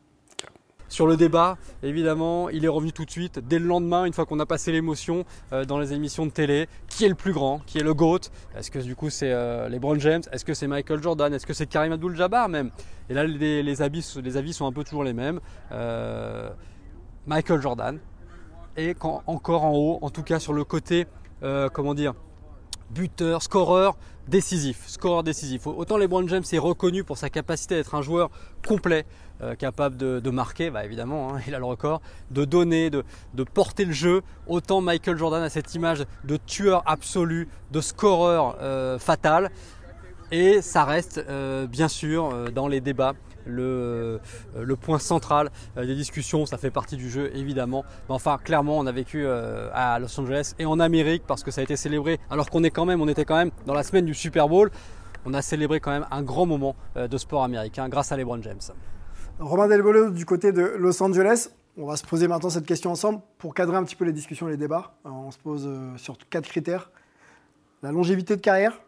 Sur 0.91 1.07
le 1.07 1.15
débat, 1.15 1.57
évidemment, 1.83 2.49
il 2.49 2.65
est 2.65 2.67
revenu 2.67 2.91
tout 2.91 3.05
de 3.05 3.09
suite, 3.09 3.39
dès 3.39 3.59
le 3.59 3.65
lendemain, 3.65 4.03
une 4.03 4.11
fois 4.11 4.25
qu'on 4.25 4.41
a 4.41 4.45
passé 4.45 4.73
l'émotion 4.73 5.23
euh, 5.53 5.63
dans 5.63 5.79
les 5.79 5.93
émissions 5.93 6.25
de 6.25 6.31
télé. 6.31 6.67
Qui 6.89 7.05
est 7.05 7.07
le 7.07 7.15
plus 7.15 7.31
grand 7.31 7.59
Qui 7.65 7.77
est 7.77 7.83
le 7.83 7.93
GOAT? 7.93 8.19
Est-ce 8.57 8.69
que 8.69 8.79
du 8.79 8.93
coup 8.93 9.09
c'est 9.09 9.31
euh, 9.31 9.69
LeBron 9.69 9.97
James? 9.99 10.23
Est-ce 10.33 10.43
que 10.43 10.53
c'est 10.53 10.67
Michael 10.67 11.01
Jordan? 11.01 11.33
Est-ce 11.33 11.47
que 11.47 11.53
c'est 11.53 11.65
Karim 11.65 11.93
Abdul-Jabbar 11.93 12.49
même? 12.49 12.71
Et 13.09 13.13
là, 13.13 13.23
les, 13.23 13.81
avis, 13.81 14.01
sont 14.01 14.65
un 14.65 14.73
peu 14.73 14.83
toujours 14.83 15.05
les 15.05 15.13
mêmes. 15.13 15.39
Euh, 15.71 16.49
Michael 17.25 17.61
Jordan. 17.61 17.97
Et 18.75 18.93
quand, 18.93 19.23
encore 19.27 19.63
en 19.63 19.71
haut, 19.71 19.99
en 20.01 20.09
tout 20.09 20.23
cas 20.23 20.39
sur 20.39 20.51
le 20.51 20.65
côté, 20.65 21.07
comment 21.71 21.93
dire, 21.93 22.15
buteur, 22.89 23.41
scoreur 23.41 23.95
décisif, 24.27 24.87
scoreur 24.87 25.23
décisif. 25.23 25.67
Autant 25.67 25.97
LeBron 25.97 26.27
James 26.27 26.43
est 26.51 26.57
reconnu 26.57 27.03
pour 27.03 27.17
sa 27.17 27.29
capacité 27.29 27.75
d'être 27.75 27.95
un 27.95 28.01
joueur 28.01 28.29
complet, 28.67 29.05
euh, 29.43 29.55
capable 29.55 29.97
de, 29.97 30.29
marquer, 30.29 30.69
bah 30.69 30.85
évidemment, 30.85 31.33
hein, 31.33 31.39
il 31.47 31.55
a 31.55 31.59
le 31.59 31.65
record, 31.65 32.01
de 32.29 32.45
donner, 32.45 32.91
de, 32.91 33.03
porter 33.53 33.85
le 33.85 33.91
jeu. 33.91 34.21
Autant 34.47 34.81
Michael 34.81 35.17
Jordan 35.17 35.41
a 35.41 35.49
cette 35.49 35.73
image 35.73 36.05
de 36.23 36.37
tueur 36.37 36.83
absolu, 36.85 37.47
de 37.71 37.81
scoreur 37.81 38.57
euh, 38.61 38.99
fatal. 38.99 39.49
Et 40.31 40.61
ça 40.61 40.85
reste 40.85 41.17
euh, 41.27 41.65
bien 41.65 41.87
sûr 41.87 42.51
dans 42.51 42.67
les 42.67 42.81
débats 42.81 43.13
le, 43.45 44.21
point 44.79 44.99
central 44.99 45.49
des 45.75 45.95
discussions. 45.95 46.45
Ça 46.45 46.57
fait 46.57 46.69
partie 46.69 46.95
du 46.95 47.09
jeu 47.09 47.35
évidemment. 47.35 47.83
Mais 48.07 48.15
enfin, 48.15 48.37
clairement, 48.37 48.77
on 48.77 48.85
a 48.85 48.91
vécu 48.91 49.25
à 49.27 49.97
Los 49.99 50.19
Angeles 50.19 50.53
et 50.59 50.65
en 50.65 50.79
Amérique 50.79 51.23
parce 51.27 51.43
que 51.43 51.49
ça 51.49 51.61
a 51.61 51.63
été 51.63 51.75
célébré. 51.75 52.19
Alors 52.29 52.49
qu'on 52.49 52.63
est 52.63 52.69
quand 52.69 52.85
même, 52.85 53.01
on 53.01 53.07
était 53.07 53.25
quand 53.25 53.37
même 53.37 53.51
dans 53.65 53.73
la 53.73 53.83
semaine 53.83 54.05
du 54.05 54.13
Super 54.13 54.47
Bowl. 54.47 54.69
On 55.25 55.33
a 55.33 55.41
célébré 55.41 55.79
quand 55.79 55.91
même 55.91 56.05
un 56.11 56.21
grand 56.21 56.45
moment 56.45 56.75
de 56.95 57.17
sport 57.17 57.43
américain 57.43 57.89
grâce 57.89 58.11
à 58.11 58.17
LeBron 58.17 58.41
James. 58.41 58.61
Romain 59.41 59.67
Delbolo 59.67 60.11
du 60.11 60.23
côté 60.23 60.51
de 60.51 60.61
Los 60.61 61.01
Angeles. 61.01 61.49
On 61.75 61.87
va 61.87 61.95
se 61.95 62.05
poser 62.05 62.27
maintenant 62.27 62.51
cette 62.51 62.67
question 62.67 62.91
ensemble 62.91 63.21
pour 63.39 63.55
cadrer 63.55 63.75
un 63.75 63.83
petit 63.83 63.95
peu 63.95 64.05
les 64.05 64.13
discussions 64.13 64.47
et 64.47 64.51
les 64.51 64.57
débats. 64.57 64.93
Euh, 65.07 65.09
On 65.09 65.31
se 65.31 65.39
pose 65.39 65.63
euh, 65.65 65.97
sur 65.97 66.15
quatre 66.29 66.47
critères. 66.47 66.91
La 67.81 67.91
longévité 67.91 68.35
de 68.35 68.41
carrière, 68.41 68.79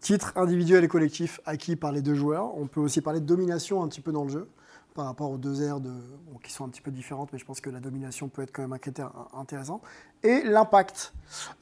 titre 0.00 0.32
individuel 0.36 0.84
et 0.84 0.88
collectif 0.88 1.40
acquis 1.46 1.74
par 1.74 1.90
les 1.90 2.00
deux 2.00 2.14
joueurs. 2.14 2.56
On 2.56 2.68
peut 2.68 2.80
aussi 2.80 3.00
parler 3.00 3.18
de 3.18 3.26
domination 3.26 3.82
un 3.82 3.88
petit 3.88 4.00
peu 4.00 4.12
dans 4.12 4.22
le 4.22 4.30
jeu 4.30 4.48
par 4.94 5.06
rapport 5.06 5.30
aux 5.32 5.36
deux 5.38 5.62
aires 5.62 5.78
qui 6.44 6.52
sont 6.52 6.64
un 6.64 6.68
petit 6.68 6.80
peu 6.80 6.90
différentes, 6.92 7.32
mais 7.32 7.38
je 7.38 7.44
pense 7.44 7.60
que 7.60 7.70
la 7.70 7.80
domination 7.80 8.28
peut 8.28 8.42
être 8.42 8.52
quand 8.52 8.62
même 8.62 8.72
un 8.72 8.78
critère 8.78 9.10
in- 9.34 9.40
intéressant. 9.40 9.80
Et 10.22 10.42
l'impact 10.44 11.12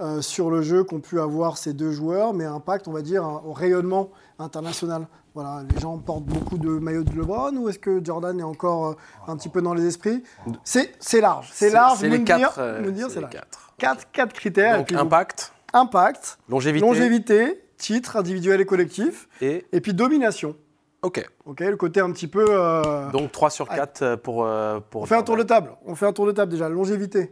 euh, 0.02 0.20
sur 0.20 0.50
le 0.50 0.60
jeu 0.60 0.84
qu'ont 0.84 1.00
pu 1.00 1.20
avoir 1.20 1.56
ces 1.56 1.72
deux 1.72 1.90
joueurs, 1.92 2.34
mais 2.34 2.44
impact, 2.44 2.86
on 2.88 2.92
va 2.92 3.00
dire, 3.02 3.24
au 3.46 3.52
rayonnement 3.54 4.10
international. 4.38 5.06
Voilà, 5.36 5.62
les 5.70 5.78
gens 5.82 5.98
portent 5.98 6.24
beaucoup 6.24 6.56
de 6.56 6.70
maillots 6.70 7.02
de 7.04 7.14
LeBron 7.14 7.54
ou 7.56 7.68
est-ce 7.68 7.78
que 7.78 8.02
Jordan 8.02 8.40
est 8.40 8.42
encore 8.42 8.86
euh, 8.86 8.94
un 9.26 9.36
petit 9.36 9.50
peu 9.50 9.60
dans 9.60 9.74
les 9.74 9.84
esprits? 9.84 10.22
C'est 10.64 11.20
large, 11.20 11.50
c'est 11.52 11.68
large. 11.68 11.98
C'est 11.98 12.08
les 12.08 12.24
quatre. 12.24 12.58
euh, 12.58 12.90
c'est 13.10 13.28
quatre. 13.28 13.74
Quatre, 13.76 14.10
quatre 14.12 14.32
critères. 14.32 14.78
Donc 14.78 14.90
vous- 14.90 14.98
impact, 14.98 15.52
impact, 15.74 16.38
longévité, 16.48 16.86
longévité, 16.86 17.62
titre 17.76 18.16
individuel 18.16 18.62
et 18.62 18.64
collectif, 18.64 19.28
et 19.42 19.66
et 19.72 19.82
puis 19.82 19.92
domination. 19.92 20.56
ok. 21.02 21.28
Ok, 21.44 21.60
le 21.60 21.76
côté 21.76 22.00
un 22.00 22.10
petit 22.12 22.28
peu. 22.28 22.46
euh, 22.48 23.10
Donc 23.10 23.30
3 23.30 23.50
sur 23.50 23.68
Ouais. 23.68 23.76
4 23.76 24.14
pour, 24.16 24.46
euh, 24.46 24.80
pour. 24.88 25.02
on 25.02 25.06
fait 25.06 25.16
un 25.16 25.22
tour 25.22 25.36
de 25.36 25.42
table. 25.42 25.72
On 25.84 25.94
fait 25.94 26.06
un 26.06 26.14
tour 26.14 26.24
de 26.26 26.32
table 26.32 26.50
déjà. 26.50 26.70
Longévité. 26.70 27.30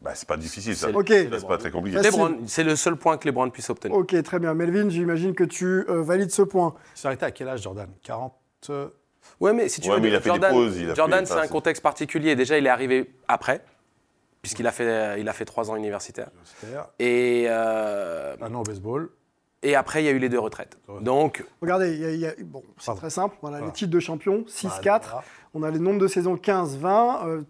Bah, 0.00 0.12
c'est 0.14 0.28
pas 0.28 0.36
difficile, 0.36 0.76
ça. 0.76 0.88
C'est- 0.88 1.46
pas 1.46 1.58
très 1.58 1.70
compliqué. 1.72 1.98
C'est 2.46 2.62
le 2.64 2.76
seul 2.76 2.96
point 2.96 3.16
que 3.18 3.26
LeBron 3.26 3.50
puisse 3.50 3.68
obtenir. 3.70 3.96
Ok, 3.96 4.20
très 4.22 4.38
bien. 4.38 4.54
Melvin, 4.54 4.88
j'imagine 4.88 5.34
que 5.34 5.42
tu 5.44 5.84
euh, 5.88 6.02
valides 6.02 6.30
ce 6.30 6.42
point. 6.42 6.74
Il 6.94 7.00
s'est 7.00 7.06
arrêté 7.08 7.24
à 7.26 7.30
quel 7.32 7.48
âge, 7.48 7.62
Jordan? 7.62 7.88
40 8.04 8.32
euh, 8.70 8.88
Ouais, 9.40 9.52
mais 9.52 9.68
si 9.68 9.80
tu 9.80 9.88
Ouais, 9.88 9.96
veux, 9.96 10.00
mais 10.02 10.08
il 10.08 10.14
a 10.14 10.18
fait 10.20 10.24
des 10.30 10.36
Jordan, 10.36 10.52
pauses, 10.52 10.76
il 10.78 10.90
a 10.90 10.94
Jordan, 10.94 11.26
c'est 11.26 11.34
un 11.34 11.48
contexte 11.48 11.82
particulier. 11.82 12.36
Déjà, 12.36 12.56
il 12.58 12.66
est 12.66 12.70
arrivé 12.70 13.12
après, 13.26 13.62
puisqu'il 14.40 14.66
a 14.66 14.72
fait, 14.72 15.20
il 15.20 15.28
a 15.28 15.32
fait 15.32 15.44
trois 15.44 15.70
ans 15.70 15.76
universitaires. 15.76 16.30
universitaire, 16.32 16.88
Et, 17.00 17.46
euh, 17.48 18.36
un 18.40 18.54
an 18.54 18.60
au 18.60 18.62
baseball. 18.62 19.10
et 19.64 19.74
après, 19.74 20.02
il 20.02 20.06
y 20.06 20.08
a 20.08 20.12
eu 20.12 20.18
les 20.18 20.28
deux 20.28 20.38
retraites. 20.38 20.78
Donc, 21.00 21.44
Regardez, 21.60 21.92
il 21.92 22.00
y 22.00 22.04
a- 22.04 22.10
il 22.12 22.20
y 22.20 22.26
a- 22.26 22.34
bon, 22.44 22.62
c'est 22.78 22.94
très 22.94 23.10
simple. 23.10 23.36
Voilà, 23.42 23.58
Voilà. 23.58 23.66
les 23.66 23.76
titres 23.76 23.90
de 23.90 24.00
champion 24.00 24.44
6-4. 24.46 25.08
Voilà. 25.10 25.24
On 25.54 25.62
a 25.64 25.70
les 25.70 25.78
nombres 25.80 25.98
de 26.00 26.06
saisons 26.08 26.36
15-20. 26.36 27.26
euh, 27.26 27.42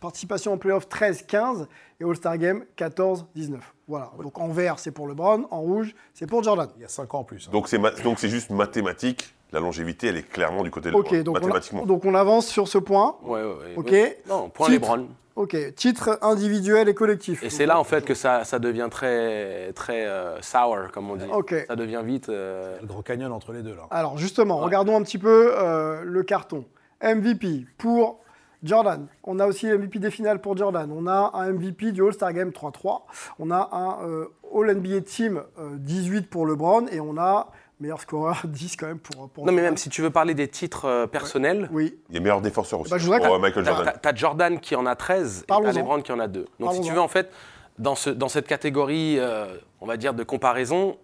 participation 0.00 0.52
en 0.54 0.58
playoff 0.58 0.88
13-15. 0.88 1.66
Et 2.00 2.04
All-Star 2.04 2.38
Game 2.38 2.64
14-19. 2.78 3.58
Voilà. 3.86 4.10
Donc 4.22 4.38
en 4.40 4.48
vert, 4.48 4.78
c'est 4.78 4.90
pour 4.90 5.06
LeBron. 5.06 5.46
En 5.50 5.60
rouge, 5.60 5.94
c'est 6.14 6.26
pour 6.26 6.42
Jordan. 6.42 6.68
Il 6.76 6.82
y 6.82 6.84
a 6.84 6.88
5 6.88 7.14
ans 7.14 7.18
en 7.20 7.24
plus. 7.24 7.46
hein. 7.46 7.50
Donc 7.52 7.68
c'est 7.68 7.78
ma- 7.78 7.90
donc 7.90 8.18
c'est 8.18 8.28
juste 8.30 8.50
mathématique. 8.50 9.34
La 9.52 9.58
longévité, 9.60 10.06
elle 10.06 10.16
est 10.16 10.22
clairement 10.28 10.62
du 10.62 10.70
côté 10.70 10.90
de 10.90 10.94
Ok, 10.94 11.10
LeBron, 11.10 11.24
donc 11.24 11.36
on, 11.36 11.40
mathématiquement. 11.40 11.82
a- 11.82 11.86
donc 11.86 12.04
on 12.04 12.14
avance 12.14 12.46
sur 12.46 12.68
ce 12.68 12.78
point. 12.78 13.16
ouais, 13.24 13.42
ouais, 13.42 13.48
ouais. 13.48 13.74
Ok. 13.76 14.16
Non, 14.28 14.48
point 14.48 14.68
Titre. 14.68 14.96
LeBron. 14.96 15.08
Ok, 15.36 15.56
titre 15.74 16.18
individuel 16.22 16.88
et 16.88 16.94
collectif. 16.94 17.42
Et 17.42 17.50
c'est 17.50 17.64
là, 17.64 17.78
en 17.80 17.84
fait, 17.84 18.04
que 18.04 18.14
ça, 18.14 18.44
ça 18.44 18.58
devient 18.58 18.88
très, 18.90 19.72
très 19.74 20.04
euh, 20.06 20.40
sour, 20.42 20.76
comme 20.92 21.08
on 21.10 21.16
dit. 21.16 21.24
Ok. 21.32 21.54
Ça 21.66 21.76
devient 21.76 22.02
vite. 22.04 22.28
euh, 22.28 22.76
Le 22.80 22.86
gros 22.86 23.00
canyon 23.02 23.32
entre 23.32 23.52
les 23.52 23.62
deux, 23.62 23.74
là. 23.74 23.86
Alors 23.90 24.18
justement, 24.18 24.58
Ouais. 24.58 24.64
regardons 24.66 24.96
un 24.96 25.02
petit 25.02 25.18
peu 25.18 25.52
euh, 25.56 26.02
le 26.04 26.22
carton. 26.24 26.64
MVP 27.02 27.64
pour 27.78 28.20
Jordan. 28.62 29.06
On 29.24 29.38
a 29.38 29.46
aussi 29.46 29.66
MVP 29.66 29.98
des 29.98 30.10
finales 30.10 30.40
pour 30.40 30.56
Jordan. 30.56 30.90
On 30.94 31.06
a 31.06 31.30
un 31.34 31.52
MVP 31.52 31.92
du 31.92 32.02
All-Star 32.04 32.32
Game 32.32 32.50
3-3. 32.50 33.02
On 33.38 33.50
a 33.50 33.68
un 33.72 34.06
euh, 34.06 34.26
All-NBA 34.54 35.00
Team 35.02 35.42
euh, 35.58 35.76
18 35.78 36.28
pour 36.28 36.46
LeBron. 36.46 36.86
Et 36.92 37.00
on 37.00 37.16
a 37.16 37.50
meilleur 37.80 38.00
scoreur 38.00 38.42
10 38.44 38.76
quand 38.76 38.86
même 38.86 38.98
pour, 38.98 39.28
pour 39.30 39.46
Non, 39.46 39.52
mais 39.52 39.62
même 39.62 39.76
si 39.78 39.88
tu 39.88 40.02
veux 40.02 40.10
parler 40.10 40.34
des 40.34 40.48
titres 40.48 40.84
euh, 40.84 41.06
personnels, 41.06 41.68
Oui, 41.72 41.96
Il 42.10 42.14
y 42.16 42.18
a 42.18 42.20
meilleur 42.20 42.40
défenseur 42.42 42.80
aussi. 42.80 42.90
Bah, 42.90 42.98
je 42.98 43.04
voudrais 43.04 43.20
pour 43.20 43.34
euh, 43.34 43.38
Michael 43.38 43.64
T'as- 43.64 43.70
Jordan. 43.74 43.92
T'as 43.94 43.98
t'as 44.12 44.14
Jordan 44.16 44.60
qui 44.60 44.76
en 44.76 44.84
a 44.86 44.94
13 44.94 45.42
et 45.42 45.46
t'as 45.46 45.72
LeBron 45.72 46.02
qui 46.02 46.12
en 46.12 46.18
a 46.20 46.28
2. 46.28 46.44
Donc 46.58 46.74
si 46.74 46.80
tu 46.82 46.92
veux, 46.92 47.00
en 47.00 47.08
fait, 47.08 47.30
dans, 47.78 47.94
ce, 47.94 48.10
dans 48.10 48.28
cette 48.28 48.46
catégorie, 48.46 49.16
euh, 49.18 49.56
on 49.80 49.86
va 49.86 49.96
dire, 49.96 50.12
de 50.12 50.22
comparaison, 50.22 50.98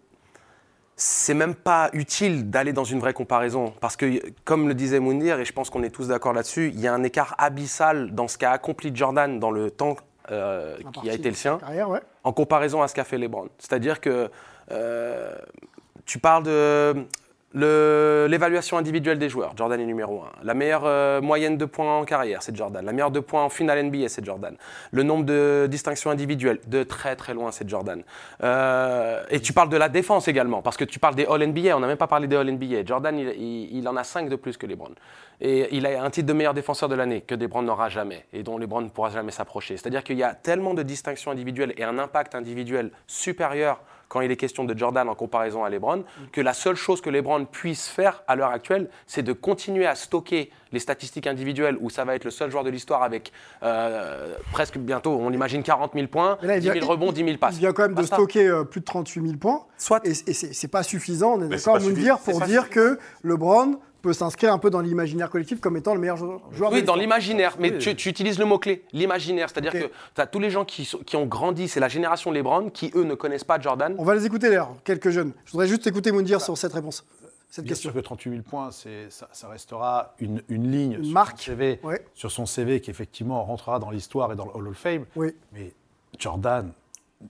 c'est 0.96 1.34
même 1.34 1.54
pas 1.54 1.90
utile 1.92 2.50
d'aller 2.50 2.72
dans 2.72 2.84
une 2.84 3.00
vraie 3.00 3.12
comparaison. 3.12 3.74
Parce 3.80 3.96
que, 3.96 4.20
comme 4.44 4.66
le 4.66 4.74
disait 4.74 4.98
Mounir, 4.98 5.38
et 5.38 5.44
je 5.44 5.52
pense 5.52 5.68
qu'on 5.68 5.82
est 5.82 5.90
tous 5.90 6.08
d'accord 6.08 6.32
là-dessus, 6.32 6.72
il 6.74 6.80
y 6.80 6.86
a 6.86 6.94
un 6.94 7.02
écart 7.02 7.34
abyssal 7.38 8.14
dans 8.14 8.28
ce 8.28 8.38
qu'a 8.38 8.50
accompli 8.50 8.90
Jordan 8.94 9.38
dans 9.38 9.50
le 9.50 9.70
temps 9.70 9.96
euh, 10.30 10.76
qui 10.94 11.10
a 11.10 11.12
été 11.12 11.28
le 11.28 11.34
sien 11.36 11.58
Carrière, 11.58 11.90
ouais. 11.90 12.00
en 12.24 12.32
comparaison 12.32 12.82
à 12.82 12.88
ce 12.88 12.94
qu'a 12.94 13.04
fait 13.04 13.18
LeBron. 13.18 13.48
C'est-à-dire 13.58 14.00
que 14.00 14.30
euh, 14.72 15.34
tu 16.06 16.18
parles 16.18 16.44
de 16.44 17.06
l'évaluation 17.56 18.76
individuelle 18.76 19.18
des 19.18 19.28
joueurs. 19.28 19.54
Jordan 19.56 19.80
est 19.80 19.86
numéro 19.86 20.22
1. 20.22 20.44
La 20.44 20.54
meilleure 20.54 20.84
euh, 20.84 21.20
moyenne 21.22 21.56
de 21.56 21.64
points 21.64 21.98
en 21.98 22.04
carrière, 22.04 22.42
c'est 22.42 22.54
Jordan. 22.54 22.84
La 22.84 22.92
meilleure 22.92 23.10
de 23.10 23.20
points 23.20 23.44
en 23.44 23.48
finale 23.48 23.82
NBA, 23.84 24.08
c'est 24.08 24.24
Jordan. 24.24 24.56
Le 24.90 25.02
nombre 25.02 25.24
de 25.24 25.66
distinctions 25.70 26.10
individuelles, 26.10 26.60
de 26.66 26.82
très 26.82 27.16
très 27.16 27.32
loin, 27.32 27.50
c'est 27.52 27.68
Jordan. 27.68 28.02
Euh, 28.42 29.22
et 29.30 29.40
tu 29.40 29.52
parles 29.54 29.70
de 29.70 29.76
la 29.76 29.88
défense 29.88 30.28
également, 30.28 30.60
parce 30.60 30.76
que 30.76 30.84
tu 30.84 30.98
parles 30.98 31.14
des 31.14 31.24
All-NBA. 31.24 31.76
On 31.76 31.80
n'a 31.80 31.86
même 31.86 31.96
pas 31.96 32.06
parlé 32.06 32.26
des 32.26 32.36
All-NBA. 32.36 32.84
Jordan, 32.84 33.18
il, 33.18 33.88
en 33.88 33.96
a 33.96 34.04
5 34.04 34.28
de 34.28 34.36
plus 34.36 34.58
que 34.58 34.66
LeBron. 34.66 34.92
Et 35.40 35.74
il 35.74 35.86
a 35.86 36.02
un 36.02 36.10
titre 36.10 36.26
de 36.26 36.32
meilleur 36.32 36.54
défenseur 36.54 36.88
de 36.88 36.94
l'année 36.94 37.22
que 37.22 37.34
LeBron 37.34 37.62
n'aura 37.62 37.88
jamais 37.88 38.26
et 38.32 38.42
dont 38.42 38.58
LeBron 38.58 38.82
ne 38.82 38.88
pourra 38.88 39.10
jamais 39.10 39.32
s'approcher. 39.32 39.76
C'est-à-dire 39.76 40.04
qu'il 40.04 40.16
y 40.16 40.22
a 40.22 40.34
tellement 40.34 40.74
de 40.74 40.82
distinctions 40.82 41.30
individuelles 41.30 41.74
et 41.76 41.84
un 41.84 41.98
impact 41.98 42.34
individuel 42.34 42.90
supérieur 43.06 43.80
quand 44.08 44.20
il 44.20 44.30
est 44.30 44.36
question 44.36 44.64
de 44.64 44.76
Jordan 44.78 45.08
en 45.08 45.14
comparaison 45.14 45.64
à 45.64 45.70
LeBron, 45.70 46.04
que 46.32 46.40
la 46.40 46.54
seule 46.54 46.76
chose 46.76 47.00
que 47.00 47.10
LeBron 47.10 47.44
puisse 47.44 47.88
faire 47.88 48.22
à 48.28 48.36
l'heure 48.36 48.50
actuelle, 48.50 48.88
c'est 49.06 49.22
de 49.22 49.32
continuer 49.32 49.86
à 49.86 49.94
stocker 49.94 50.50
les 50.72 50.78
statistiques 50.78 51.26
individuelles 51.26 51.76
où 51.80 51.90
ça 51.90 52.04
va 52.04 52.14
être 52.14 52.24
le 52.24 52.30
seul 52.30 52.50
joueur 52.50 52.64
de 52.64 52.70
l'histoire 52.70 53.02
avec 53.02 53.32
euh, 53.62 54.34
presque 54.52 54.78
bientôt, 54.78 55.18
on 55.20 55.30
imagine 55.32 55.62
40 55.62 55.92
000 55.94 56.06
points, 56.08 56.38
là, 56.42 56.56
il 56.56 56.60
10 56.60 56.66
000 56.66 56.78
vient- 56.78 56.86
rebonds, 56.88 57.12
10 57.12 57.24
000 57.24 57.36
passes. 57.38 57.56
Il 57.56 57.60
vient 57.60 57.72
quand 57.72 57.82
même 57.82 57.92
de 57.92 57.96
Basta. 57.96 58.16
stocker 58.16 58.46
euh, 58.46 58.64
plus 58.64 58.80
de 58.80 58.84
38 58.84 59.22
000 59.22 59.36
points. 59.38 59.64
Soit. 59.78 60.00
Et, 60.06 60.10
et 60.10 60.34
c'est 60.34 60.68
pas 60.68 60.82
suffisant, 60.82 61.34
on 61.38 61.42
est 61.42 61.48
d'accord, 61.48 61.78
dire, 61.78 62.18
pour 62.18 62.40
dire 62.42 62.70
que 62.70 62.98
LeBron 63.22 63.78
peut 64.02 64.12
s'inscrire 64.12 64.52
un 64.52 64.58
peu 64.58 64.70
dans 64.70 64.80
l'imaginaire 64.80 65.30
collectif 65.30 65.60
comme 65.60 65.76
étant 65.76 65.94
le 65.94 66.00
meilleur 66.00 66.16
jou- 66.16 66.40
joueur 66.52 66.70
de 66.70 66.76
Oui, 66.76 66.82
dans 66.82 66.94
l'imaginaire, 66.96 67.56
mais 67.58 67.72
Oui. 67.72 67.78
tu, 67.78 67.94
tu 67.96 68.08
utilises 68.08 68.38
le 68.38 68.44
mot-clé, 68.44 68.84
l'imaginaire. 68.92 69.48
C'est-à-dire 69.50 69.72
que 69.72 69.90
tu 70.14 70.20
as 70.20 70.26
tous 70.26 70.38
les 70.38 70.50
gens 70.50 70.64
qui, 70.64 70.84
sont- 70.84 70.98
qui 70.98 71.16
ont 71.16 71.26
grandi, 71.26 71.68
c'est 71.68 71.80
la 71.80 71.88
génération 71.88 72.30
LeBron, 72.30 72.70
qui 72.70 72.90
eux 72.94 73.02
ne 73.04 73.14
connaissent 73.14 73.44
pas 73.44 73.58
Jordan. 73.60 73.94
On 73.98 74.04
va 74.04 74.14
les 74.14 74.24
écouter 74.26 74.48
d'ailleurs, 74.48 74.74
quelques 74.84 75.10
jeunes. 75.10 75.32
Je 75.44 75.52
voudrais 75.52 75.66
juste 75.68 75.86
écouter 75.86 76.12
Moundir 76.12 76.40
sur 76.40 76.56
cette 76.56 76.72
réponse, 76.72 77.04
cette 77.50 77.64
Bien 77.64 77.70
question. 77.70 77.90
sûr 77.90 77.94
que 78.00 78.04
38 78.04 78.30
000 78.30 78.42
points, 78.42 78.70
ça, 78.70 79.28
ça 79.32 79.48
restera 79.48 80.14
une, 80.20 80.42
une 80.48 80.70
ligne 80.70 80.92
Une 80.94 81.04
sur, 81.04 81.12
marque, 81.12 81.38
Son 81.38 81.44
CV, 81.46 81.80
ouais. 81.82 82.04
sur 82.14 82.30
son 82.30 82.46
CV 82.46 82.80
qui 82.80 82.90
effectivement 82.90 83.42
rentrera 83.44 83.78
dans 83.78 83.90
l'histoire 83.90 84.32
et 84.32 84.36
dans 84.36 84.44
le 84.46 84.50
Hall 84.54 84.68
of 84.68 84.76
Fame. 84.76 85.04
Oui. 85.16 85.34
Mais 85.52 85.72
Jordan, 86.18 86.70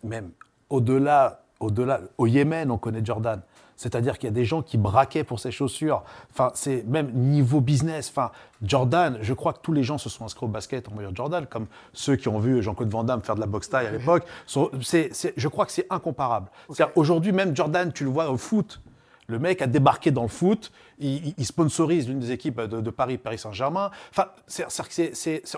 même 0.03 0.31
au-delà, 0.69 1.43
au-delà, 1.61 2.01
au 2.19 2.27
Yémen, 2.27 2.71
on 2.71 2.79
connaît 2.79 3.05
Jordan. 3.05 3.41
C'est-à-dire 3.77 4.19
qu'il 4.19 4.29
y 4.29 4.33
a 4.33 4.35
des 4.35 4.45
gens 4.45 4.63
qui 4.63 4.79
braquaient 4.79 5.25
pour 5.25 5.39
ses 5.39 5.51
chaussures. 5.51 6.03
Enfin, 6.33 6.51
c'est 6.55 6.83
même 6.87 7.13
niveau 7.13 7.61
business. 7.61 8.09
Enfin, 8.11 8.31
Jordan, 8.63 9.19
je 9.21 9.35
crois 9.35 9.53
que 9.53 9.59
tous 9.61 9.73
les 9.73 9.83
gens 9.83 9.99
se 9.99 10.09
sont 10.09 10.25
inscrits 10.25 10.47
au 10.47 10.49
basket 10.49 10.89
en 10.89 10.93
voyant 10.93 11.11
Jordan, 11.15 11.47
comme 11.47 11.67
ceux 11.93 12.17
qui 12.17 12.29
ont 12.29 12.39
vu 12.39 12.63
Jean-Claude 12.63 12.89
Van 12.89 13.05
Damme 13.05 13.21
faire 13.21 13.35
de 13.35 13.41
la 13.41 13.47
boxe 13.47 13.69
taille 13.69 13.87
à 13.87 13.91
l'époque. 13.91 14.25
je 14.49 15.49
crois 15.49 15.67
que 15.67 15.73
c'est 15.73 15.87
incomparable. 15.91 16.49
C'est-à-dire, 16.71 16.97
Aujourd'hui, 16.97 17.33
même 17.33 17.55
Jordan, 17.55 17.93
tu 17.93 18.05
le 18.05 18.11
vois 18.11 18.31
au 18.31 18.39
foot. 18.39 18.81
Le 19.29 19.39
mec 19.39 19.61
a 19.63 19.67
débarqué 19.67 20.11
dans 20.13 20.23
le 20.23 20.29
foot, 20.29 20.71
il, 20.99 21.35
sponsorise 21.45 22.09
l'une 22.09 22.21
des 22.21 22.31
équipes 22.31 22.61
de, 22.61 22.81
de 22.81 22.91
Paris, 22.91 23.19
Paris 23.19 23.39
Saint-Germain. 23.39 23.91
Enfin, 24.11 24.27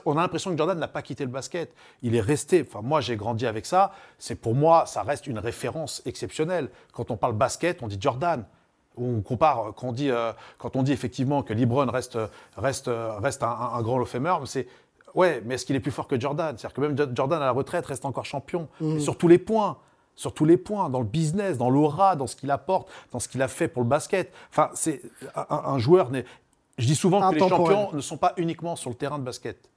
on 0.07 0.17
a 0.17 0.21
l'impression 0.23 0.51
que 0.51 0.57
Jordan 0.57 0.79
n'a 0.79 0.89
pas 0.89 1.03
quitté 1.03 1.25
le 1.25 1.31
basket. 1.31 1.73
Il 2.03 2.15
est 2.15 2.21
resté. 2.21 2.65
Enfin, 2.67 2.81
moi, 2.83 3.01
j'ai 3.01 3.17
grandi 3.17 3.47
avec 3.47 3.67
ça. 3.67 3.93
C'est 4.19 4.37
pour 4.37 4.55
moi, 4.55 4.87
ça 4.87 5.03
reste 5.03 5.27
une 5.27 5.39
référence 5.39 6.03
exceptionnelle. 6.07 6.71
Quand 6.93 7.11
on 7.11 7.17
parle 7.17 7.35
basket, 7.35 7.83
on 7.83 7.89
dit 7.89 7.99
Jordan. 8.01 8.45
On 8.97 9.21
compare 9.21 9.75
quand 9.77 9.89
on 9.89 9.93
dit, 9.93 10.11
euh, 10.11 10.33
quand 10.59 10.75
on 10.75 10.83
dit 10.83 10.93
effectivement 10.93 11.43
que 11.43 11.53
LeBron 11.53 11.87
reste, 11.91 12.19
reste, 12.57 12.91
reste 13.19 13.43
un, 13.45 13.49
un- 13.49 13.75
un 13.75 13.83
grand 13.83 14.05
Famer, 14.05 14.35
c'est 14.47 14.67
ouais, 15.15 15.41
mais 15.45 15.55
est-ce 15.55 15.65
qu'il 15.67 15.77
est 15.77 15.81
plus 15.81 15.93
fort 15.93 16.09
que 16.09 16.19
Jordan? 16.19 16.57
C'est-à-dire 16.59 16.75
que 16.75 16.81
même 16.81 16.97
Jordan 17.17 17.41
à 17.41 17.45
la 17.45 17.51
retraite 17.53 17.87
reste 17.87 18.05
encore 18.05 18.25
champion 18.25 18.67
Et 18.97 18.99
sur 19.01 19.17
tous 19.17 19.29
les 19.29 19.39
points 19.39 19.77
sur 20.19 20.35
tous 20.35 20.45
les 20.45 20.57
points, 20.57 20.91
dans 20.91 20.99
le 20.99 21.07
business, 21.07 21.57
dans 21.59 21.71
l'aura, 21.71 22.17
dans 22.17 22.27
ce 22.27 22.35
qu'il 22.35 22.51
apporte, 22.51 22.89
dans 23.13 23.21
ce 23.21 23.29
qu'il 23.29 23.41
a 23.41 23.47
fait 23.47 23.69
pour 23.69 23.83
le 23.85 23.89
basket. 23.89 24.33
Enfin, 24.51 24.69
c'est 24.75 25.01
un, 25.37 25.47
un 25.49 25.79
joueur. 25.79 26.11
Je 26.77 26.87
dis 26.87 26.97
souvent 26.97 27.31
que 27.31 27.35
les 27.37 27.41
champions 27.49 27.93
ne 27.93 28.01
sont 28.01 28.17
pas 28.17 28.33
uniquement 28.37 28.75
sur 28.75 28.91
le 28.91 28.97
terrain 28.97 29.19
de 29.21 29.23
basket. 29.25 29.71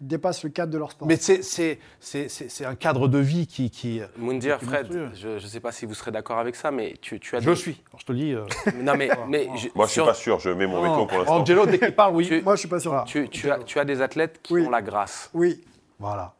Ils 0.00 0.06
dépassent 0.06 0.42
le 0.44 0.50
cadre 0.50 0.72
de 0.72 0.78
leur 0.78 0.90
sport. 0.92 1.08
Mais 1.08 1.16
c'est- 1.16 1.42
c'est 1.42 1.78
c'est- 1.98 2.28
c'est- 2.28 2.48
c'est 2.48 2.64
un 2.64 2.74
cadre 2.76 3.08
de 3.08 3.18
vie 3.18 3.46
qui. 3.48 3.70
qui 3.70 4.00
Moundir, 4.16 4.58
qui 4.58 4.64
Fred, 4.66 5.10
je 5.14 5.28
ne 5.28 5.38
sais 5.40 5.60
pas 5.60 5.72
si 5.72 5.86
vous 5.86 5.94
serez 5.94 6.10
d'accord 6.12 6.38
avec 6.38 6.54
ça, 6.56 6.70
mais 6.70 6.94
tu, 7.00 7.18
tu 7.18 7.34
as 7.36 7.40
Je 7.40 7.50
des- 7.50 7.56
suis. 7.56 7.82
Je 7.98 8.04
te 8.04 8.12
le 8.12 8.18
dis. 8.18 8.32
euh, 8.32 8.44
Non, 8.80 8.94
mais, 8.96 9.08
mais 9.28 9.48
je- 9.56 9.68
Moi, 9.74 9.86
je 9.86 9.90
suis 9.90 9.94
sur- 10.00 10.06
pas 10.06 10.14
sûr, 10.14 10.38
je 10.40 10.50
mets 10.50 10.66
mon 10.68 10.82
veto 10.82 11.06
pour 11.06 11.18
l'instant. 11.18 11.36
Angelo, 11.40 11.66
dès 11.66 11.78
qu'il 11.80 11.94
parle, 11.94 12.14
oui. 12.14 12.26
Tu- 12.28 12.42
Moi, 12.42 12.54
je 12.54 12.60
suis 12.60 12.68
pas 12.68 12.78
sûr. 12.80 13.02
tu, 13.06 13.28
tu 13.28 13.50
as, 13.50 13.58
tu 13.64 13.78
as 13.80 13.84
des 13.84 14.02
athlètes 14.02 14.40
qui 14.42 14.52
Oui. 14.54 14.66
ont 14.66 14.70
la 14.70 14.82
grâce. 14.82 15.30
Oui, 15.34 15.60
Voilà. 16.00 16.34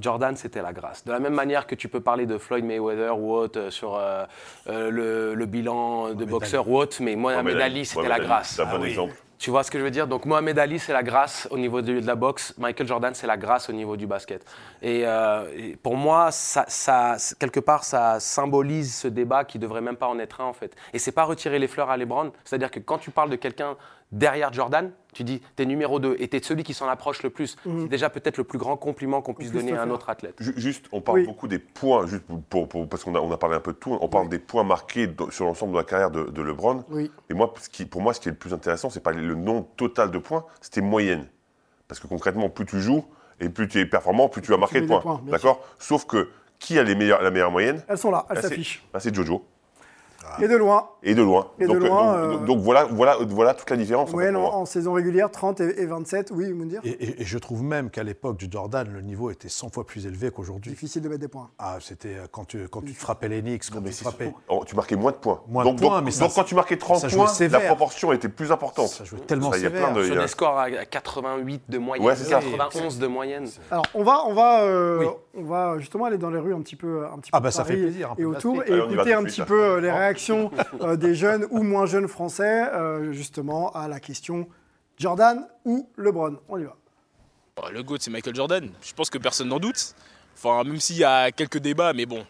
Jordan, 0.00 0.36
c'était 0.36 0.62
la 0.62 0.72
grâce. 0.72 1.04
De 1.04 1.12
la 1.12 1.18
même 1.20 1.34
manière 1.34 1.66
que 1.66 1.74
tu 1.74 1.88
peux 1.88 2.00
parler 2.00 2.26
de 2.26 2.38
Floyd 2.38 2.64
Mayweather 2.64 3.18
ou 3.18 3.34
autre 3.34 3.58
euh, 3.58 3.70
sur 3.70 3.94
euh, 3.96 4.24
euh, 4.68 4.90
le, 4.90 5.34
le 5.34 5.46
bilan 5.46 6.14
de 6.14 6.24
boxeur 6.24 6.68
ou 6.68 6.78
autre, 6.78 6.96
mais 7.00 7.14
Mohamed 7.16 7.60
Ali, 7.60 7.84
c'était 7.84 8.08
la 8.08 8.18
grâce. 8.18 8.54
C'est 8.56 8.62
un 8.62 8.66
bon 8.66 8.70
Ah 8.76 8.80
oui. 8.80 8.88
exemple. 8.90 9.14
Tu 9.38 9.50
vois 9.50 9.64
ce 9.64 9.72
que 9.72 9.78
je 9.78 9.82
veux 9.82 9.90
dire? 9.90 10.06
Donc 10.06 10.24
Mohamed 10.24 10.56
Ali, 10.56 10.78
c'est 10.78 10.92
la 10.92 11.02
grâce 11.02 11.48
au 11.50 11.58
niveau 11.58 11.82
de, 11.82 11.98
de 11.98 12.06
la 12.06 12.14
boxe. 12.14 12.54
Michael 12.58 12.86
Jordan, 12.86 13.12
c'est 13.12 13.26
la 13.26 13.36
grâce 13.36 13.68
au 13.68 13.72
niveau 13.72 13.96
du 13.96 14.06
basket. 14.06 14.44
Et, 14.82 15.02
euh, 15.04 15.46
et 15.56 15.74
pour 15.74 15.96
moi, 15.96 16.30
ça, 16.30 16.64
ça- 16.68 17.16
quelque 17.40 17.58
part, 17.58 17.82
ça 17.82 18.20
symbolise 18.20 18.94
ce 18.94 19.08
débat 19.08 19.44
qui 19.44 19.58
devrait 19.58 19.80
même 19.80 19.96
pas 19.96 20.06
en 20.06 20.20
être 20.20 20.40
un 20.40 20.44
en 20.44 20.52
fait. 20.52 20.76
Et 20.92 21.00
c'est 21.00 21.10
pas 21.10 21.24
retirer 21.24 21.58
les 21.58 21.66
fleurs 21.66 21.90
à 21.90 21.96
LeBron. 21.96 22.30
C'est-à-dire 22.44 22.70
que 22.70 22.78
quand 22.78 22.98
tu 22.98 23.10
parles 23.10 23.30
de 23.30 23.36
quelqu'un 23.36 23.76
derrière 24.12 24.52
Jordan, 24.52 24.92
tu 25.12 25.24
dis 25.24 25.40
t'es 25.56 25.66
numéro 25.66 25.98
2 26.00 26.16
et 26.18 26.28
t'es 26.28 26.40
celui 26.42 26.62
qui 26.64 26.74
s'en 26.74 26.88
approche 26.88 27.22
le 27.22 27.30
plus. 27.30 27.56
C'est 27.64 27.88
déjà 27.88 28.10
peut-être 28.10 28.38
le 28.38 28.44
plus 28.44 28.58
grand 28.58 28.76
compliment 28.76 29.20
qu'on 29.22 29.34
puisse 29.34 29.52
donner 29.52 29.72
à 29.76 29.82
un 29.82 29.90
autre 29.90 30.08
athlète. 30.10 30.34
Ju- 30.40 30.54
Juste, 30.56 30.86
on 30.92 31.00
parle 31.00 31.18
Oui. 31.20 31.26
beaucoup 31.26 31.48
des 31.48 31.58
points, 31.58 32.06
juste 32.06 32.24
pour, 32.48 32.68
pour- 32.68 32.88
parce 32.88 33.04
qu'on 33.04 33.14
a, 33.14 33.20
on 33.20 33.30
a 33.30 33.36
parlé 33.36 33.56
un 33.56 33.60
peu 33.60 33.72
de 33.72 33.78
tout, 33.78 33.96
on 34.00 34.08
parle 34.08 34.28
des 34.28 34.38
points 34.38 34.64
marqués 34.64 35.06
do- 35.06 35.30
sur 35.30 35.44
l'ensemble 35.44 35.72
de 35.72 35.78
la 35.78 35.84
carrière 35.84 36.10
de, 36.10 36.24
de 36.24 36.42
LeBron. 36.42 36.84
oui. 36.90 37.10
Et 37.30 37.34
moi, 37.34 37.52
ce 37.60 37.68
qui, 37.68 37.84
pour 37.84 38.00
moi, 38.02 38.14
ce 38.14 38.20
qui 38.20 38.28
est 38.28 38.32
le 38.32 38.38
plus 38.38 38.52
intéressant, 38.54 38.90
c'est 38.90 39.00
pas 39.02 39.12
le 39.12 39.34
nombre 39.34 39.66
total 39.76 40.10
de 40.10 40.18
points, 40.18 40.44
c'était 40.60 40.80
moyenne. 40.80 41.26
Parce 41.88 42.00
que 42.00 42.06
concrètement, 42.06 42.48
plus 42.48 42.64
tu 42.66 42.80
joues 42.80 43.04
et 43.40 43.48
plus 43.48 43.68
tu 43.68 43.78
es 43.80 43.86
performant, 43.86 44.28
plus 44.28 44.40
tu 44.42 44.50
vas 44.50 44.56
marquer 44.56 44.76
de 44.80 44.86
des 44.86 44.88
points. 44.88 45.00
points, 45.00 45.20
D'accord 45.26 45.60
Sauf 45.78 46.06
que 46.06 46.30
qui 46.58 46.78
a 46.78 46.82
les 46.84 46.94
meilleurs, 46.94 47.20
la 47.22 47.30
meilleure 47.30 47.50
moyenne 47.50 47.82
Elles 47.88 47.98
sont 47.98 48.10
là, 48.10 48.24
elles 48.30 48.36
c'est- 48.36 48.42
s'affichent. 48.48 48.84
bah, 48.92 49.00
C'est 49.00 49.14
Jojo. 49.14 49.44
Et 50.40 50.48
de 50.48 50.56
loin. 50.56 50.88
Et 51.02 51.14
de 51.14 51.22
loin. 51.22 51.48
Et 51.58 51.62
de 51.64 51.68
donc, 51.68 51.76
euh, 51.82 51.86
loin, 51.86 52.04
donc, 52.04 52.16
euh, 52.16 52.32
donc- 52.38 52.44
donc 52.46 52.58
voilà, 52.60 52.84
voilà, 52.84 53.16
voilà 53.26 53.54
toute 53.54 53.68
la 53.70 53.76
différence. 53.76 54.12
en 54.12 54.18
fait, 54.18 54.34
en, 54.34 54.64
saison 54.64 54.92
régulière, 54.92 55.30
30 55.30 55.60
et, 55.60 55.80
et 55.82 55.86
27. 55.86 56.30
Oui, 56.34 56.52
Moundir 56.52 56.80
Et, 56.84 56.90
et- 56.90 57.22
et 57.22 57.24
je 57.24 57.38
trouve 57.38 57.62
même 57.62 57.90
qu'à 57.90 58.02
l'époque 58.02 58.38
de 58.38 58.50
Jordan, 58.50 58.88
le 58.92 59.00
niveau 59.02 59.30
était 59.30 59.48
100 59.48 59.70
fois 59.70 59.84
plus 59.86 60.06
élevé 60.06 60.30
qu'aujourd'hui. 60.30 60.70
Difficile 60.72 61.02
de 61.02 61.08
mettre 61.08 61.20
des 61.20 61.28
points. 61.28 61.50
Ah, 61.58 61.76
c'était 61.80 62.14
euh, 62.16 62.26
quand 62.30 62.44
tu, 62.46 62.68
quand 62.68 62.82
tu 62.82 62.92
te 62.92 62.98
frappais 62.98 63.28
les 63.28 63.42
Knicks, 63.42 63.70
quand 63.70 63.80
Mais 63.80 63.90
tu 63.90 63.96
frappais. 64.02 64.24
surtout- 64.26 64.40
oh, 64.48 64.62
tu 64.66 64.76
marquais 64.76 64.96
moins 64.96 65.12
de 65.12 65.16
points. 65.16 65.40
Moins 65.48 65.64
de 65.64 65.70
donc, 65.70 65.80
points, 65.80 65.96
donc- 65.96 66.04
mais 66.04 66.10
ça- 66.10 66.24
donc 66.24 66.34
quand 66.34 66.44
tu 66.44 66.54
marquais 66.54 66.76
30 66.78 66.98
ça 67.00 67.08
jouait 67.08 67.18
points, 67.24 67.26
sévère. 67.28 67.60
la 67.60 67.66
proportion 67.66 68.12
était 68.12 68.28
plus 68.28 68.52
importante. 68.52 68.88
Ça 68.88 69.04
jouait 69.04 69.20
tellement 69.20 69.50
Ça, 69.52 69.58
il 69.58 69.64
y 69.64 69.66
a 69.66 69.70
plein 69.70 69.92
de- 69.92 70.04
Sur 70.04 70.18
a- 70.18 70.22
des 70.22 70.28
scores 70.28 70.58
à 70.58 70.70
88 70.70 71.62
de 71.68 71.78
moyenne, 71.78 72.06
Ouais, 72.06 72.16
c'est 72.16 72.24
ça. 72.24 72.40
91 72.40 72.98
de 72.98 73.06
moyenne. 73.06 73.48
Alors, 73.70 73.84
on 73.94 74.02
va, 74.04 74.24
on 74.26 74.34
va, 74.34 74.62
euh, 74.62 74.98
Oui. 75.00 75.06
On 75.34 75.44
va 75.44 75.78
justement 75.78 76.04
aller 76.04 76.18
dans 76.18 76.30
les 76.30 76.38
rues 76.38 76.54
un 76.54 76.60
petit 76.60 76.76
peu, 76.76 77.06
un 77.06 77.18
petit 77.18 77.30
Ah 77.32 77.38
peu 77.38 77.44
bah, 77.44 77.50
ça 77.50 77.62
Paris 77.62 77.76
fait 77.76 77.82
plaisir, 77.82 78.12
un 78.12 78.14
peu 78.14 78.22
et 78.22 78.24
autour 78.24 78.62
et 78.64 78.76
écouter 78.76 79.14
un 79.14 79.24
petit 79.24 79.34
suite, 79.34 79.46
peu 79.46 79.62
euh, 79.62 79.80
les 79.80 79.90
réactions 79.90 80.50
euh, 80.80 80.96
des 80.96 81.14
jeunes 81.14 81.46
ou 81.50 81.62
moins 81.62 81.86
jeunes 81.86 82.08
français 82.08 82.68
euh, 82.72 83.12
justement 83.12 83.70
à 83.72 83.88
la 83.88 84.00
question 84.00 84.48
Jordan 84.98 85.46
ou 85.64 85.88
LeBron. 85.96 86.38
On 86.48 86.58
y 86.58 86.64
va. 86.64 86.76
Bah, 87.56 87.68
Le 87.72 87.82
GOAT, 87.82 87.98
c'est 88.00 88.10
Michael 88.10 88.34
Jordan. 88.34 88.70
Je 88.82 88.92
pense 88.92 89.10
que 89.10 89.18
personne 89.18 89.48
n'en 89.48 89.58
doute. 89.58 89.94
Enfin, 90.36 90.64
même 90.64 90.80
s'il 90.80 90.96
y 90.96 91.04
a 91.04 91.30
quelques 91.30 91.58
débats, 91.58 91.92
mais 91.92 92.06
bon, 92.06 92.24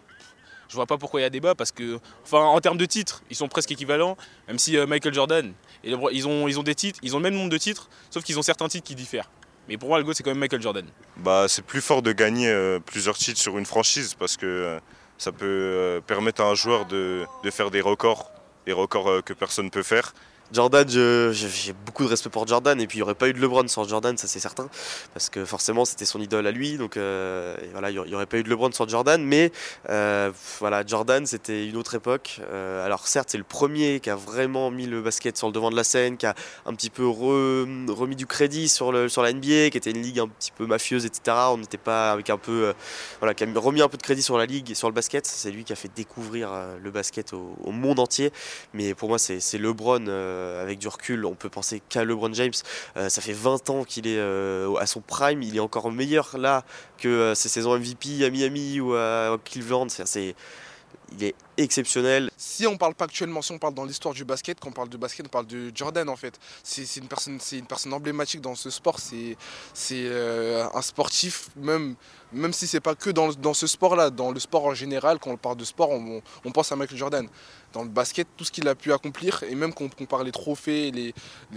je 0.69 0.75
vois 0.75 0.87
pas 0.87 0.99
pourquoi 0.99 1.21
il 1.21 1.23
y 1.23 1.27
a 1.27 1.31
débat 1.31 1.55
parce 1.55 1.71
que, 1.71 1.99
enfin, 2.25 2.41
en 2.41 2.61
termes 2.61 2.79
de 2.79 2.87
titres, 2.87 3.23
ils 3.31 3.37
sont 3.37 3.49
presque 3.49 3.71
équivalents. 3.71 4.17
Même 4.49 4.59
si 4.59 4.77
euh, 4.77 4.87
Michael 4.87 5.15
Jordan, 5.15 5.53
et 5.85 5.91
LeBron, 5.91 6.09
ils 6.11 6.27
ont, 6.27 6.49
ils 6.49 6.59
ont 6.59 6.63
des 6.63 6.75
titres, 6.75 6.99
ils 7.03 7.15
ont 7.15 7.19
le 7.19 7.25
même 7.25 7.35
nombre 7.35 7.51
de 7.51 7.59
titres, 7.59 7.89
sauf 8.11 8.25
qu'ils 8.25 8.39
ont 8.39 8.43
certains 8.43 8.69
titres 8.69 8.87
qui 8.87 8.95
diffèrent. 8.95 9.31
Mais 9.69 9.79
pour 9.79 9.89
moi, 9.89 10.01
le 10.01 10.13
c'est 10.13 10.23
quand 10.23 10.31
même 10.31 10.39
Michael 10.39 10.61
Jordan. 10.61 10.87
Bah, 11.19 11.47
c'est 11.49 11.65
plus 11.65 11.81
fort 11.81 12.03
de 12.03 12.13
gagner 12.13 12.49
euh, 12.49 12.81
plusieurs 12.81 13.17
titres 13.17 13.41
sur 13.41 13.59
une 13.59 13.67
franchise 13.67 14.15
parce 14.15 14.37
que 14.37 14.47
euh, 14.47 14.81
ça 15.19 15.31
peut 15.31 15.47
euh, 15.47 16.01
permettre 16.01 16.43
à 16.43 16.47
un 16.47 16.55
joueur 16.55 16.85
de, 16.87 17.25
faire 17.51 17.71
des 17.71 17.81
records, 17.81 18.31
des 18.67 18.73
records 18.73 19.23
que 19.25 19.33
personne 19.33 19.67
ne 19.67 19.71
peut 19.71 19.85
faire. 19.85 20.15
Jordan, 20.53 20.87
j'ai 20.89 21.73
beaucoup 21.87 22.05
de 22.05 22.09
respect 22.09 22.29
pour 22.29 22.47
Jordan 22.47 22.81
et 22.81 22.87
puis 22.87 22.99
il 22.99 23.01
n'y 23.01 23.03
aurait 23.03 23.15
pas 23.15 23.29
eu 23.29 23.33
de 23.33 23.41
LeBron 23.41 23.67
sans 23.69 23.89
Jordan, 23.89 24.17
ça 24.19 24.27
c'est 24.27 24.39
certain, 24.41 24.69
parce 25.15 25.31
que 25.31 25.45
forcément 25.45 25.85
c'était 25.85 26.05
son 26.05 26.21
idole 26.21 26.47
à 26.47 26.51
lui, 26.51 26.77
donc 26.77 26.97
euh, 26.97 27.57
voilà, 27.73 27.91
il 27.91 28.01
n'y 28.03 28.15
aurait 28.15 28.27
pas 28.27 28.37
eu 28.37 28.43
de 28.43 28.51
LeBron 28.51 28.71
sans 28.73 28.87
Jordan, 28.87 29.23
mais 29.25 29.51
euh, 29.89 30.31
voilà, 30.61 30.85
Jordan 30.87 31.25
c'était 31.27 31.67
une 31.67 31.77
autre 31.77 31.95
époque. 31.95 32.41
Euh, 32.51 32.85
alors 32.85 33.07
certes 33.07 33.31
c'est 33.31 33.39
le 33.39 33.45
premier 33.45 34.01
qui 34.01 34.11
a 34.11 34.17
vraiment 34.17 34.71
mis 34.71 34.87
le 34.87 35.01
basket 35.01 35.37
sur 35.39 35.47
le 35.47 35.53
devant 35.53 35.71
de 35.71 35.77
la 35.77 35.85
scène, 35.85 36.17
qui 36.17 36.27
a 36.27 36.35
un 36.67 36.75
petit 36.75 36.91
peu 36.91 37.05
re- 37.05 37.91
remis 37.91 38.17
du 38.17 38.27
crédit 38.27 38.69
sur, 38.69 38.93
le, 38.93 39.09
sur 39.09 39.23
la 39.23 39.33
NBA, 39.33 39.71
qui 39.71 39.79
était 39.79 39.91
une 39.91 40.03
ligue 40.03 40.21
un 40.21 40.29
petit 40.29 40.53
peu 40.53 40.67
mafieuse, 40.67 41.07
etc. 41.07 41.37
On 41.51 41.59
n'était 41.59 41.79
pas 41.79 42.13
avec 42.13 42.29
un 42.31 42.39
peu, 42.39 42.75
voilà, 43.21 43.35
qui 43.35 43.45
a 43.45 43.47
remis 43.55 43.81
un 43.83 43.89
peu 43.89 43.97
de 43.97 44.03
crédit 44.03 44.23
sur 44.23 44.37
la 44.37 44.47
ligue 44.47 44.71
et 44.71 44.75
sur 44.75 44.89
le 44.89 44.95
basket. 44.95 45.27
C'est 45.27 45.51
lui 45.51 45.65
qui 45.65 45.73
a 45.73 45.77
fait 45.77 45.91
découvrir 45.95 46.51
le 46.83 46.91
basket 46.91 47.33
au, 47.33 47.57
au 47.65 47.71
monde 47.71 47.99
entier. 48.01 48.33
Mais 48.75 48.95
pour 48.95 49.09
moi, 49.09 49.19
c'est 49.19 49.59
LeBron 49.59 50.05
avec 50.61 50.79
du 50.79 50.89
recul. 50.89 51.25
On 51.27 51.35
peut 51.35 51.49
penser 51.49 51.83
qu'à 51.89 52.05
LeBron 52.05 52.33
James. 52.35 52.53
Euh, 52.97 53.09
ça 53.09 53.21
fait 53.21 53.33
20 53.33 53.71
ans 53.71 53.85
qu'il 53.85 54.07
est 54.07 54.19
euh, 54.19 54.75
à 54.77 54.87
son 54.87 55.01
prime. 55.01 55.43
Il 55.43 55.57
est 55.57 55.61
encore 55.61 55.91
meilleur 55.91 56.37
là 56.39 56.65
que 56.99 57.09
euh, 57.09 57.35
ses 57.35 57.49
saisons 57.49 57.79
MVP 57.79 58.25
à 58.25 58.31
Miami 58.31 58.81
ou 58.81 58.95
à 58.95 59.39
Cleveland. 59.45 59.89
C'est, 59.89 60.35
il 61.17 61.25
est 61.25 61.35
exceptionnel. 61.57 62.31
Si 62.37 62.67
on 62.67 62.77
parle 62.77 62.95
pas 62.95 63.05
actuellement, 63.05 63.43
si 63.43 63.53
on 63.53 63.59
parle 63.59 63.75
dans 63.75 63.85
l'histoire 63.85 64.15
du 64.15 64.25
basket, 64.25 64.59
quand 64.61 64.69
on 64.69 64.73
parle 64.73 64.89
de 64.89 64.97
basket, 64.97 65.27
on 65.27 65.29
parle 65.29 65.47
de 65.47 65.71
Jordan 65.75 66.09
en 66.09 66.17
fait. 66.17 66.39
C'est 66.63 66.97
une 66.97 67.09
personne, 67.09 67.39
c'est 67.41 67.59
une 67.59 67.67
personne 67.67 67.93
emblématique 67.93 68.41
dans 68.41 68.55
ce 68.55 68.71
sport. 68.71 68.99
C'est 68.99 69.37
euh, 69.93 70.67
un 70.75 70.83
sportif, 70.83 71.51
même 71.57 71.97
même 72.33 72.53
si 72.53 72.67
c'est 72.67 72.81
pas 72.81 72.95
que 72.95 73.11
dans, 73.11 73.29
dans 73.33 73.55
ce 73.55 73.67
sport-là, 73.67 74.11
dans 74.11 74.31
le 74.31 74.41
sport 74.41 74.65
en 74.65 74.75
général, 74.75 75.19
quand 75.19 75.31
on 75.31 75.37
parle 75.37 75.57
de 75.57 75.65
sport, 75.65 75.91
on, 75.91 76.51
pense 76.53 76.73
à 76.73 76.77
Michael 76.77 76.99
Jordan. 76.99 77.29
Dans 77.73 77.83
le 77.83 77.89
basket, 77.89 78.27
tout 78.37 78.45
ce 78.45 78.51
qu'il 78.51 78.67
a 78.69 78.75
pu 78.75 78.93
accomplir, 78.93 79.43
et 79.43 79.55
même 79.55 79.73
quand 79.73 79.85
on 79.85 79.89
compare 79.89 80.25
les 80.25 80.33
trophées, 80.33 80.91
les, 80.91 81.15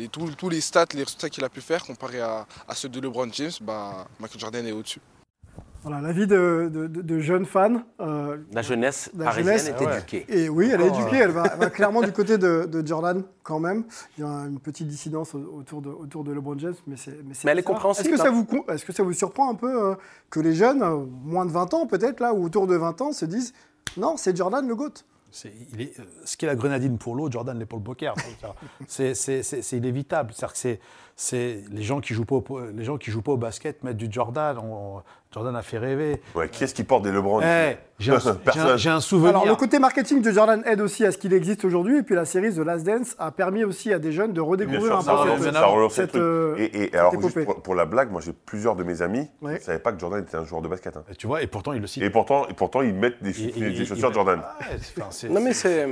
tous 0.10 0.50
les 0.50 0.62
stats, 0.62 0.86
les 0.94 1.04
résultats 1.04 1.30
qu'il 1.30 1.44
a 1.44 1.50
pu 1.50 1.62
faire, 1.62 1.86
comparé 1.86 2.20
à, 2.20 2.46
à 2.68 2.76
ceux 2.76 2.90
de 2.90 3.00
LeBron 3.00 3.30
James, 3.32 3.52
bah, 3.62 4.08
Michael 4.20 4.40
Jordan 4.40 4.68
est 4.68 4.72
au-dessus. 4.72 5.02
Voilà, 5.86 6.02
l'avis 6.02 6.26
de, 6.26 6.70
de, 6.74 6.88
de- 6.88 7.02
de 7.04 7.20
jeunes 7.20 7.46
fans. 7.46 7.84
euh, 8.02 8.38
La 8.52 8.64
jeunesse 8.64 9.12
La 9.16 9.26
parisienne 9.26 9.58
jeunesse, 9.60 9.68
est 9.82 9.86
ouais. 9.86 9.98
éduquée. 9.98 10.26
et 10.28 10.50
oui, 10.50 10.72
elle 10.74 10.82
est 10.82 10.90
Encore, 10.90 11.00
éduquée, 11.02 11.18
elle 11.18 11.30
va, 11.32 11.44
elle 11.54 11.60
va 11.60 11.70
clairement 11.70 12.02
du 12.02 12.12
côté 12.12 12.40
de, 12.40 12.66
de 12.66 12.86
Jordan 12.86 13.22
quand 13.44 13.60
même. 13.60 13.84
Il 14.18 14.22
y 14.24 14.28
a 14.28 14.30
une 14.48 14.60
petite 14.60 14.88
dissidence 14.88 15.36
au- 15.36 15.58
autour 15.60 15.84
de, 15.84 15.90
autour 15.90 16.24
de 16.24 16.34
LeBron 16.34 16.58
James, 16.58 16.74
mais 16.88 16.98
c'est 16.98 17.12
c'est 17.34 17.46
Mais 17.46 17.52
elle 17.52 17.60
est 17.60 17.64
compréhensible, 17.64 18.08
Est-ce 18.10 18.18
que, 18.18 18.22
ça 18.24 18.30
hein. 18.30 18.34
vous, 18.34 18.46
con- 18.46 18.66
est-ce 18.68 18.84
que 18.84 18.94
ça 18.94 19.04
vous 19.04 19.14
surprend 19.14 19.52
un 19.52 19.56
peu 19.56 19.92
euh, 19.92 19.96
que 20.32 20.40
les 20.40 20.56
jeunes, 20.56 20.82
euh, 20.82 21.06
moins 21.24 21.46
de 21.46 21.52
20 21.52 21.74
ans 21.76 21.86
peut-être, 21.86 22.20
là, 22.20 22.34
ou 22.34 22.44
autour 22.46 22.66
de 22.66 22.76
20 22.76 23.02
ans, 23.02 23.12
se 23.14 23.26
disent 23.26 23.54
non, 23.96 24.18
c'est 24.18 24.36
Jordan 24.36 24.68
le 24.68 24.76
GOAT? 24.76 24.90
C'est- 25.30 25.52
il 25.74 25.82
est, 25.82 26.00
euh, 26.00 26.04
ce 26.24 26.38
qui 26.38 26.46
est 26.46 26.48
la 26.48 26.56
grenadine 26.56 26.98
pour 26.98 27.14
l'eau, 27.14 27.30
Jordan 27.30 27.60
l'est 27.60 27.66
pour 27.66 27.78
le 27.78 27.84
poker. 27.84 28.16
C'est 28.88 29.14
c'est- 29.14 29.44
c'est- 29.44 29.62
c'est 29.62 29.78
inévitable. 29.78 30.32
C'est-à-dire 30.34 30.54
que 30.54 30.58
c'est- 30.60 30.80
c'est 31.16 31.64
les 31.72 31.82
gens 31.84 32.02
qui 32.02 32.14
jouent 32.14 32.26
pas 32.26 32.36
au, 32.36 32.46
les 32.76 32.84
gens 32.84 32.98
qui 32.98 33.10
jouent 33.12 33.22
pas 33.22 33.32
au 33.32 33.38
basket 33.38 33.84
mettent 33.84 33.98
du 33.98 34.08
Jordan. 34.10 34.58
On- 34.60 35.02
Jordan 35.34 35.54
a 35.58 35.62
fait 35.64 35.78
rêver. 35.78 36.22
Ouais, 36.34 36.48
qui 36.48 36.64
est-ce 36.64 36.74
qui 36.74 36.86
porte 36.86 37.04
des 37.04 37.12
LeBron 37.12 37.42
Eh, 37.42 37.76
j'ai 38.00 38.14
un, 38.14 38.20
j'ai 38.20 38.30
un- 38.30 38.36
Personne. 38.36 38.78
j'ai 38.78 38.90
un 38.90 39.02
souvenir. 39.02 39.32
Alors, 39.32 39.46
le 39.46 39.56
côté 39.56 39.80
marketing 39.80 40.22
de 40.22 40.32
Jordan 40.32 40.64
aide 40.66 40.80
aussi 40.80 41.04
à 41.06 41.12
ce 41.12 41.18
qu'il 41.18 41.34
existe 41.34 41.66
aujourd'hui. 41.66 41.98
Et 41.98 42.04
puis, 42.04 42.16
la 42.16 42.24
série 42.24 42.54
The 42.54 42.60
Last 42.60 42.86
Dance 42.86 43.16
a 43.20 43.32
permis 43.32 43.66
aussi 43.66 43.92
à 43.92 44.00
des 44.00 44.14
jeunes 44.14 44.32
de 44.32 44.40
redécouvrir 44.40 44.84
sûr, 44.84 44.96
un 44.98 45.02
ça 45.02 45.12
peu 45.14 45.44
cette, 45.44 45.54
ça 45.54 45.66
relance 45.66 45.92
le 45.98 46.04
cette, 46.04 46.12
truc. 46.12 46.22
euh, 46.22 46.56
Et, 46.58 46.84
et 46.86 46.96
alors, 46.98 47.20
juste 47.22 47.44
pour, 47.44 47.62
pour 47.62 47.76
la 47.76 47.84
blague, 47.86 48.12
moi 48.14 48.22
j'ai 48.24 48.32
plusieurs 48.32 48.78
de 48.78 48.84
mes 48.86 49.02
amis 49.02 49.28
Ouais. 49.42 49.56
qui 49.56 49.60
ne 49.60 49.66
savaient 49.66 49.80
pas 49.80 49.92
que 49.92 50.00
Jordan 50.00 50.22
était 50.24 50.38
un 50.38 50.46
joueur 50.46 50.62
de 50.62 50.70
basket. 50.70 50.96
hein. 50.96 51.04
Et 51.12 51.16
Tu 51.16 51.28
vois, 51.28 51.42
et 51.42 51.48
pourtant 51.48 51.74
il 51.74 51.82
le 51.82 51.88
cite. 51.88 52.02
Et 52.04 52.10
pourtant, 52.10 52.48
et 52.48 52.54
pourtant, 52.54 52.82
ils 52.82 52.94
mettent 52.94 53.22
des, 53.22 53.38
Il- 53.42 53.74
des- 53.78 53.86
chaussures 53.86 54.14
Jordan. 54.14 54.42
Non 55.30 55.42
mais 55.42 55.54
c'est 55.54 55.86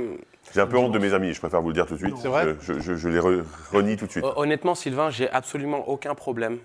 J'ai 0.54 0.60
un 0.60 0.66
peu 0.66 0.78
honte 0.78 0.92
de 0.92 0.98
mes 0.98 1.12
amis, 1.14 1.32
je 1.34 1.40
préfère 1.40 1.60
vous 1.60 1.68
le 1.68 1.74
dire 1.74 1.84
tout 1.86 1.94
de 1.94 1.98
suite. 1.98 2.16
C'est 2.16 2.28
vrai 2.28 2.54
Je, 2.60 2.74
je- 2.78 2.94
je 2.94 3.08
les 3.08 3.18
re- 3.18 3.42
renie 3.72 3.96
tout 3.96 4.06
de 4.06 4.10
suite. 4.12 4.24
Hon- 4.24 4.32
Honnêtement, 4.36 4.74
Sylvain, 4.76 5.10
j'ai 5.10 5.28
absolument 5.30 5.88
aucun 5.88 6.14
problème 6.14 6.58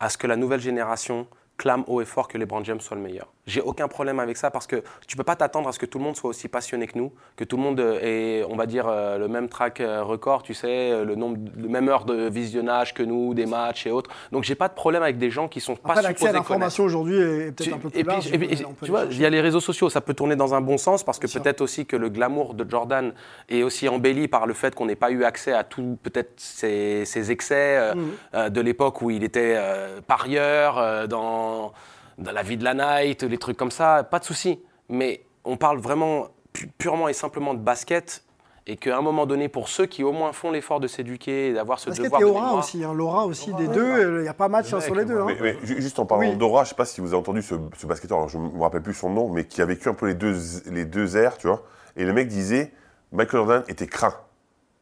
à 0.00 0.08
ce 0.08 0.16
que 0.16 0.26
la 0.26 0.36
nouvelle 0.36 0.60
génération 0.60 1.26
clame 1.58 1.84
haut 1.86 2.00
et 2.00 2.04
fort 2.04 2.26
que 2.28 2.38
LeBron 2.38 2.64
James 2.64 2.80
soit 2.80 2.96
le 2.96 3.02
meilleur. 3.02 3.32
J'ai 3.46 3.60
aucun 3.60 3.88
problème 3.88 4.20
avec 4.20 4.36
ça 4.36 4.50
parce 4.50 4.66
que 4.66 4.82
tu 5.06 5.16
peux 5.16 5.24
pas 5.24 5.36
t'attendre 5.36 5.68
à 5.68 5.72
ce 5.72 5.78
que 5.78 5.86
tout 5.86 5.98
le 5.98 6.04
monde 6.04 6.16
soit 6.16 6.30
aussi 6.30 6.48
passionné 6.48 6.86
que 6.86 6.98
nous, 6.98 7.12
que 7.36 7.44
tout 7.44 7.56
le 7.56 7.62
monde 7.62 7.80
euh, 7.80 7.98
ait, 8.00 8.44
on 8.48 8.56
va 8.56 8.66
dire, 8.66 8.86
euh, 8.88 9.18
le 9.18 9.28
même 9.28 9.48
track 9.48 9.80
euh, 9.80 10.02
record, 10.02 10.42
tu 10.42 10.54
sais, 10.54 11.04
le 11.04 11.14
nombre, 11.14 11.38
le 11.56 11.68
même 11.68 11.88
heure 11.88 12.04
de 12.04 12.28
visionnage 12.28 12.94
que 12.94 13.02
nous, 13.02 13.34
des 13.34 13.46
matchs 13.46 13.86
et 13.86 13.90
autres. 13.90 14.10
Donc 14.32 14.44
j'ai 14.44 14.54
pas 14.54 14.68
de 14.68 14.74
problème 14.74 15.02
avec 15.02 15.18
des 15.18 15.30
gens 15.30 15.48
qui 15.48 15.60
sont 15.60 15.76
pas 15.76 15.92
Après, 15.92 16.08
supposés 16.08 16.30
à 16.30 16.32
l'information 16.32 16.84
aujourd'hui 16.84 17.16
est 17.16 17.52
peut-être 17.52 17.74
un 17.74 17.78
peu 17.78 17.90
plus 17.90 18.00
et 18.00 18.04
puis, 18.04 18.12
large. 18.12 18.32
et 18.32 18.38
puis, 18.38 18.64
tu 18.82 18.90
vois, 18.90 19.04
il 19.10 19.20
y 19.20 19.26
a 19.26 19.30
les 19.30 19.40
réseaux 19.40 19.60
sociaux, 19.60 19.90
ça 19.90 20.00
peut 20.00 20.14
tourner 20.14 20.36
dans 20.36 20.54
un 20.54 20.60
bon 20.60 20.78
sens 20.78 21.02
parce 21.02 21.18
que 21.18 21.26
peut-être 21.26 21.60
aussi 21.60 21.86
que 21.86 21.96
le 21.96 22.08
glamour 22.08 22.54
de 22.54 22.68
Jordan 22.68 23.12
est 23.48 23.62
aussi 23.62 23.88
embelli 23.88 24.28
par 24.28 24.46
le 24.46 24.54
fait 24.54 24.74
qu'on 24.74 24.86
n'ait 24.86 24.96
pas 24.96 25.10
eu 25.10 25.24
accès 25.24 25.52
à 25.52 25.64
tout, 25.64 25.98
peut-être 26.02 26.32
ses, 26.36 27.04
ses 27.04 27.30
excès 27.30 27.76
euh, 27.78 27.94
euh, 28.34 28.48
de 28.48 28.60
l'époque 28.60 29.02
où 29.02 29.10
il 29.10 29.24
était 29.24 29.54
euh, 29.56 30.00
parieur 30.06 31.08
dans, 31.08 31.72
dans 32.18 32.32
la 32.32 32.42
vie 32.42 32.56
de 32.56 32.64
la 32.64 32.74
night, 32.74 33.22
les 33.22 33.38
trucs 33.38 33.56
comme 33.56 33.70
ça, 33.70 34.04
pas 34.04 34.18
de 34.18 34.24
souci. 34.24 34.60
Mais 34.88 35.22
on 35.44 35.56
parle 35.56 35.78
vraiment 35.78 36.28
pu- 36.52 36.68
purement 36.78 37.08
et 37.08 37.12
simplement 37.12 37.54
de 37.54 37.58
basket. 37.60 38.22
Et 38.66 38.76
qu'à 38.78 38.96
un 38.96 39.02
moment 39.02 39.26
donné, 39.26 39.48
pour 39.50 39.68
ceux 39.68 39.84
qui 39.84 40.02
au 40.02 40.12
moins 40.12 40.32
font 40.32 40.50
l'effort 40.50 40.80
de 40.80 40.86
s'éduquer 40.86 41.48
et 41.48 41.52
d'avoir 41.52 41.78
ce 41.78 41.90
Basket 41.90 42.04
devoir 42.06 42.22
et 42.22 42.24
aura 42.24 42.54
aussi, 42.54 42.82
hein, 42.82 42.94
l'aura 42.94 43.26
aussi 43.26 43.52
des 43.52 43.68
deux, 43.68 44.16
il 44.20 44.22
n'y 44.22 44.28
a 44.28 44.32
pas 44.32 44.48
match 44.48 44.72
hein, 44.72 44.80
sur 44.80 44.94
les 44.94 45.04
deux. 45.04 45.18
hein. 45.20 45.26
Mais, 45.26 45.36
mais 45.38 45.56
ju- 45.66 45.82
juste 45.82 45.98
en 45.98 46.06
parlant 46.06 46.30
Oui. 46.30 46.36
d'Aura, 46.36 46.64
je 46.64 46.70
sais 46.70 46.74
pas 46.74 46.86
si 46.86 47.02
vous 47.02 47.08
avez 47.08 47.16
entendu 47.18 47.42
ce, 47.42 47.56
ce 47.76 47.86
basketteur, 47.86 48.16
alors 48.16 48.30
je 48.30 48.38
ne 48.38 48.48
me 48.48 48.62
rappelle 48.62 48.80
plus 48.80 48.94
son 48.94 49.10
nom, 49.10 49.28
mais 49.28 49.44
qui 49.44 49.60
a 49.60 49.66
vécu 49.66 49.86
un 49.90 49.92
peu 49.92 50.06
les 50.06 50.14
deux, 50.14 50.34
les 50.70 50.86
deux 50.86 51.14
ères, 51.18 51.36
tu 51.36 51.46
vois. 51.46 51.62
Et 51.96 52.04
le 52.04 52.14
mec 52.14 52.26
disait 52.28 52.72
Michael 53.12 53.40
Jordan 53.40 53.64
était 53.68 53.86
craint, 53.86 54.14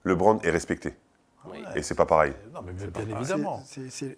LeBron 0.05 0.39
est 0.45 0.51
respecté. 0.51 0.95
Et 1.75 1.83
c'est 1.83 1.95
pas 1.95 2.07
pareil. 2.07 2.33
Non, 2.55 2.61
mais 2.65 2.73
bien 2.73 2.87
C'est- 2.95 3.11
évidemment. 3.11 3.63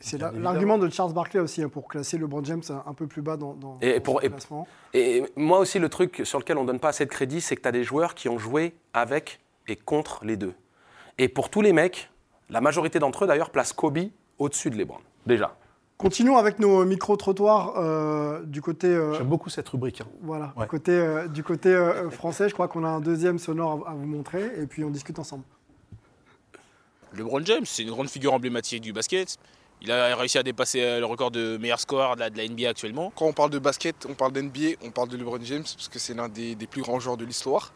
C'est 0.00 0.18
l'argument 0.38 0.78
de 0.78 0.88
Charles 0.90 1.12
Barkley 1.12 1.40
aussi 1.40 1.62
hein, 1.62 1.68
pour 1.68 1.88
classer 1.88 2.18
LeBron 2.18 2.44
James 2.44 2.62
un, 2.86 2.94
peu 2.94 3.06
plus 3.06 3.22
bas 3.22 3.36
dans, 3.36 3.54
dans, 3.54 3.78
Et 3.80 3.94
dans 3.94 4.00
pour- 4.02 4.20
son 4.20 4.26
et- 4.26 4.30
classement. 4.30 4.68
Et 4.92 5.24
moi 5.36 5.58
aussi, 5.58 5.78
le 5.78 5.88
truc 5.88 6.22
sur 6.24 6.38
lequel 6.38 6.58
on 6.58 6.64
donne 6.64 6.80
pas 6.80 6.88
assez 6.88 7.04
de 7.04 7.10
crédit, 7.10 7.40
c'est 7.40 7.56
que 7.56 7.62
tu 7.62 7.68
as 7.68 7.72
des 7.72 7.84
joueurs 7.84 8.14
qui 8.14 8.28
ont 8.28 8.38
joué 8.38 8.74
avec 8.92 9.40
et 9.68 9.76
contre 9.76 10.24
les 10.24 10.36
deux. 10.36 10.54
Et 11.18 11.28
pour 11.28 11.48
tous 11.50 11.62
les 11.62 11.72
mecs, 11.72 12.10
la 12.50 12.60
majorité 12.60 12.98
d'entre 12.98 13.24
eux 13.24 13.26
d'ailleurs 13.26 13.50
placent 13.50 13.72
Kobe 13.72 13.98
au-dessus 14.38 14.70
de 14.70 14.76
LeBron. 14.76 14.98
Déjà. 15.26 15.56
Continuons 15.96 16.36
avec 16.36 16.58
nos 16.58 16.84
micro-trottoirs 16.84 17.74
euh, 17.78 18.42
du 18.42 18.60
côté. 18.60 18.88
euh, 18.88 19.14
J'aime 19.14 19.28
beaucoup 19.28 19.48
cette 19.48 19.68
rubrique. 19.68 20.00
hein. 20.00 20.06
Voilà, 20.22 20.52
Ouais. 20.56 20.64
du 20.64 20.68
côté, 20.68 20.90
euh, 20.92 21.28
du 21.28 21.44
côté 21.44 21.68
euh, 21.68 22.10
français, 22.10 22.48
je 22.48 22.52
crois 22.54 22.66
qu'on 22.68 22.84
a 22.84 22.88
un 22.88 23.00
deuxième 23.00 23.38
sonore 23.38 23.84
à, 23.86 23.92
à 23.92 23.94
vous 23.94 24.04
montrer 24.06 24.50
et 24.60 24.66
puis 24.66 24.82
on 24.84 24.90
discute 24.90 25.18
ensemble. 25.20 25.44
LeBron 27.14 27.44
James, 27.44 27.64
c'est 27.64 27.82
une 27.82 27.90
grande 27.90 28.08
figure 28.08 28.32
emblématique 28.34 28.80
du 28.82 28.92
basket. 28.92 29.36
Il 29.82 29.90
a 29.92 30.16
réussi 30.16 30.38
à 30.38 30.42
dépasser 30.42 30.80
euh, 30.82 30.98
le 31.00 31.06
record 31.06 31.30
de 31.30 31.56
meilleur 31.58 31.78
score 31.78 32.14
de 32.16 32.20
la, 32.20 32.30
de 32.30 32.38
la 32.38 32.48
NBA 32.48 32.68
actuellement. 32.70 33.12
Quand 33.14 33.26
on 33.26 33.32
parle 33.32 33.50
de 33.50 33.58
basket, 33.58 34.06
on 34.08 34.14
parle 34.14 34.32
d'NBA, 34.32 34.76
on 34.82 34.90
parle 34.90 35.08
de 35.08 35.16
LeBron 35.16 35.38
James 35.42 35.62
parce 35.62 35.88
que 35.88 35.98
c'est 35.98 36.14
l'un 36.14 36.28
des, 36.28 36.54
des 36.54 36.66
plus 36.66 36.82
grands 36.82 37.00
joueurs 37.00 37.16
de 37.16 37.24
l'histoire. 37.24 37.72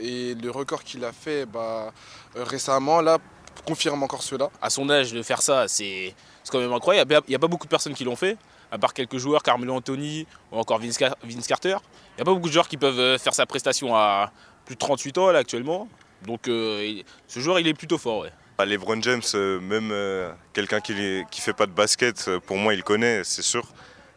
Et 0.00 0.34
le 0.34 0.50
record 0.50 0.82
qu'il 0.82 1.04
a 1.04 1.12
fait 1.12 1.46
bah, 1.46 1.92
euh, 2.36 2.44
récemment, 2.44 3.00
là, 3.00 3.18
confirme 3.66 4.02
encore 4.02 4.22
cela. 4.22 4.50
À 4.62 4.70
son 4.70 4.88
âge, 4.90 5.12
de 5.12 5.22
faire 5.22 5.42
ça, 5.42 5.68
c'est 5.68 6.14
quand 6.50 6.58
même 6.58 6.72
incroyable. 6.72 7.20
Il 7.26 7.30
n'y 7.30 7.36
a 7.36 7.38
pas 7.38 7.46
beaucoup 7.46 7.66
de 7.66 7.70
personnes 7.70 7.94
qui 7.94 8.04
l'ont 8.04 8.16
fait, 8.16 8.36
à 8.72 8.78
part 8.78 8.94
quelques 8.94 9.18
joueurs, 9.18 9.42
Carmelo 9.42 9.74
Anthony 9.74 10.26
ou 10.50 10.56
encore 10.58 10.78
Vince, 10.78 10.96
Car- 10.98 11.16
Vince 11.22 11.46
Carter. 11.46 11.76
Il 12.12 12.16
n'y 12.16 12.22
a 12.22 12.24
pas 12.24 12.32
beaucoup 12.34 12.48
de 12.48 12.52
joueurs 12.52 12.68
qui 12.68 12.76
peuvent 12.76 12.98
euh, 12.98 13.18
faire 13.18 13.34
sa 13.34 13.44
prestation 13.46 13.94
à 13.94 14.32
plus 14.64 14.74
de 14.76 14.80
38 14.80 15.18
ans 15.18 15.30
là, 15.30 15.40
actuellement. 15.40 15.88
Donc 16.26 16.48
euh, 16.48 17.02
ce 17.28 17.38
joueur, 17.38 17.60
il 17.60 17.68
est 17.68 17.74
plutôt 17.74 17.98
fort. 17.98 18.22
Ouais. 18.22 18.32
Ah, 18.56 18.64
LeBron 18.64 19.02
James, 19.02 19.20
euh, 19.34 19.58
même 19.58 19.90
euh, 19.90 20.30
quelqu'un 20.52 20.80
qui 20.80 20.92
ne 20.92 21.24
fait 21.32 21.52
pas 21.52 21.66
de 21.66 21.72
basket, 21.72 22.26
euh, 22.28 22.38
pour 22.38 22.56
moi, 22.56 22.72
il 22.72 22.84
connaît, 22.84 23.22
c'est 23.24 23.42
sûr. 23.42 23.66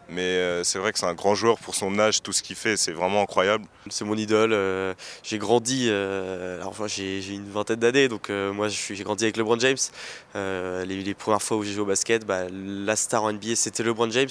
Mais 0.09 0.63
c'est 0.63 0.79
vrai 0.79 0.93
que 0.93 0.99
c'est 0.99 1.05
un 1.05 1.13
grand 1.13 1.35
joueur 1.35 1.59
pour 1.59 1.75
son 1.75 1.99
âge, 1.99 2.23
tout 2.23 2.31
ce 2.31 2.41
qu'il 2.41 2.55
fait, 2.55 2.77
c'est 2.77 2.93
vraiment 2.93 3.21
incroyable. 3.21 3.65
C'est 3.89 4.05
mon 4.05 4.15
idole. 4.15 4.55
j'ai 5.21 5.37
grandi, 5.37 5.87
j'ai 5.87 7.33
une 7.33 7.49
vingtaine 7.49 7.75
d'années, 7.75 8.07
donc 8.07 8.29
moi 8.29 8.69
j'ai 8.69 9.03
grandi 9.03 9.25
avec 9.25 9.35
LeBron 9.35 9.59
James. 9.59 9.75
Les, 10.33 10.85
les 10.85 11.13
premières 11.13 11.41
fois 11.41 11.57
où 11.57 11.63
j'ai 11.65 11.73
joué 11.73 11.81
au 11.81 11.85
basket, 11.85 12.25
bah, 12.25 12.43
la 12.49 12.95
star 12.95 13.25
en 13.25 13.33
NBA 13.33 13.57
c'était 13.57 13.83
LeBron 13.83 14.09
James. 14.09 14.29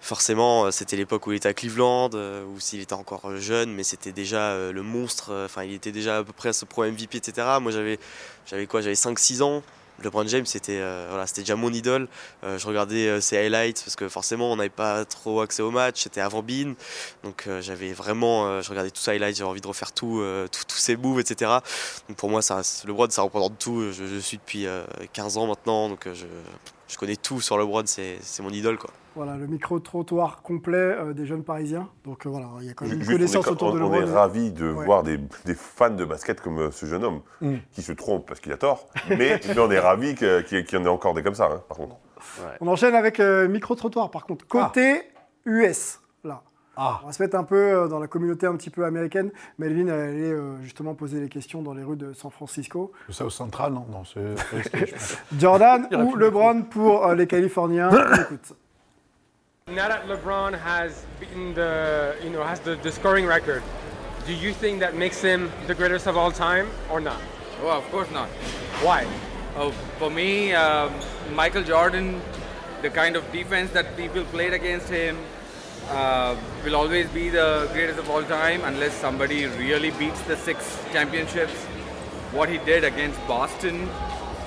Forcément, 0.00 0.66
euh, 0.66 0.70
c'était 0.70 0.96
l'époque 0.96 1.26
où 1.26 1.32
il 1.32 1.36
était 1.36 1.48
à 1.48 1.54
Cleveland, 1.54 2.10
euh, 2.14 2.44
ou 2.44 2.60
s'il 2.60 2.80
était 2.80 2.94
encore 2.94 3.28
euh, 3.28 3.38
jeune, 3.38 3.72
mais 3.72 3.82
c'était 3.82 4.12
déjà 4.12 4.56
le 4.70 4.82
monstre. 4.82 5.32
Enfin, 5.44 5.64
il 5.64 5.74
était 5.74 5.92
déjà 5.92 6.18
à 6.18 6.24
peu 6.24 6.32
près 6.32 6.50
à 6.50 6.52
ce 6.52 6.64
pro 6.64 6.84
MVP, 6.84 7.18
etc. 7.18 7.46
Moi 7.60 7.72
j'avais, 7.72 7.98
j'avais 8.46 8.66
quoi? 8.66 8.80
J'avais 8.80 8.94
5-6 8.94 9.42
ans. 9.42 9.62
LeBron 10.00 10.28
James, 10.28 10.46
c'était 10.46 10.80
voilà, 11.08 11.26
c'était 11.26 11.40
déjà 11.40 11.56
mon 11.56 11.72
idole. 11.72 12.06
Je 12.44 12.64
regardais 12.68 13.20
ses 13.20 13.36
highlights 13.36 13.82
parce 13.84 13.96
que 13.96 14.08
forcément, 14.08 14.52
on 14.52 14.54
n'avait 14.54 14.68
pas 14.68 15.04
trop 15.04 15.40
accès 15.40 15.60
au 15.60 15.72
match. 15.72 16.02
C'était 16.04 16.20
avant 16.20 16.40
Bean, 16.40 16.74
donc 17.24 17.48
j'avais 17.60 17.92
vraiment, 17.92 18.62
je 18.62 18.70
regardais 18.70 18.92
tous 18.92 19.00
ses 19.00 19.10
highlights, 19.10 19.36
j'avais 19.38 19.50
envie 19.50 19.60
de 19.60 19.66
refaire 19.66 19.90
tout, 19.90 20.22
tous 20.52 20.76
ses 20.76 20.96
moves, 20.96 21.18
etc. 21.18 21.50
Donc 22.08 22.16
pour 22.16 22.30
moi, 22.30 22.42
ça, 22.42 22.62
LeBron, 22.86 23.10
ça 23.10 23.22
représente 23.22 23.58
tout. 23.58 23.90
Je, 23.90 24.20
suis 24.20 24.36
depuis 24.36 24.68
euh, 24.68 24.84
15 25.14 25.36
ans 25.36 25.48
maintenant, 25.48 25.88
donc 25.88 26.06
je, 26.06 26.26
je 26.86 26.96
connais 26.96 27.16
tout 27.16 27.40
sur 27.40 27.58
LeBron. 27.58 27.82
C'est 27.86 28.18
c'est 28.22 28.44
mon 28.44 28.50
idole, 28.50 28.78
quoi. 28.78 28.90
Voilà, 29.18 29.36
le 29.36 29.48
micro-trottoir 29.48 30.42
complet 30.42 30.76
euh, 30.78 31.12
des 31.12 31.26
jeunes 31.26 31.42
parisiens. 31.42 31.88
Donc 32.04 32.24
euh, 32.24 32.28
voilà, 32.28 32.46
il 32.60 32.66
y 32.68 32.70
a 32.70 32.72
quand 32.74 32.84
même 32.84 32.94
une 32.94 33.00
Juste, 33.00 33.10
on 33.10 33.14
est 33.14 33.16
connaissance 33.16 33.44
co- 33.46 33.50
autour 33.50 33.72
de 33.72 33.80
on, 33.80 33.90
on 33.90 33.94
est 33.94 34.04
ravis 34.04 34.52
de 34.52 34.70
Ouais. 34.70 34.84
voir 34.84 35.02
des, 35.02 35.18
des 35.44 35.54
fans 35.56 35.90
de 35.90 36.04
basket 36.04 36.40
comme 36.40 36.58
euh, 36.58 36.70
ce 36.70 36.86
jeune 36.86 37.02
homme, 37.02 37.20
Mm. 37.40 37.56
qui 37.72 37.82
se 37.82 37.90
trompe 37.90 38.26
parce 38.28 38.38
qu'il 38.38 38.52
a 38.52 38.56
tort, 38.56 38.86
mais, 39.08 39.40
mais 39.48 39.58
on 39.58 39.70
est 39.72 39.80
ravis 39.80 40.14
qu'il 40.14 40.28
y, 40.72 40.76
en 40.76 40.84
ait 40.84 40.88
encore 40.88 41.14
des 41.14 41.24
comme 41.24 41.34
ça, 41.34 41.46
hein, 41.52 41.62
par 41.68 41.78
contre. 41.78 41.96
On 42.60 42.68
enchaîne 42.68 42.94
avec 42.94 43.18
euh, 43.18 43.48
micro-trottoir 43.48 44.12
par 44.12 44.24
contre. 44.24 44.46
Côté 44.46 45.02
US, 45.46 45.98
là. 46.22 46.42
Ah. 46.76 47.00
On 47.02 47.06
va 47.08 47.12
se 47.12 47.20
mettre 47.20 47.36
un 47.36 47.42
peu 47.42 47.88
dans 47.88 47.98
la 47.98 48.06
communauté 48.06 48.46
un 48.46 48.54
petit 48.54 48.70
peu 48.70 48.84
américaine. 48.84 49.32
Melvin 49.58 49.88
elle 49.88 50.00
allait 50.10 50.34
justement 50.62 50.94
poser 50.94 51.18
les 51.18 51.28
questions 51.28 51.60
dans 51.60 51.74
les 51.74 51.82
rues 51.82 51.96
de 51.96 52.12
San 52.12 52.30
Francisco. 52.30 52.92
Le 53.08 53.12
South 53.12 53.30
Central, 53.32 53.72
non, 53.72 53.84
non. 53.90 54.02
Jordan 55.38 55.88
ou 55.92 56.14
LeBron 56.14 56.62
pour 56.62 57.08
les 57.14 57.26
Californiens 57.26 57.90
écoute. 58.20 58.54
Now 59.70 59.88
that 59.88 60.06
LeBron 60.06 60.58
has 60.58 61.04
beaten 61.20 61.52
the, 61.52 62.16
you 62.24 62.30
know, 62.30 62.42
has 62.42 62.58
the, 62.60 62.76
the 62.76 62.90
scoring 62.90 63.26
record, 63.26 63.62
do 64.26 64.32
you 64.32 64.54
think 64.54 64.80
that 64.80 64.96
makes 64.96 65.20
him 65.20 65.52
the 65.66 65.74
greatest 65.74 66.06
of 66.06 66.16
all 66.16 66.32
time 66.32 66.70
or 66.90 67.00
not? 67.00 67.20
Well, 67.62 67.76
of 67.76 67.84
course 67.90 68.10
not. 68.10 68.28
Why? 68.80 69.06
Oh, 69.56 69.72
for 69.98 70.08
me, 70.08 70.54
um, 70.54 70.90
Michael 71.34 71.62
Jordan, 71.62 72.22
the 72.80 72.88
kind 72.88 73.14
of 73.14 73.30
defense 73.30 73.70
that 73.72 73.94
people 73.94 74.24
played 74.24 74.54
against 74.54 74.88
him, 74.88 75.18
uh, 75.90 76.34
will 76.64 76.76
always 76.76 77.08
be 77.10 77.28
the 77.28 77.68
greatest 77.74 77.98
of 77.98 78.08
all 78.08 78.22
time 78.22 78.62
unless 78.64 78.94
somebody 78.94 79.44
really 79.46 79.90
beats 79.92 80.22
the 80.22 80.36
six 80.36 80.82
championships. 80.92 81.52
What 82.32 82.48
he 82.48 82.56
did 82.58 82.84
against 82.84 83.20
Boston, 83.28 83.86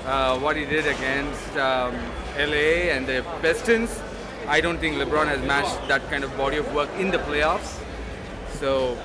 uh, 0.04 0.36
what 0.40 0.56
he 0.56 0.64
did 0.64 0.86
against 0.86 1.56
um, 1.56 1.94
LA 2.36 2.90
and 2.90 3.06
the 3.06 3.24
Pistons, 3.40 4.00
I 4.48 4.60
don't 4.60 4.78
think 4.78 4.96
LeBron 4.96 5.26
has 5.28 5.40
matched 5.46 5.88
that 5.88 6.08
kind 6.10 6.24
of 6.24 6.36
body 6.36 6.56
of 6.56 6.72
work 6.74 6.90
in 6.98 7.10
the 7.10 7.18
playoffs. 7.18 7.80
So, 8.58 8.98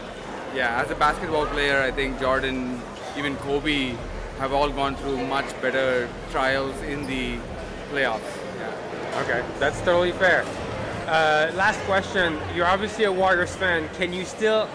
yeah, 0.55 0.81
as 0.83 0.91
a 0.91 0.95
basketball 0.95 1.45
player, 1.47 1.81
I 1.81 1.91
think 1.91 2.19
Jordan, 2.19 2.81
even 3.17 3.35
Kobe, 3.37 3.95
have 4.39 4.53
all 4.53 4.69
gone 4.69 4.95
through 4.95 5.25
much 5.27 5.49
better 5.61 6.09
trials 6.31 6.79
in 6.83 7.05
the 7.07 7.37
playoffs. 7.91 8.21
Okay, 9.23 9.43
that's 9.59 9.79
totally 9.81 10.11
fair. 10.11 10.43
Uh, 11.07 11.51
last 11.55 11.79
question. 11.81 12.37
You're 12.55 12.65
obviously 12.65 13.05
a 13.05 13.11
Warriors 13.11 13.55
fan. 13.55 13.89
Can 13.93 14.13
you 14.13 14.25
still 14.25 14.69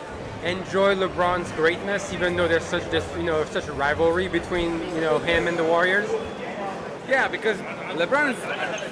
enjoy 0.44 0.94
LeBron's 0.94 1.52
greatness, 1.52 2.12
even 2.12 2.36
though 2.36 2.48
there's 2.48 2.64
such 2.64 2.88
this, 2.90 3.06
you 3.16 3.22
know, 3.22 3.44
such 3.44 3.68
a 3.68 3.72
rivalry 3.72 4.28
between 4.28 4.80
you 4.94 5.00
know 5.00 5.18
him 5.18 5.46
and 5.46 5.58
the 5.58 5.64
Warriors? 5.64 6.08
Yeah, 7.08 7.28
because 7.28 7.58
LeBron's, 7.98 8.38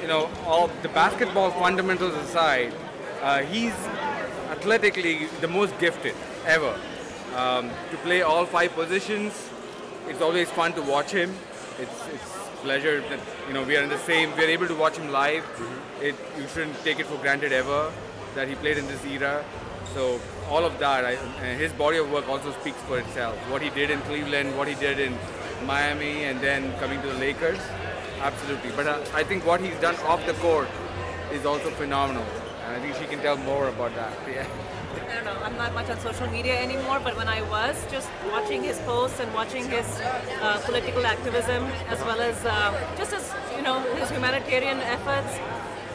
you 0.02 0.08
know, 0.08 0.28
all 0.44 0.68
the 0.82 0.88
basketball 0.88 1.50
fundamentals 1.52 2.14
aside, 2.14 2.72
uh, 3.22 3.42
he's 3.42 3.74
athletically 4.50 5.26
the 5.40 5.48
most 5.48 5.78
gifted 5.78 6.14
ever. 6.44 6.78
Um, 7.36 7.70
to 7.90 7.96
play 7.98 8.22
all 8.22 8.44
five 8.46 8.72
positions, 8.74 9.32
it's 10.08 10.20
always 10.20 10.50
fun 10.50 10.72
to 10.72 10.82
watch 10.82 11.12
him. 11.12 11.34
It's, 11.78 12.08
it's 12.12 12.40
pleasure 12.62 13.00
that 13.08 13.20
you 13.46 13.54
know 13.54 13.62
we 13.62 13.76
are 13.76 13.82
in 13.82 13.88
the 13.88 13.98
same. 13.98 14.36
We 14.36 14.44
are 14.44 14.48
able 14.48 14.66
to 14.66 14.74
watch 14.74 14.96
him 14.96 15.11
live. 15.11 15.44
It, 16.00 16.16
you 16.36 16.46
shouldn't 16.48 16.82
take 16.82 16.98
it 16.98 17.06
for 17.06 17.16
granted 17.18 17.52
ever 17.52 17.92
that 18.34 18.48
he 18.48 18.54
played 18.56 18.78
in 18.78 18.86
this 18.86 19.04
era. 19.04 19.44
So 19.94 20.20
all 20.48 20.64
of 20.64 20.78
that, 20.78 21.04
I, 21.04 21.12
and 21.42 21.61
his 21.61 21.72
body 21.72 21.98
of 21.98 22.11
work 22.11 22.28
also 22.28 22.52
speaks 22.61 22.78
for 22.82 22.98
itself. 22.98 23.36
What 23.50 23.62
he 23.62 23.70
did 23.70 23.90
in 23.90 24.00
Cleveland, 24.02 24.56
what 24.56 24.68
he 24.68 24.74
did 24.74 25.00
in 25.00 25.16
Miami, 25.64 26.24
and 26.24 26.40
then 26.40 26.72
coming 26.78 27.00
to 27.02 27.08
the 27.08 27.18
Lakers, 27.18 27.58
absolutely. 28.20 28.70
But 28.76 28.86
uh, 28.86 29.04
I 29.14 29.22
think 29.24 29.46
what 29.46 29.60
he's 29.60 29.78
done 29.80 29.96
off 30.06 30.24
the 30.26 30.34
court 30.34 30.68
is 31.32 31.46
also 31.46 31.70
phenomenal, 31.70 32.24
and 32.64 32.76
I 32.76 32.80
think 32.80 32.96
she 32.96 33.06
can 33.06 33.20
tell 33.20 33.36
more 33.36 33.68
about 33.68 33.94
that. 33.94 34.12
Yeah. 34.28 34.46
I 35.08 35.14
don't 35.14 35.24
know, 35.24 35.38
I'm 35.44 35.56
not 35.56 35.72
much 35.72 35.88
on 35.88 35.98
social 36.00 36.26
media 36.28 36.56
anymore, 36.60 37.00
but 37.02 37.16
when 37.16 37.28
I 37.28 37.42
was, 37.42 37.76
just 37.90 38.08
watching 38.30 38.62
his 38.62 38.78
posts 38.80 39.20
and 39.20 39.32
watching 39.34 39.68
his 39.68 39.86
uh, 40.40 40.60
political 40.64 41.06
activism, 41.06 41.64
as 41.88 41.98
well 42.00 42.20
as 42.20 42.44
uh, 42.44 42.94
just 42.96 43.12
as, 43.12 43.32
you 43.56 43.62
know, 43.62 43.80
his 43.94 44.10
humanitarian 44.10 44.78
efforts 44.80 45.38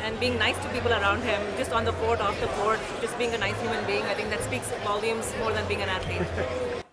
and 0.01 0.19
being 0.19 0.37
nice 0.37 0.57
to 0.63 0.69
people 0.69 0.91
around 0.91 1.23
him, 1.23 1.41
just 1.57 1.71
on 1.73 1.83
the 1.83 1.93
court, 1.93 2.21
off 2.21 2.39
the 2.39 2.47
court, 2.59 2.79
just 3.01 3.17
being 3.17 3.33
a 3.33 3.37
nice 3.37 3.59
human 3.61 3.85
being, 3.85 4.03
I 4.03 4.13
think 4.13 4.29
that 4.29 4.41
speaks 4.43 4.69
volumes 4.83 5.33
more 5.39 5.51
than 5.51 5.67
being 5.67 5.81
an 5.81 5.89
athlete. 5.89 6.81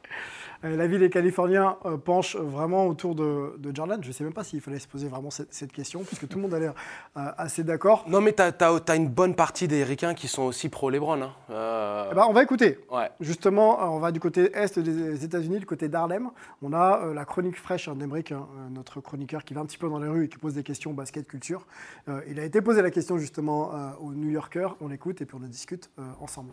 Euh, 0.64 0.76
La 0.76 0.86
vie 0.86 0.98
des 0.98 1.10
Californiens 1.10 1.76
euh, 1.84 1.96
penche 1.96 2.36
vraiment 2.36 2.86
autour 2.86 3.14
de, 3.14 3.54
de 3.58 3.74
Jordan. 3.74 4.02
Je 4.02 4.08
ne 4.08 4.12
sais 4.12 4.24
même 4.24 4.32
pas 4.32 4.44
s'il 4.44 4.60
fallait 4.60 4.78
se 4.78 4.88
poser 4.88 5.08
vraiment 5.08 5.30
cette, 5.30 5.52
cette 5.52 5.72
question, 5.72 6.02
puisque 6.04 6.28
tout 6.28 6.38
le 6.38 6.42
monde 6.42 6.54
a 6.54 6.58
l'air 6.58 6.74
euh, 7.16 7.30
assez 7.36 7.64
d'accord. 7.64 8.04
Non, 8.08 8.20
mais 8.20 8.32
tu 8.32 8.42
as, 8.42 8.96
une 8.96 9.08
bonne 9.08 9.34
partie 9.34 9.68
des 9.68 9.84
Ricains 9.84 10.14
qui 10.14 10.28
sont 10.28 10.42
aussi 10.42 10.68
pro-Lebron. 10.68 11.22
Hein. 11.22 11.32
Euh, 11.50 12.08
Eh 12.12 12.14
ben, 12.14 12.26
on 12.28 12.32
va 12.32 12.42
écouter. 12.42 12.78
Ouais. 12.90 13.10
Justement, 13.20 13.94
on 13.94 13.98
va 13.98 14.12
du 14.12 14.20
côté 14.20 14.50
est 14.54 14.78
des 14.78 15.24
États-Unis, 15.24 15.58
du 15.58 15.66
côté 15.66 15.88
d'Harlem. 15.88 16.30
On 16.62 16.72
a 16.72 17.02
euh, 17.02 17.14
la 17.14 17.24
chronique 17.24 17.58
fraîche 17.58 17.88
hein, 17.88 17.94
d'Emeric, 17.94 18.32
notre 18.70 19.00
chroniqueur 19.00 19.44
qui 19.44 19.54
va 19.54 19.60
un 19.60 19.66
petit 19.66 19.78
peu 19.78 19.88
dans 19.88 19.98
les 19.98 20.08
rues 20.08 20.24
et 20.24 20.28
qui 20.28 20.38
pose 20.38 20.54
des 20.54 20.62
questions 20.62 20.92
basket 20.92 21.26
culture. 21.26 21.66
Euh, 22.08 22.20
il 22.28 22.38
a 22.38 22.44
été 22.44 22.60
posé 22.60 22.82
la 22.82 22.90
question 22.90 23.18
justement 23.18 23.70
aux 24.00 24.12
New 24.12 24.30
Yorkers. 24.30 24.76
On 24.80 24.88
l'écoute 24.88 25.20
et 25.20 25.26
puis 25.26 25.36
on 25.36 25.46
discute 25.46 25.90
ensemble. 26.20 26.52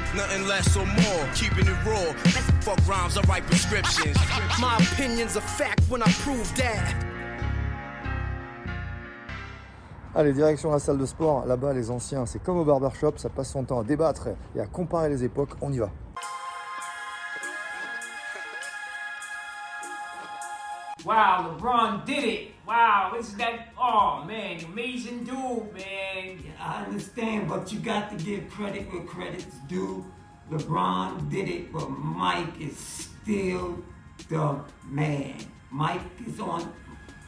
nothing 0.15 0.47
less 0.47 0.75
or 0.77 0.85
more. 0.85 1.23
Keeping 1.33 1.67
it 1.67 1.77
raw. 1.85 2.13
Fuck 2.61 2.79
rhymes, 2.87 3.17
I 3.17 3.21
write 3.27 3.45
prescriptions. 3.45 4.17
My 4.59 4.77
opinion's 4.77 5.35
a 5.35 5.41
fact 5.41 5.81
when 5.89 6.01
I 6.01 6.11
prove 6.23 6.53
that. 6.55 6.95
Allez, 10.13 10.33
direction 10.33 10.71
la 10.71 10.79
salle 10.79 10.97
de 10.97 11.05
sport. 11.05 11.45
Là-bas, 11.45 11.71
les 11.73 11.89
anciens, 11.89 12.25
c'est 12.25 12.43
comme 12.43 12.57
au 12.57 12.65
barbershop, 12.65 13.13
ça 13.15 13.29
passe 13.29 13.51
son 13.51 13.63
temps 13.63 13.79
à 13.79 13.83
débattre 13.83 14.27
et 14.55 14.59
à 14.59 14.65
comparer 14.65 15.07
les 15.07 15.23
époques. 15.23 15.51
On 15.61 15.71
y 15.71 15.79
va. 15.79 15.89
Wow, 21.05 21.57
LeBron 21.57 22.05
did 22.05 22.23
it. 22.23 22.51
Wow, 22.67 23.15
isn't 23.17 23.37
that, 23.39 23.73
oh 23.77 24.23
man, 24.25 24.63
amazing 24.65 25.23
dude, 25.23 25.73
man. 25.73 26.39
I 26.59 26.85
understand, 26.85 27.49
but 27.49 27.71
you 27.73 27.79
got 27.79 28.11
to 28.11 28.23
give 28.23 28.49
credit 28.49 28.91
where 28.93 29.03
credit's 29.03 29.55
due. 29.67 30.05
LeBron 30.51 31.29
did 31.29 31.49
it, 31.49 31.73
but 31.73 31.89
Mike 31.89 32.59
is 32.59 32.77
still 32.77 33.83
the 34.29 34.59
man. 34.85 35.35
Mike 35.71 36.01
is 36.27 36.39
on. 36.39 36.71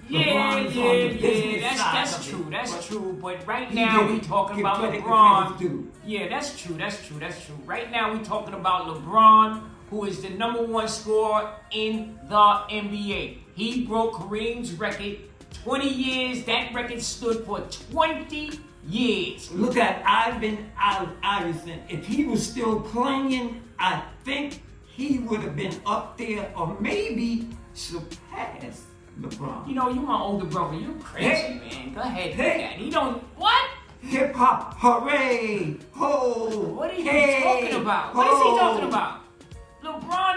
Yeah, 0.07 0.19
yeah, 0.19 0.33
on 0.33 0.63
the 0.65 0.71
yeah, 0.71 1.61
that's, 1.61 1.79
side 1.79 1.95
that's 1.95 2.17
of 2.17 2.27
it, 2.27 2.29
true, 2.29 2.47
that's 2.51 2.71
but 2.75 2.83
true. 2.83 3.17
But 3.21 3.47
right 3.47 3.73
now 3.73 4.07
we 4.07 4.19
talking 4.19 4.59
about 4.59 4.81
LeBron. 4.93 5.87
Yeah, 6.05 6.27
that's 6.27 6.61
true, 6.61 6.75
that's 6.75 7.07
true, 7.07 7.17
that's 7.19 7.43
true. 7.45 7.55
Right 7.65 7.89
now 7.89 8.13
we 8.13 8.19
talking 8.19 8.53
about 8.53 8.85
LeBron, 8.87 9.63
who 9.89 10.03
is 10.05 10.21
the 10.21 10.29
number 10.29 10.63
one 10.63 10.89
scorer 10.89 11.53
in 11.71 12.19
the 12.27 12.35
NBA. 12.35 13.42
He 13.55 13.85
broke 13.85 14.13
Kareem's 14.13 14.73
record 14.73 15.17
20 15.63 15.87
years. 15.87 16.43
That 16.45 16.73
record 16.73 17.01
stood 17.01 17.45
for 17.45 17.61
20 17.91 18.59
years. 18.87 19.51
Look 19.51 19.77
at 19.77 20.03
Ivan 20.05 20.71
Iverson. 20.77 21.81
If 21.87 22.05
he 22.05 22.25
was 22.25 22.45
still 22.45 22.79
playing, 22.81 23.61
I 23.79 24.03
think 24.23 24.61
he 24.85 25.19
would 25.19 25.41
have 25.41 25.55
been 25.55 25.79
up 25.85 26.17
there 26.17 26.51
or 26.57 26.75
maybe 26.79 27.47
surpassed 27.73 28.83
LeBron. 29.21 29.67
You 29.67 29.75
know, 29.75 29.89
you 29.89 30.01
my 30.01 30.19
older 30.19 30.45
brother. 30.45 30.75
You 30.75 30.95
crazy, 31.03 31.27
Hey. 31.29 31.59
man. 31.85 31.93
Go 31.93 32.01
ahead, 32.01 32.33
Hey. 32.33 32.57
that. 32.57 32.71
He 32.73 32.89
don't. 32.89 33.21
What? 33.37 33.69
Hip 34.01 34.35
hop, 34.35 34.75
hooray! 34.79 35.77
Ho! 35.93 36.73
What 36.75 36.91
are 36.91 36.95
you 36.95 37.03
hey, 37.09 37.41
talking 37.41 37.81
about? 37.81 38.13
What 38.13 38.27
is 38.33 38.37
he 38.43 38.49
talking 38.59 38.87
about? 38.89 39.22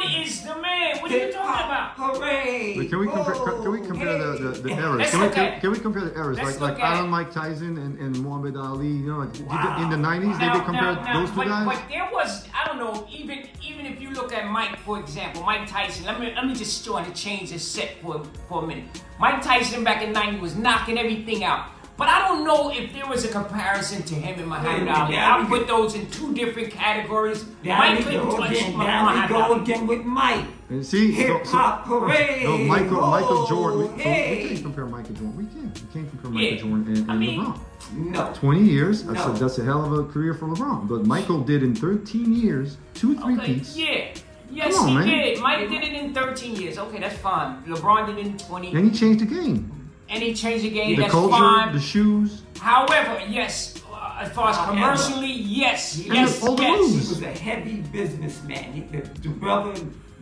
LeBron 0.07 0.25
is 0.27 0.43
the 0.43 0.57
man. 0.57 0.99
What 0.99 1.11
are 1.13 1.17
you 1.27 1.33
talking 1.33 1.67
about? 1.67 1.91
Hooray! 1.97 2.75
Wait, 2.79 2.91
can 2.91 2.99
we 3.01 3.07
compare? 3.07 3.35
Can 3.35 3.71
we 3.73 3.81
compare 3.81 4.19
the, 4.19 4.39
the, 4.39 4.49
the 4.63 4.69
eras? 4.71 4.99
Let's 4.99 5.11
Can 5.11 5.21
we, 5.21 5.27
look 5.27 5.39
at- 5.39 5.61
can 5.61 5.71
we 5.73 5.79
compare 5.79 6.05
the 6.05 6.17
errors? 6.17 6.37
let's 6.39 6.61
Like 6.61 6.61
like 6.61 6.71
look 6.79 6.81
at 6.81 6.97
Alan. 6.97 7.11
Mike 7.11 7.31
Tyson 7.33 7.79
and, 7.79 7.99
and 7.99 8.19
Muhammad 8.21 8.57
Ali. 8.57 8.89
You 8.89 9.07
know, 9.13 9.19
like 9.19 9.35
Wow. 9.49 9.83
in 9.83 9.91
the 9.91 10.07
ah. 10.09 10.11
'90s, 10.13 10.39
Now- 10.39 10.53
did 10.53 10.61
they 10.61 10.65
compare 10.65 10.95
now- 10.95 11.05
now, 11.05 11.21
those 11.21 11.31
two 11.31 11.37
but, 11.37 11.47
guys? 11.49 11.67
But 11.67 11.83
there 11.89 12.09
was, 12.13 12.49
I 12.55 12.67
don't 12.67 12.79
know, 12.79 13.07
even 13.11 13.49
even 13.63 13.87
if 13.87 14.01
you 14.01 14.11
look 14.11 14.33
at 14.33 14.47
Mike, 14.51 14.79
for 14.81 14.99
example, 15.01 15.43
Mike 15.43 15.67
Tyson. 15.69 16.05
Let 16.07 16.21
me 16.21 16.33
let 16.35 16.47
me 16.47 16.55
just 16.55 16.85
try 16.85 17.05
to 17.05 17.13
change 17.13 17.51
the 17.51 17.59
set 17.59 17.97
for 18.03 18.23
for 18.49 18.65
a 18.65 18.67
minute. 18.67 18.85
Mike 19.19 19.43
Tyson 19.43 19.85
back 19.85 20.03
in 20.03 20.13
'90 20.13 20.41
was 20.41 20.57
knocking 20.57 20.99
everything 20.99 21.45
out. 21.45 21.67
But 21.97 22.09
I 22.09 22.29
don't 22.29 22.45
know 22.45 22.71
if 22.71 22.93
there 22.93 23.07
was 23.07 23.25
a 23.25 23.29
comparison 23.29 24.03
to 24.03 24.15
him 24.15 24.39
and 24.39 24.49
Muhammad 24.49 24.87
Wait, 24.87 24.95
Ali. 24.95 25.15
now 25.17 25.39
I 25.39 25.43
we 25.43 25.47
put 25.59 25.67
those 25.67 25.95
in 25.95 26.11
two 26.11 26.35
different 26.35 26.71
categories. 26.71 27.43
Down 27.65 27.79
Mike 27.79 27.99
we 27.99 28.05
couldn't 28.05 28.29
go 28.29 28.37
touch 28.37 28.51
again. 28.51 28.77
Muhammad 28.77 29.15
Down 29.15 29.23
we 29.23 29.29
go 29.47 29.53
Ali. 29.55 29.63
again 29.63 29.87
with 29.87 30.05
Mike. 30.05 30.45
And 30.69 30.85
see, 30.85 31.13
Hip 31.13 31.47
so- 31.47 31.57
hop, 31.57 31.85
hooray! 31.87 32.43
No, 32.45 32.59
Michael, 32.59 33.01
Michael 33.07 33.47
Jordan. 33.47 33.79
We, 33.81 33.87
so 33.87 33.95
hey. 34.11 34.43
we 34.43 34.49
can't 34.51 34.63
compare 34.63 34.87
Michael 34.87 35.15
Jordan. 35.15 35.37
We 35.37 35.45
can't. 35.47 35.83
We 35.83 35.89
can't 35.93 36.11
compare 36.11 36.43
Yeah. 36.43 36.51
Michael 36.51 36.69
Jordan 36.69 36.97
and, 36.97 37.11
and 37.11 37.23
LeBron. 37.23 37.61
No. 38.13 38.33
20 38.35 38.61
years. 38.65 39.05
That's, 39.05 39.27
No. 39.27 39.33
a, 39.33 39.39
that's 39.39 39.59
a 39.59 39.65
hell 39.65 39.85
of 39.85 39.93
a 39.93 40.05
career 40.13 40.35
for 40.35 40.49
LeBron. 40.49 40.89
But 40.89 41.07
Michael 41.07 41.41
did 41.41 41.63
in 41.63 41.75
13 41.75 42.33
years 42.35 42.77
two 42.95 43.17
three 43.17 43.35
Okay, 43.37 43.55
peats, 43.55 43.77
yeah. 43.77 44.09
Yes, 44.51 44.75
Come 44.77 44.97
on, 44.97 45.03
he 45.03 45.09
man. 45.11 45.25
did. 45.25 45.41
Mike 45.41 45.69
did 45.71 45.83
it 45.83 45.93
in 45.95 46.15
13 46.15 46.57
years. 46.57 46.79
Okay, 46.79 47.01
that's 47.01 47.17
fine. 47.17 47.63
LeBron 47.65 48.07
did 48.07 48.19
it 48.19 48.27
in 48.27 48.37
20. 48.39 48.75
and 48.75 48.91
he 48.93 48.97
changed 48.99 49.21
the 49.21 49.27
game. 49.27 49.73
And 50.09 50.23
he 50.23 50.35
changed 50.35 50.65
the 50.65 50.71
game. 50.71 50.97
the 50.97 51.03
that's 51.03 51.13
culture, 51.13 51.37
fine. 51.37 51.75
the 51.75 51.81
shoes. 51.81 52.43
However, 52.61 53.21
yes, 53.29 53.83
uh, 53.93 54.19
as 54.21 54.33
far 54.33 54.51
as 54.51 54.57
However. 54.57 54.73
commercially, 54.73 55.33
yes, 55.33 55.95
He 55.95 56.09
yes, 56.13 56.43
was- 56.43 56.61
yes. 56.61 56.91
He 56.91 56.97
was 56.97 57.23
a 57.23 57.31
heavy 57.39 57.77
businessman. 57.93 58.73
He, 58.73 58.81
the, 58.83 59.03
the 59.21 59.29
brother 59.29 59.75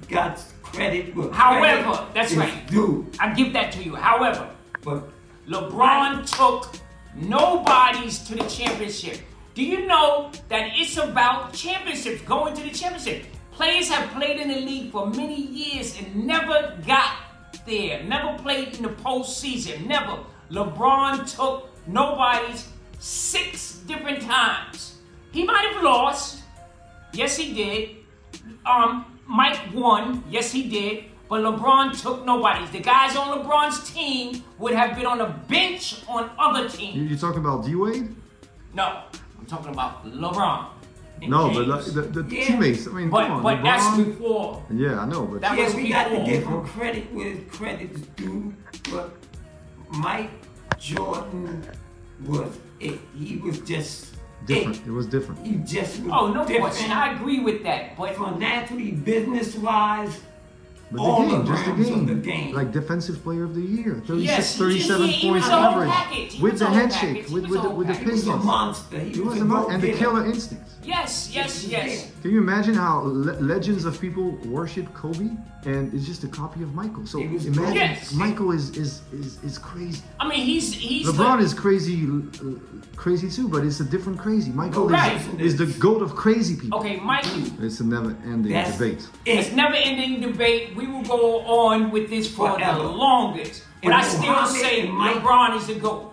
got 0.09 0.43
credit. 0.63 1.15
Where 1.15 1.31
However, 1.33 1.93
credit 1.93 2.15
that's 2.15 2.35
right. 2.35 2.67
Due. 2.69 3.11
I 3.21 3.33
give 3.35 3.53
that 3.53 3.73
to 3.73 3.83
you. 3.83 3.95
However, 3.95 4.49
But 4.83 5.09
LeBron 5.49 6.27
took 6.37 6.69
nobodies 7.15 8.19
to 8.27 8.35
the 8.35 8.45
championship. 8.45 9.19
Do 9.55 9.63
you 9.65 9.87
know 9.87 10.31
that 10.49 10.71
it's 10.75 10.97
about 10.97 11.53
championships, 11.53 12.23
going 12.23 12.55
to 12.55 12.63
the 12.63 12.71
championship? 12.71 13.25
Players 13.53 13.89
have 13.89 14.11
played 14.11 14.41
in 14.41 14.49
the 14.49 14.61
league 14.61 14.91
for 14.91 15.07
many 15.11 15.41
years 15.41 15.97
and 15.99 16.27
never 16.27 16.77
got 16.87 17.13
there, 17.67 18.03
never 18.05 18.37
played 18.39 18.77
in 18.77 18.83
the 18.83 18.89
postseason, 18.91 19.87
never. 19.87 20.19
LeBron 20.51 21.35
took 21.35 21.71
nobody's 21.87 22.69
six 22.99 23.79
different 23.87 24.23
times. 24.23 24.99
He 25.33 25.45
might 25.45 25.73
have 25.73 25.83
lost. 25.83 26.43
Yes, 27.13 27.37
he 27.37 27.55
did. 27.55 27.97
Um, 28.67 29.21
Mike 29.27 29.59
won. 29.73 30.23
Yes, 30.31 30.53
he 30.53 30.69
did. 30.69 31.05
But 31.29 31.43
LeBron 31.43 32.01
took 32.01 32.25
nobody's. 32.25 32.71
The 32.71 32.81
guys 32.81 33.17
on 33.17 33.39
LeBron's 33.39 33.91
team 33.93 34.45
would 34.59 34.75
have 34.75 34.95
been 34.97 35.07
on 35.07 35.19
the 35.19 35.35
bench 35.49 36.03
on 36.07 36.31
other 36.39 36.69
teams. 36.69 37.11
You, 37.11 37.17
talking 37.17 37.41
about 37.41 37.65
D 37.65 37.75
Wade? 37.75 38.15
No, 38.75 39.03
I'm 39.39 39.47
talking 39.47 39.73
about 39.73 40.05
LeBron. 40.05 40.67
And 41.23 41.31
No, 41.31 41.51
but 41.53 41.67
like, 41.69 41.85
the, 41.85 42.03
the 42.03 42.35
Yeah. 42.35 42.45
teammates. 42.47 42.87
I 42.87 42.91
mean, 42.93 43.11
But- 43.11 43.27
come 43.29 43.37
on, 43.39 43.43
but 43.43 43.63
that's 43.63 43.97
before. 43.97 44.63
Yeah, 44.71 45.01
I 45.01 45.07
know, 45.07 45.25
but 45.27 45.41
That 45.41 45.57
yeah, 45.57 45.65
was 45.65 45.75
we 45.75 45.89
got 45.91 46.05
to 46.05 46.11
before. 46.11 46.25
give 46.27 46.45
him 46.45 46.65
credit 46.65 47.15
where 47.15 47.37
credit's 47.51 48.01
due. 48.17 48.55
But 48.93 49.15
Mike 49.91 50.31
Jordan 50.79 51.63
was 52.27 52.59
it. 52.81 52.99
He 53.17 53.37
was 53.39 53.61
just 53.61 54.15
different. 54.47 54.77
It. 54.79 54.89
It 54.89 54.91
was 54.93 55.07
different. 55.07 55.47
He 55.47 55.55
just 55.57 56.03
was 56.03 56.13
Oh, 56.13 56.33
no 56.33 56.45
different. 56.47 56.81
and 56.83 56.93
I 56.93 57.13
agree 57.15 57.41
with 57.41 57.63
that. 57.65 57.97
But 57.97 58.15
financially, 58.17 58.91
business 58.93 59.55
wise, 59.57 60.21
But 60.93 61.01
all 61.01 61.27
the 61.27 61.37
game, 61.39 61.47
just 61.47 61.65
the 61.65 61.73
game. 61.85 62.07
the 62.07 62.15
game. 62.17 62.55
Like 62.55 62.71
defensive 62.73 63.23
player 63.25 63.45
of 63.45 63.55
the 63.55 63.63
year, 63.63 64.03
36, 64.07 64.23
Yes, 64.25 64.57
37 64.59 65.07
he- 65.07 65.13
he 65.13 65.29
points 65.31 65.47
was 65.47 65.53
a 65.55 65.57
whole 65.57 65.65
average 65.83 65.91
package. 65.91 66.41
With 66.41 66.59
the 66.59 66.67
a 66.67 66.71
handshake, 66.71 67.23
with 67.25 67.31
was 67.33 67.43
with 67.43 67.53
the, 67.53 67.61
whole 67.61 67.77
with 67.77 67.87
the 67.89 67.93
package. 67.95 68.09
He 68.09 68.13
was 68.13 68.27
a 68.29 68.37
monster. 68.37 68.99
He 68.99 69.11
He 69.11 69.21
was 69.21 69.29
was 69.31 69.39
a 69.39 69.43
a 69.43 69.45
mon- 69.47 69.71
and 69.73 69.83
the 69.83 69.93
killer 69.93 70.27
instincts. 70.27 70.74
Yes, 70.85 71.31
yes, 71.33 71.65
yes. 71.67 72.11
Can 72.23 72.31
you 72.31 72.39
imagine 72.41 72.75
how 72.75 73.03
le- 73.05 73.39
legends 73.41 73.85
of 73.85 74.01
people 74.01 74.33
worship 74.47 74.93
Kobe, 74.95 75.31
and 75.65 75.93
it's 75.95 76.07
just 76.07 76.25
a 76.25 76.29
copy 76.29 76.63
of 76.63 76.75
Michael? 76.75 77.07
So 77.07 77.19
imagine 77.21 77.75
Yes. 77.75 78.13
Michael 78.13 78.53
is 78.53 78.71
is 78.77 79.01
is, 79.13 79.39
is 79.43 79.59
crazy. 79.59 80.03
I 80.21 80.29
mean, 80.29 80.45
he's 80.45 80.73
he's 80.75 81.07
LeBron 81.07 81.39
the, 81.39 81.45
is 81.45 81.55
crazy, 81.55 81.97
uh, 82.07 82.59
crazy 82.97 83.29
too, 83.31 83.49
but 83.49 83.65
it's 83.65 83.81
a 83.81 83.85
different 83.85 84.19
crazy. 84.19 84.51
Michael 84.51 84.89
Right. 84.89 85.17
is, 85.41 85.55
is 85.55 85.57
the 85.57 85.67
goat 85.81 86.03
of 86.03 86.15
crazy 86.15 86.57
people. 86.57 86.79
Okay, 86.81 86.97
Mikey. 87.01 87.53
It's 87.61 87.81
a 87.81 87.85
never-ending 87.85 88.53
That's 88.53 88.73
debate. 88.79 89.03
It's 89.27 89.53
never 89.53 89.75
ending 89.75 90.21
debate. 90.21 90.75
We 90.77 90.87
will 90.87 91.03
go 91.05 91.41
on 91.67 91.91
with 91.91 92.09
this 92.11 92.27
for 92.29 92.51
Forever. 92.53 92.83
the 92.83 92.89
longest. 92.89 93.63
But 93.83 93.93
And 93.93 93.95
I 94.01 94.03
still 94.03 94.47
say 94.47 94.81
and 94.87 94.93
Mike- 94.95 95.17
LeBron 95.17 95.57
is 95.59 95.67
the 95.67 95.75
GOAT. 95.75 96.11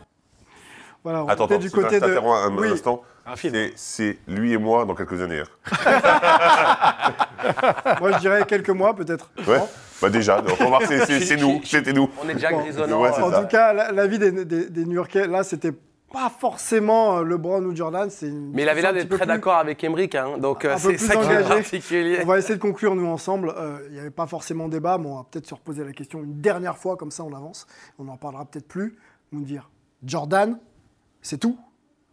Voilà, 1.03 1.23
on 1.23 1.29
Attends, 1.29 1.45
était 1.45 1.55
attends, 1.55 1.57
du 1.63 1.67
je 1.69 1.73
côté 1.73 1.95
de. 1.95 1.99
t'interromps 2.05 2.45
un, 2.45 2.57
Oui. 2.57 2.67
instant. 2.69 3.01
C'est- 3.35 3.73
C'est 3.75 4.17
lui 4.27 4.53
et 4.53 4.57
moi 4.57 4.85
dans 4.85 4.95
quelques 4.95 5.21
années. 5.21 5.41
hein. 5.41 5.71
Moi, 7.99 8.11
je 8.13 8.19
dirais 8.19 8.45
quelques 8.47 8.69
mois, 8.69 8.95
peut-être. 8.95 9.31
Ouais, 9.47 9.59
bah 10.01 10.09
déjà, 10.09 10.41
donc 10.41 10.55
on 10.59 10.63
va 10.69 10.79
voir, 10.79 10.81
c'est- 10.87 11.35
nous, 11.37 11.61
c'était 11.63 11.93
nous. 11.93 12.09
On 12.23 12.29
est 12.29 12.33
déjà 12.35 12.51
grisonnant. 12.51 13.01
Ouais, 13.01 13.11
c'est 13.13 13.21
En 13.21 13.31
ça. 13.31 13.41
tout 13.41 13.47
cas, 13.47 13.73
la- 13.73 13.91
l'avis 13.91 14.19
des, 14.19 14.45
des, 14.45 14.69
des 14.69 14.85
New-Yorkais, 14.85 15.27
là, 15.27 15.43
c'était 15.43 15.71
pas 16.11 16.29
forcément 16.29 17.19
euh, 17.19 17.23
LeBron 17.23 17.63
ou 17.63 17.75
Jordan. 17.75 18.09
c'est 18.09 18.29
Mais 18.29 18.63
il 18.63 18.69
avait 18.69 18.79
un 18.81 18.83
l'air 18.83 18.93
d'être 18.93 19.03
petit 19.03 19.09
peu 19.09 19.15
très 19.17 19.25
plus- 19.25 19.33
d'accord 19.33 19.55
avec 19.55 19.81
Emric, 19.83 20.13
hein, 20.15 20.37
donc 20.39 20.65
euh, 20.65 20.73
un 20.73 20.77
c'est 20.77 20.97
ça 20.97 21.15
qui 21.15 21.31
est 21.31 21.47
particulier. 21.47 22.19
On 22.23 22.25
va 22.25 22.37
essayer 22.37 22.55
de 22.55 22.59
conclure, 22.61 22.95
nous, 22.95 23.07
ensemble. 23.07 23.53
Euh, 23.57 23.79
Il 23.87 23.93
n'y 23.93 23.99
avait 23.99 24.09
pas 24.11 24.27
forcément 24.27 24.67
débat, 24.67 24.97
mais 24.97 25.07
on 25.07 25.17
va 25.17 25.25
peut-être 25.29 25.47
se 25.47 25.53
reposer 25.53 25.83
la 25.85 25.93
question 25.93 26.19
une 26.23 26.41
dernière 26.41 26.77
fois, 26.77 26.97
comme 26.97 27.11
ça 27.11 27.23
on 27.23 27.33
avance. 27.33 27.65
On 27.97 28.03
n'en 28.05 28.17
parlera 28.17 28.45
peut-être 28.45 28.67
plus. 28.67 28.97
Nous 29.31 29.43
dire 29.43 29.69
Jordan, 30.03 30.57
c'est 31.21 31.37
tout, 31.37 31.57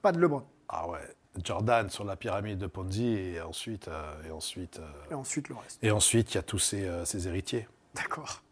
pas 0.03 0.13
de 0.13 0.21
LeBron. 0.21 0.43
Ah 0.69 0.89
ouais, 0.89 0.99
Jordan 1.45 1.89
sur 1.91 2.05
la 2.05 2.16
pyramide 2.16 2.59
de 2.59 2.66
Ponzi 2.66 3.07
et 3.07 3.41
ensuite, 3.41 3.89
euh, 3.89 4.12
et 4.29 4.31
ensuite, 4.31 4.79
euh, 4.79 5.11
Et 5.11 5.14
ensuite 5.14 5.49
le 5.49 5.55
reste. 5.57 5.79
et 5.83 5.91
ensuite 5.91 6.33
il 6.33 6.37
y 6.37 6.39
a 6.39 6.43
tous 6.43 6.59
ses, 6.59 6.85
euh, 6.85 7.05
ses 7.05 7.27
héritiers. 7.27 7.66
D'accord. 7.95 8.43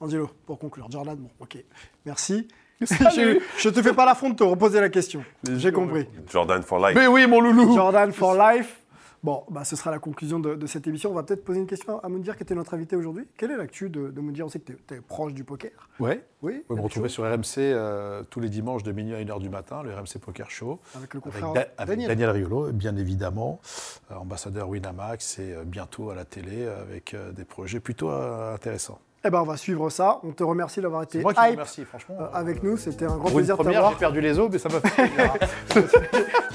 Angelo, 0.00 0.30
pour 0.44 0.58
conclure. 0.58 0.90
Jordan, 0.90 1.16
bon, 1.16 1.30
ok. 1.40 1.56
Merci. 2.04 2.48
Je, 2.82 3.40
je 3.56 3.68
te 3.70 3.80
fais 3.80 3.94
pas 3.94 4.04
l'affront 4.04 4.28
de 4.28 4.34
te 4.36 4.42
reposer 4.44 4.80
la 4.82 4.90
question. 4.90 5.24
J'ai 5.50 5.72
compris. 5.72 6.06
Jordan 6.30 6.62
for 6.62 6.78
life. 6.86 6.94
Mais 6.94 7.06
oui, 7.06 7.26
mon 7.26 7.40
loulou. 7.40 7.74
Jordan 7.74 8.12
for 8.12 8.34
life. 8.34 8.82
Bon, 9.26 9.42
bah, 9.50 9.64
ce 9.64 9.74
sera 9.74 9.90
la 9.90 9.98
conclusion 9.98 10.38
de, 10.38 10.54
de 10.54 10.66
cette 10.68 10.86
émission. 10.86 11.10
On 11.10 11.14
va 11.14 11.24
peut-être 11.24 11.44
poser 11.44 11.58
une 11.58 11.66
question 11.66 11.98
à 11.98 12.08
Moundir, 12.08 12.36
qui 12.36 12.44
était 12.44 12.54
notre 12.54 12.74
invité 12.74 12.94
aujourd'hui. 12.94 13.26
Quelle 13.36 13.50
est 13.50 13.56
l'actu 13.56 13.90
de, 13.90 14.10
de 14.12 14.20
Moundir? 14.20 14.46
On 14.46 14.48
sait 14.48 14.60
que 14.60 14.72
tu 14.72 14.94
es, 14.94 15.00
proche 15.00 15.34
du 15.34 15.42
poker. 15.42 15.72
Ouais. 15.98 16.22
Oui. 16.42 16.62
Vous 16.68 16.76
me 16.76 16.80
retrouvez 16.80 17.08
sur 17.08 17.24
RMC 17.24 17.58
euh, 17.58 18.22
tous 18.30 18.38
les 18.38 18.48
dimanches 18.48 18.84
de 18.84 18.92
minuit 18.92 19.16
à 19.16 19.18
1h 19.20 19.40
du 19.40 19.48
matin, 19.48 19.82
le 19.82 19.92
RMC 19.92 20.20
Poker 20.24 20.48
Show. 20.48 20.78
Avec 20.96 21.12
le 21.12 21.18
confrère 21.18 21.52
Da- 21.54 21.66
avec 21.76 21.98
Daniel. 21.98 22.08
Daniel 22.08 22.30
Riolo, 22.30 22.70
bien 22.70 22.94
évidemment, 22.96 23.58
euh, 24.12 24.14
ambassadeur 24.14 24.68
Winamax 24.68 25.40
et 25.40 25.54
euh, 25.54 25.64
bientôt 25.64 26.10
à 26.10 26.14
la 26.14 26.24
télé 26.24 26.64
avec 26.68 27.16
des 27.34 27.44
projets 27.44 27.80
plutôt 27.80 28.10
intéressants. 28.10 29.00
Eh 29.24 29.30
ben, 29.30 29.40
on 29.40 29.44
va 29.44 29.56
suivre 29.56 29.90
ça. 29.90 30.20
On 30.22 30.30
te 30.30 30.44
remercie 30.44 30.80
d'avoir 30.80 31.02
été 31.02 31.18
moi 31.20 31.34
qui 31.34 31.40
vous 31.40 31.46
hype 31.46 31.52
remercie, 31.54 31.84
franchement. 31.84 32.16
avec 32.32 32.62
nous. 32.62 32.76
C'était 32.76 33.06
un 33.06 33.16
grand 33.16 33.28
plaisir 33.32 33.58
de 33.58 33.64
t'avoir. 33.64 33.90
j'ai 33.94 33.98
perdu 33.98 34.20
les 34.20 34.38
os, 34.38 34.48
mais 34.52 34.58
ça 34.58 34.68
m'a 34.68 34.80
fait 34.80 35.08
plaisir. 35.08 35.90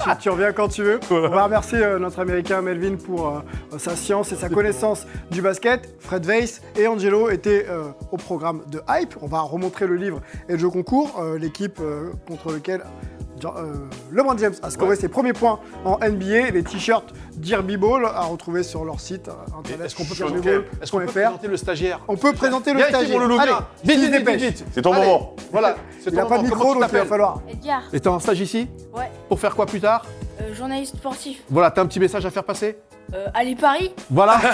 Hein. 0.06 0.14
tu, 0.16 0.22
tu 0.22 0.30
reviens 0.30 0.52
quand 0.52 0.68
tu 0.68 0.82
veux. 0.82 1.00
On 1.10 1.28
va 1.28 1.44
remercier 1.44 1.78
euh, 1.82 1.98
notre 1.98 2.18
américain 2.20 2.60
Melvin 2.62 2.96
pour 2.96 3.28
euh, 3.28 3.78
sa 3.78 3.96
science 3.96 4.32
et 4.32 4.36
sa 4.36 4.48
connaissance 4.48 5.06
du 5.30 5.42
basket. 5.42 5.94
Fred 6.00 6.24
Weiss 6.26 6.62
et 6.76 6.86
Angelo 6.86 7.30
étaient 7.30 7.66
euh, 7.68 7.84
au 8.10 8.16
programme 8.16 8.62
de 8.70 8.80
Hype. 8.88 9.14
On 9.22 9.26
va 9.26 9.40
remontrer 9.40 9.86
le 9.86 9.96
livre 9.96 10.20
et 10.48 10.52
le 10.52 10.58
jeu 10.58 10.70
concours, 10.70 11.18
euh, 11.20 11.38
l'équipe 11.38 11.78
euh, 11.80 12.10
contre 12.26 12.52
lequel 12.52 12.80
Jo- 12.80 13.21
euh, 13.44 13.74
LeBron 14.10 14.36
James 14.38 14.54
a 14.62 14.70
scoré 14.70 14.90
Ouais. 14.90 14.96
ses 14.96 15.08
premiers 15.08 15.32
points 15.32 15.58
en 15.84 15.98
NBA. 15.98 16.50
Les 16.50 16.62
t-shirts 16.62 17.12
Derby 17.36 17.76
Ball 17.76 18.04
à 18.06 18.22
retrouver 18.22 18.62
sur 18.62 18.84
leur 18.84 19.00
site 19.00 19.28
euh, 19.28 19.58
internet. 19.58 19.86
Est-ce 19.86 19.96
qu'on 19.96 20.04
peut, 20.04 20.14
Derby 20.14 20.32
présenter, 20.40 20.58
Ball 20.58 20.64
est-ce 20.82 20.90
qu'on 20.92 20.98
peut 20.98 21.06
présenter 21.06 21.48
le 21.48 21.56
stagiaire 21.56 22.00
On 22.08 22.16
peut 22.16 22.32
présenter 22.32 22.72
le 22.72 22.80
stagiaire. 22.80 23.20
Allez, 23.40 23.52
vite, 23.84 23.98
Vite, 24.12 24.28
vite, 24.28 24.40
vite. 24.40 24.64
C'est 24.72 24.82
ton 24.82 24.92
Allez, 24.92 25.06
moment. 25.06 25.36
Voilà, 25.50 25.76
c'est 26.00 26.10
Il 26.10 26.16
ton 26.16 26.22
n'a 26.22 26.26
pas 26.26 26.38
de 26.38 26.44
micro, 26.44 26.74
donc 26.74 26.84
il 26.88 26.98
va 26.98 27.04
falloir. 27.04 27.40
Edgar, 27.48 27.82
Et 27.92 28.00
t'es 28.00 28.08
en 28.08 28.18
stage 28.20 28.40
ici 28.40 28.68
ouais, 28.94 29.10
Pour 29.28 29.38
faire 29.40 29.54
quoi 29.54 29.66
plus 29.66 29.80
tard 29.80 30.04
euh, 30.40 30.54
journaliste 30.54 30.96
sportif. 30.96 31.42
Voilà, 31.50 31.70
t'as 31.70 31.82
un 31.82 31.86
petit 31.86 32.00
message 32.00 32.24
à 32.24 32.30
faire 32.30 32.44
passer 32.44 32.78
Euh, 33.14 33.28
allez 33.34 33.54
Paris 33.54 33.92
Voilà. 34.10 34.38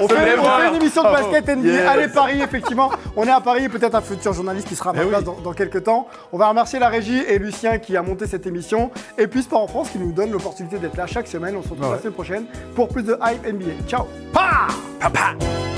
On 0.00 0.08
fait, 0.08 0.36
on 0.38 0.68
une 0.74 0.76
émission 0.80 1.02
de 1.02 1.08
basket 1.08 1.46
NBA. 1.56 1.68
Yes. 1.68 1.88
Allez 1.88 2.08
Paris, 2.08 2.40
effectivement. 2.42 2.90
On 3.16 3.24
est 3.26 3.30
à 3.30 3.40
Paris, 3.40 3.68
peut-être 3.68 3.94
un 3.94 4.00
futur 4.00 4.32
journaliste 4.32 4.66
qui 4.68 4.74
sera 4.74 4.90
à 4.90 4.92
ma 4.94 5.02
Eh 5.02 5.06
place 5.06 5.20
oui. 5.20 5.26
dans, 5.26 5.40
dans 5.42 5.52
quelques 5.52 5.84
temps. 5.84 6.08
On 6.32 6.38
va 6.38 6.48
remercier 6.48 6.78
la 6.78 6.88
régie 6.88 7.18
et 7.28 7.38
Lucien 7.38 7.78
qui 7.78 7.96
a 7.96 8.02
monté 8.02 8.26
cette 8.26 8.46
émission. 8.46 8.90
Et 9.18 9.26
puis 9.26 9.42
Sport 9.42 9.62
en 9.62 9.66
France 9.68 9.90
qui 9.90 9.98
nous 9.98 10.12
donne 10.12 10.30
l'opportunité 10.32 10.78
d'être 10.78 10.96
là 10.96 11.06
chaque 11.06 11.28
semaine. 11.28 11.54
On 11.56 11.62
se 11.62 11.68
retrouve 11.68 11.86
Ouais. 11.88 11.92
la 11.96 11.98
semaine 12.00 12.12
prochaine 12.14 12.44
pour 12.74 12.88
plus 12.88 13.02
de 13.02 13.16
hype 13.22 13.46
NBA. 13.46 13.86
Ciao. 13.88 14.06
Pa 14.32 14.66
Pa, 15.00 15.10
pa. 15.10 15.73